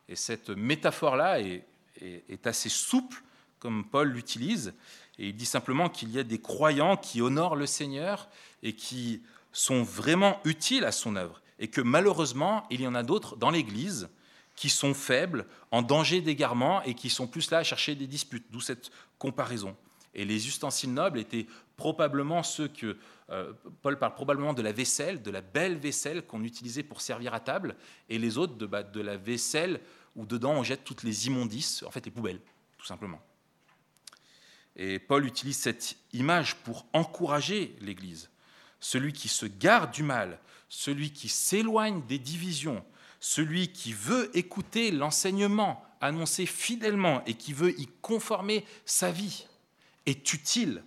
Et 0.08 0.16
cette 0.16 0.50
métaphore-là 0.50 1.40
est, 1.40 1.64
assez 2.46 2.68
souple, 2.68 3.22
comme 3.58 3.84
Paul 3.84 4.08
l'utilise, 4.08 4.74
et 5.18 5.28
il 5.28 5.36
dit 5.36 5.46
simplement 5.46 5.88
qu'il 5.88 6.10
y 6.10 6.18
a 6.18 6.22
des 6.22 6.40
croyants 6.40 6.96
qui 6.96 7.20
honorent 7.20 7.56
le 7.56 7.66
Seigneur 7.66 8.28
et 8.62 8.72
qui 8.72 9.22
sont 9.52 9.82
vraiment 9.82 10.40
utiles 10.44 10.84
à 10.84 10.92
son 10.92 11.16
œuvre, 11.16 11.42
et 11.58 11.68
que 11.68 11.80
malheureusement, 11.80 12.64
il 12.70 12.80
y 12.80 12.86
en 12.86 12.94
a 12.94 13.02
d'autres 13.02 13.36
dans 13.36 13.50
l'Église 13.50 14.08
qui 14.54 14.70
sont 14.70 14.94
faibles, 14.94 15.46
en 15.70 15.82
danger 15.82 16.20
d'égarement, 16.20 16.82
et 16.82 16.94
qui 16.94 17.10
sont 17.10 17.26
plus 17.26 17.50
là 17.50 17.58
à 17.58 17.64
chercher 17.64 17.94
des 17.94 18.06
disputes, 18.06 18.46
d'où 18.50 18.60
cette 18.60 18.90
comparaison. 19.18 19.76
Et 20.14 20.24
les 20.24 20.48
ustensiles 20.48 20.92
nobles 20.92 21.18
étaient 21.18 21.46
probablement 21.76 22.42
ceux 22.42 22.66
que 22.66 22.96
euh, 23.30 23.52
Paul 23.82 23.98
parle 23.98 24.14
probablement 24.14 24.54
de 24.54 24.62
la 24.62 24.72
vaisselle, 24.72 25.22
de 25.22 25.30
la 25.30 25.42
belle 25.42 25.76
vaisselle 25.76 26.22
qu'on 26.22 26.42
utilisait 26.42 26.82
pour 26.82 27.00
servir 27.00 27.34
à 27.34 27.40
table, 27.40 27.76
et 28.08 28.18
les 28.18 28.38
autres 28.38 28.54
de, 28.54 28.66
bah, 28.66 28.82
de 28.82 29.00
la 29.00 29.16
vaisselle 29.16 29.80
où 30.18 30.26
dedans 30.26 30.50
on 30.50 30.62
jette 30.64 30.84
toutes 30.84 31.04
les 31.04 31.28
immondices, 31.28 31.84
en 31.84 31.90
fait 31.90 32.04
les 32.04 32.10
poubelles, 32.10 32.40
tout 32.76 32.84
simplement. 32.84 33.22
Et 34.76 34.98
Paul 34.98 35.24
utilise 35.24 35.56
cette 35.56 35.96
image 36.12 36.56
pour 36.56 36.86
encourager 36.92 37.76
l'Église. 37.80 38.28
Celui 38.80 39.12
qui 39.12 39.28
se 39.28 39.46
garde 39.46 39.92
du 39.92 40.02
mal, 40.02 40.38
celui 40.68 41.12
qui 41.12 41.28
s'éloigne 41.28 42.02
des 42.06 42.18
divisions, 42.18 42.84
celui 43.20 43.72
qui 43.72 43.92
veut 43.92 44.36
écouter 44.36 44.90
l'enseignement 44.90 45.84
annoncé 46.00 46.46
fidèlement 46.46 47.24
et 47.24 47.34
qui 47.34 47.52
veut 47.52 47.78
y 47.80 47.86
conformer 48.02 48.64
sa 48.84 49.10
vie, 49.10 49.46
est 50.06 50.32
utile 50.32 50.84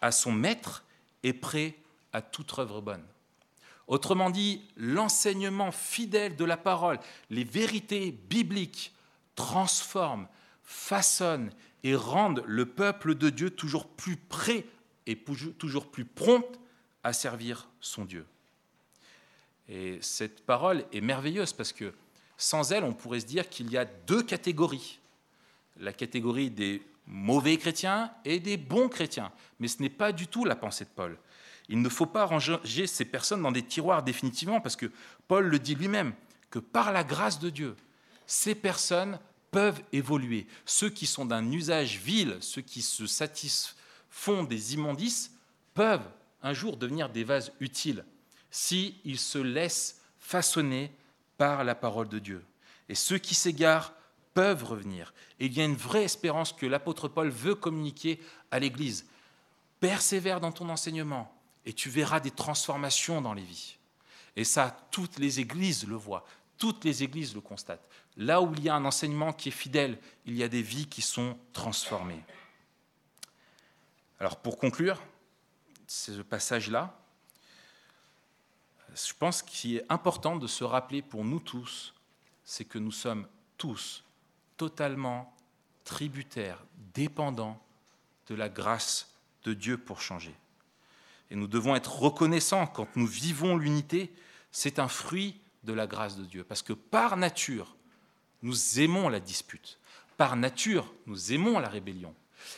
à 0.00 0.10
son 0.10 0.32
maître 0.32 0.84
et 1.22 1.32
prêt 1.32 1.76
à 2.12 2.22
toute 2.22 2.58
œuvre 2.58 2.80
bonne. 2.80 3.04
Autrement 3.88 4.28
dit, 4.28 4.62
l'enseignement 4.76 5.72
fidèle 5.72 6.36
de 6.36 6.44
la 6.44 6.58
parole, 6.58 7.00
les 7.30 7.44
vérités 7.44 8.12
bibliques 8.12 8.92
transforment, 9.34 10.28
façonnent 10.62 11.50
et 11.82 11.94
rendent 11.94 12.44
le 12.46 12.66
peuple 12.66 13.14
de 13.14 13.30
Dieu 13.30 13.50
toujours 13.50 13.88
plus 13.88 14.16
prêt 14.16 14.66
et 15.06 15.16
toujours 15.58 15.90
plus 15.90 16.04
prompt 16.04 16.60
à 17.02 17.14
servir 17.14 17.68
son 17.80 18.04
Dieu. 18.04 18.26
Et 19.70 19.98
cette 20.02 20.44
parole 20.44 20.84
est 20.92 21.00
merveilleuse 21.00 21.54
parce 21.54 21.72
que 21.72 21.94
sans 22.36 22.72
elle, 22.72 22.84
on 22.84 22.92
pourrait 22.92 23.20
se 23.20 23.26
dire 23.26 23.48
qu'il 23.48 23.70
y 23.70 23.78
a 23.78 23.86
deux 23.86 24.22
catégories. 24.22 24.98
La 25.78 25.94
catégorie 25.94 26.50
des 26.50 26.82
mauvais 27.06 27.56
chrétiens 27.56 28.12
et 28.24 28.38
des 28.38 28.58
bons 28.58 28.88
chrétiens. 28.88 29.32
Mais 29.60 29.68
ce 29.68 29.80
n'est 29.80 29.88
pas 29.88 30.12
du 30.12 30.26
tout 30.26 30.44
la 30.44 30.56
pensée 30.56 30.84
de 30.84 30.90
Paul. 30.94 31.16
Il 31.68 31.82
ne 31.82 31.88
faut 31.88 32.06
pas 32.06 32.24
ranger 32.24 32.86
ces 32.86 33.04
personnes 33.04 33.42
dans 33.42 33.52
des 33.52 33.64
tiroirs 33.64 34.02
définitivement, 34.02 34.60
parce 34.60 34.76
que 34.76 34.90
Paul 35.26 35.46
le 35.46 35.58
dit 35.58 35.74
lui-même, 35.74 36.14
que 36.50 36.58
par 36.58 36.92
la 36.92 37.04
grâce 37.04 37.38
de 37.38 37.50
Dieu, 37.50 37.76
ces 38.26 38.54
personnes 38.54 39.18
peuvent 39.50 39.82
évoluer. 39.92 40.46
Ceux 40.64 40.90
qui 40.90 41.06
sont 41.06 41.24
d'un 41.24 41.50
usage 41.50 41.98
vil, 41.98 42.36
ceux 42.40 42.62
qui 42.62 42.82
se 42.82 43.06
satisfont 43.06 44.44
des 44.44 44.74
immondices, 44.74 45.32
peuvent 45.74 46.08
un 46.42 46.52
jour 46.52 46.76
devenir 46.76 47.08
des 47.08 47.24
vases 47.24 47.52
utiles 47.60 48.04
s'ils 48.50 49.18
se 49.18 49.38
laissent 49.38 50.00
façonner 50.18 50.90
par 51.36 51.64
la 51.64 51.74
parole 51.74 52.08
de 52.08 52.18
Dieu. 52.18 52.44
Et 52.88 52.94
ceux 52.94 53.18
qui 53.18 53.34
s'égarent 53.34 53.92
peuvent 54.34 54.64
revenir. 54.64 55.12
Et 55.40 55.46
il 55.46 55.52
y 55.52 55.60
a 55.60 55.64
une 55.64 55.74
vraie 55.74 56.04
espérance 56.04 56.52
que 56.52 56.66
l'apôtre 56.66 57.08
Paul 57.08 57.28
veut 57.28 57.54
communiquer 57.54 58.20
à 58.50 58.58
l'Église. 58.58 59.06
Persévère 59.80 60.40
dans 60.40 60.52
ton 60.52 60.68
enseignement, 60.68 61.37
et 61.64 61.72
tu 61.72 61.90
verras 61.90 62.20
des 62.20 62.30
transformations 62.30 63.20
dans 63.20 63.34
les 63.34 63.42
vies. 63.42 63.76
Et 64.36 64.44
ça, 64.44 64.88
toutes 64.90 65.18
les 65.18 65.40
églises 65.40 65.86
le 65.86 65.96
voient, 65.96 66.24
toutes 66.58 66.84
les 66.84 67.02
églises 67.02 67.34
le 67.34 67.40
constatent. 67.40 67.86
Là 68.16 68.40
où 68.42 68.52
il 68.54 68.64
y 68.64 68.68
a 68.68 68.74
un 68.74 68.84
enseignement 68.84 69.32
qui 69.32 69.48
est 69.48 69.52
fidèle, 69.52 69.98
il 70.26 70.36
y 70.36 70.42
a 70.42 70.48
des 70.48 70.62
vies 70.62 70.86
qui 70.86 71.02
sont 71.02 71.38
transformées. 71.52 72.22
Alors 74.20 74.36
pour 74.36 74.58
conclure 74.58 75.00
ce 75.86 76.22
passage-là, 76.22 76.94
je 78.94 79.12
pense 79.16 79.42
qu'il 79.42 79.76
est 79.76 79.84
important 79.88 80.36
de 80.36 80.46
se 80.46 80.64
rappeler 80.64 81.02
pour 81.02 81.24
nous 81.24 81.40
tous, 81.40 81.94
c'est 82.44 82.64
que 82.64 82.78
nous 82.78 82.92
sommes 82.92 83.26
tous 83.56 84.02
totalement 84.56 85.34
tributaires, 85.84 86.62
dépendants 86.94 87.62
de 88.26 88.34
la 88.34 88.48
grâce 88.48 89.10
de 89.44 89.54
Dieu 89.54 89.78
pour 89.78 90.00
changer. 90.00 90.34
Et 91.30 91.36
nous 91.36 91.46
devons 91.46 91.76
être 91.76 91.98
reconnaissants 91.98 92.66
quand 92.66 92.88
nous 92.96 93.06
vivons 93.06 93.56
l'unité. 93.56 94.12
C'est 94.50 94.78
un 94.78 94.88
fruit 94.88 95.36
de 95.64 95.72
la 95.72 95.86
grâce 95.86 96.16
de 96.16 96.24
Dieu. 96.24 96.44
Parce 96.44 96.62
que 96.62 96.72
par 96.72 97.16
nature, 97.16 97.76
nous 98.42 98.80
aimons 98.80 99.08
la 99.08 99.20
dispute. 99.20 99.78
Par 100.16 100.36
nature, 100.36 100.92
nous 101.06 101.32
aimons 101.32 101.58
la 101.58 101.68
rébellion. 101.68 102.14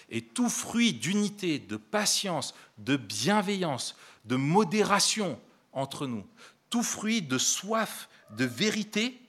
Et 0.09 0.23
tout 0.23 0.49
fruit 0.49 0.93
d'unité, 0.93 1.59
de 1.59 1.77
patience, 1.77 2.55
de 2.79 2.97
bienveillance, 2.97 3.97
de 4.25 4.37
modération 4.37 5.41
entre 5.73 6.07
nous, 6.07 6.25
tout 6.68 6.83
fruit 6.83 7.23
de 7.23 7.39
soif, 7.39 8.09
de 8.37 8.45
vérité, 8.45 9.21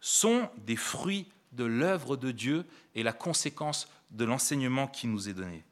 sont 0.00 0.48
des 0.66 0.76
fruits 0.76 1.26
de 1.52 1.64
l'œuvre 1.64 2.16
de 2.16 2.30
Dieu 2.30 2.64
et 2.94 3.02
la 3.02 3.12
conséquence 3.12 3.88
de 4.10 4.24
l'enseignement 4.24 4.86
qui 4.86 5.06
nous 5.06 5.28
est 5.28 5.34
donné. 5.34 5.62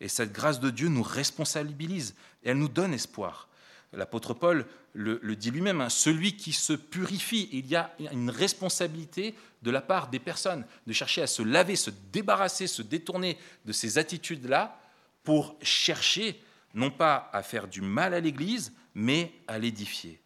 Et 0.00 0.08
cette 0.08 0.32
grâce 0.32 0.60
de 0.60 0.70
Dieu 0.70 0.88
nous 0.88 1.02
responsabilise 1.02 2.14
et 2.42 2.50
elle 2.50 2.58
nous 2.58 2.68
donne 2.68 2.94
espoir. 2.94 3.48
L'apôtre 3.92 4.34
Paul 4.34 4.66
le, 4.92 5.36
dit 5.36 5.50
lui-même, 5.50 5.80
hein, 5.80 5.88
celui 5.88 6.36
qui 6.36 6.52
se 6.52 6.72
purifie, 6.72 7.48
il 7.52 7.66
y 7.66 7.76
a 7.76 7.94
une 8.12 8.30
responsabilité 8.30 9.34
de 9.62 9.70
la 9.70 9.82
part 9.82 10.08
des 10.08 10.18
personnes 10.18 10.64
de 10.86 10.92
chercher 10.92 11.22
à 11.22 11.26
se 11.26 11.42
laver, 11.42 11.76
se 11.76 11.90
débarrasser, 12.12 12.66
se 12.66 12.82
détourner 12.82 13.36
de 13.64 13.72
ces 13.72 13.98
attitudes-là 13.98 14.78
pour 15.22 15.56
chercher 15.60 16.40
non 16.74 16.90
pas 16.90 17.30
à 17.32 17.42
faire 17.42 17.68
du 17.68 17.80
mal 17.80 18.14
à 18.14 18.20
l'Église, 18.20 18.72
mais 18.94 19.32
à 19.46 19.58
l'édifier. 19.58 20.20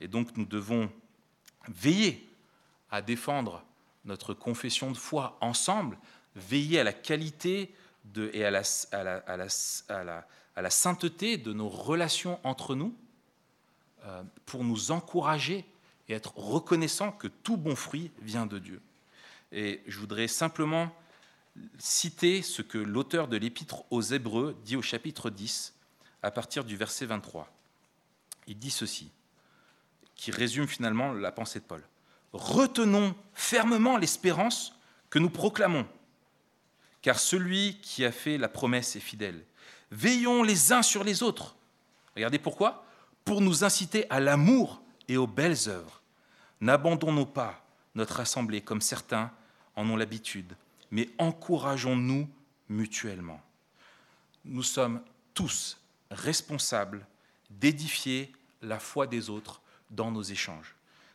Et 0.00 0.08
donc 0.08 0.36
nous 0.36 0.46
devons 0.46 0.90
veiller 1.68 2.28
à 2.90 3.02
défendre 3.02 3.64
notre 4.04 4.34
confession 4.34 4.90
de 4.90 4.96
foi 4.96 5.38
ensemble, 5.40 5.96
veiller 6.34 6.80
à 6.80 6.84
la 6.84 6.92
qualité 6.92 7.72
et 8.32 8.44
à 8.44 8.50
la, 8.50 8.62
sainteté 10.70 11.36
de 11.36 11.52
nos 11.52 11.68
relations 11.68 12.40
entre 12.44 12.74
nous 12.74 12.94
euh, 14.04 14.22
pour 14.46 14.64
nous 14.64 14.90
encourager 14.90 15.64
et 16.08 16.14
être 16.14 16.36
reconnaissants 16.36 17.12
que 17.12 17.28
tout 17.28 17.56
bon 17.56 17.76
fruit 17.76 18.10
vient 18.20 18.46
de 18.46 18.58
Dieu. 18.58 18.80
Et 19.52 19.82
je 19.86 19.98
voudrais 19.98 20.28
simplement 20.28 20.92
citer 21.78 22.42
ce 22.42 22.62
que 22.62 22.78
l'auteur 22.78 23.28
de 23.28 23.36
l'épître 23.36 23.84
aux 23.90 24.02
Hébreux 24.02 24.56
dit 24.64 24.76
au 24.76 24.82
chapitre 24.82 25.30
10, 25.30 25.74
à 26.22 26.30
partir 26.30 26.64
du 26.64 26.76
verset 26.76 27.06
23. 27.06 27.48
Il 28.46 28.58
dit 28.58 28.70
ceci, 28.70 29.10
qui 30.14 30.30
résume 30.30 30.66
finalement 30.66 31.12
la 31.12 31.32
pensée 31.32 31.60
de 31.60 31.64
Paul. 31.64 31.82
Retenons 32.32 33.14
fermement 33.34 33.98
l'espérance 33.98 34.74
que 35.10 35.18
nous 35.18 35.30
proclamons 35.30 35.86
car 37.02 37.18
celui 37.18 37.78
qui 37.80 38.04
a 38.04 38.12
fait 38.12 38.38
la 38.38 38.48
promesse 38.48 38.96
est 38.96 39.00
fidèle. 39.00 39.44
Veillons 39.90 40.42
les 40.42 40.72
uns 40.72 40.82
sur 40.82 41.04
les 41.04 41.22
autres. 41.22 41.56
Regardez 42.14 42.38
pourquoi 42.38 42.86
Pour 43.24 43.40
nous 43.40 43.64
inciter 43.64 44.08
à 44.08 44.20
l'amour 44.20 44.80
et 45.08 45.16
aux 45.16 45.26
belles 45.26 45.68
œuvres. 45.68 46.00
N'abandonnons 46.60 47.26
pas 47.26 47.64
notre 47.94 48.20
assemblée 48.20 48.62
comme 48.62 48.80
certains 48.80 49.30
en 49.74 49.88
ont 49.90 49.96
l'habitude, 49.96 50.54
mais 50.90 51.10
encourageons-nous 51.18 52.28
mutuellement. 52.68 53.40
Nous 54.44 54.62
sommes 54.62 55.02
tous 55.34 55.78
responsables 56.10 57.06
d'édifier 57.50 58.32
la 58.62 58.78
foi 58.78 59.06
des 59.06 59.28
autres 59.28 59.60
dans 59.90 60.10
nos 60.10 60.22
échanges. 60.22 60.74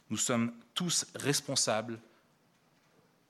Nous 0.09 0.17
sommes 0.17 0.53
tous 0.73 1.05
responsables 1.15 1.99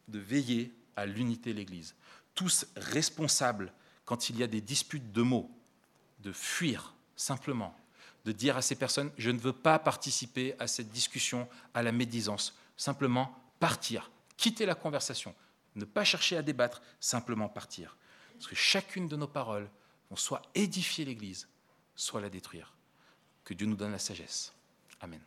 de 0.07 0.19
veiller 0.19 0.73
à 0.95 1.05
l'unité 1.05 1.53
de 1.53 1.57
l'Église. 1.57 1.95
Tous 2.37 2.67
responsables 2.75 3.73
quand 4.05 4.29
il 4.29 4.37
y 4.37 4.43
a 4.43 4.47
des 4.47 4.61
disputes 4.61 5.11
de 5.11 5.23
mots, 5.23 5.49
de 6.19 6.31
fuir 6.31 6.93
simplement, 7.15 7.75
de 8.25 8.31
dire 8.31 8.57
à 8.57 8.61
ces 8.61 8.75
personnes, 8.75 9.11
je 9.17 9.31
ne 9.31 9.39
veux 9.39 9.53
pas 9.53 9.79
participer 9.79 10.55
à 10.59 10.67
cette 10.67 10.91
discussion, 10.91 11.49
à 11.73 11.81
la 11.81 11.91
médisance, 11.91 12.55
simplement 12.77 13.35
partir, 13.59 14.11
quitter 14.37 14.67
la 14.67 14.75
conversation, 14.75 15.33
ne 15.75 15.85
pas 15.85 16.03
chercher 16.03 16.37
à 16.37 16.43
débattre, 16.43 16.81
simplement 16.99 17.49
partir. 17.49 17.97
Parce 18.33 18.47
que 18.47 18.55
chacune 18.55 19.07
de 19.07 19.15
nos 19.15 19.27
paroles 19.27 19.67
vont 20.11 20.15
soit 20.15 20.43
édifier 20.53 21.05
l'Église, 21.05 21.47
soit 21.95 22.21
la 22.21 22.29
détruire. 22.29 22.73
Que 23.43 23.55
Dieu 23.55 23.65
nous 23.65 23.75
donne 23.75 23.93
la 23.93 23.99
sagesse. 23.99 24.53
Amen. 25.01 25.21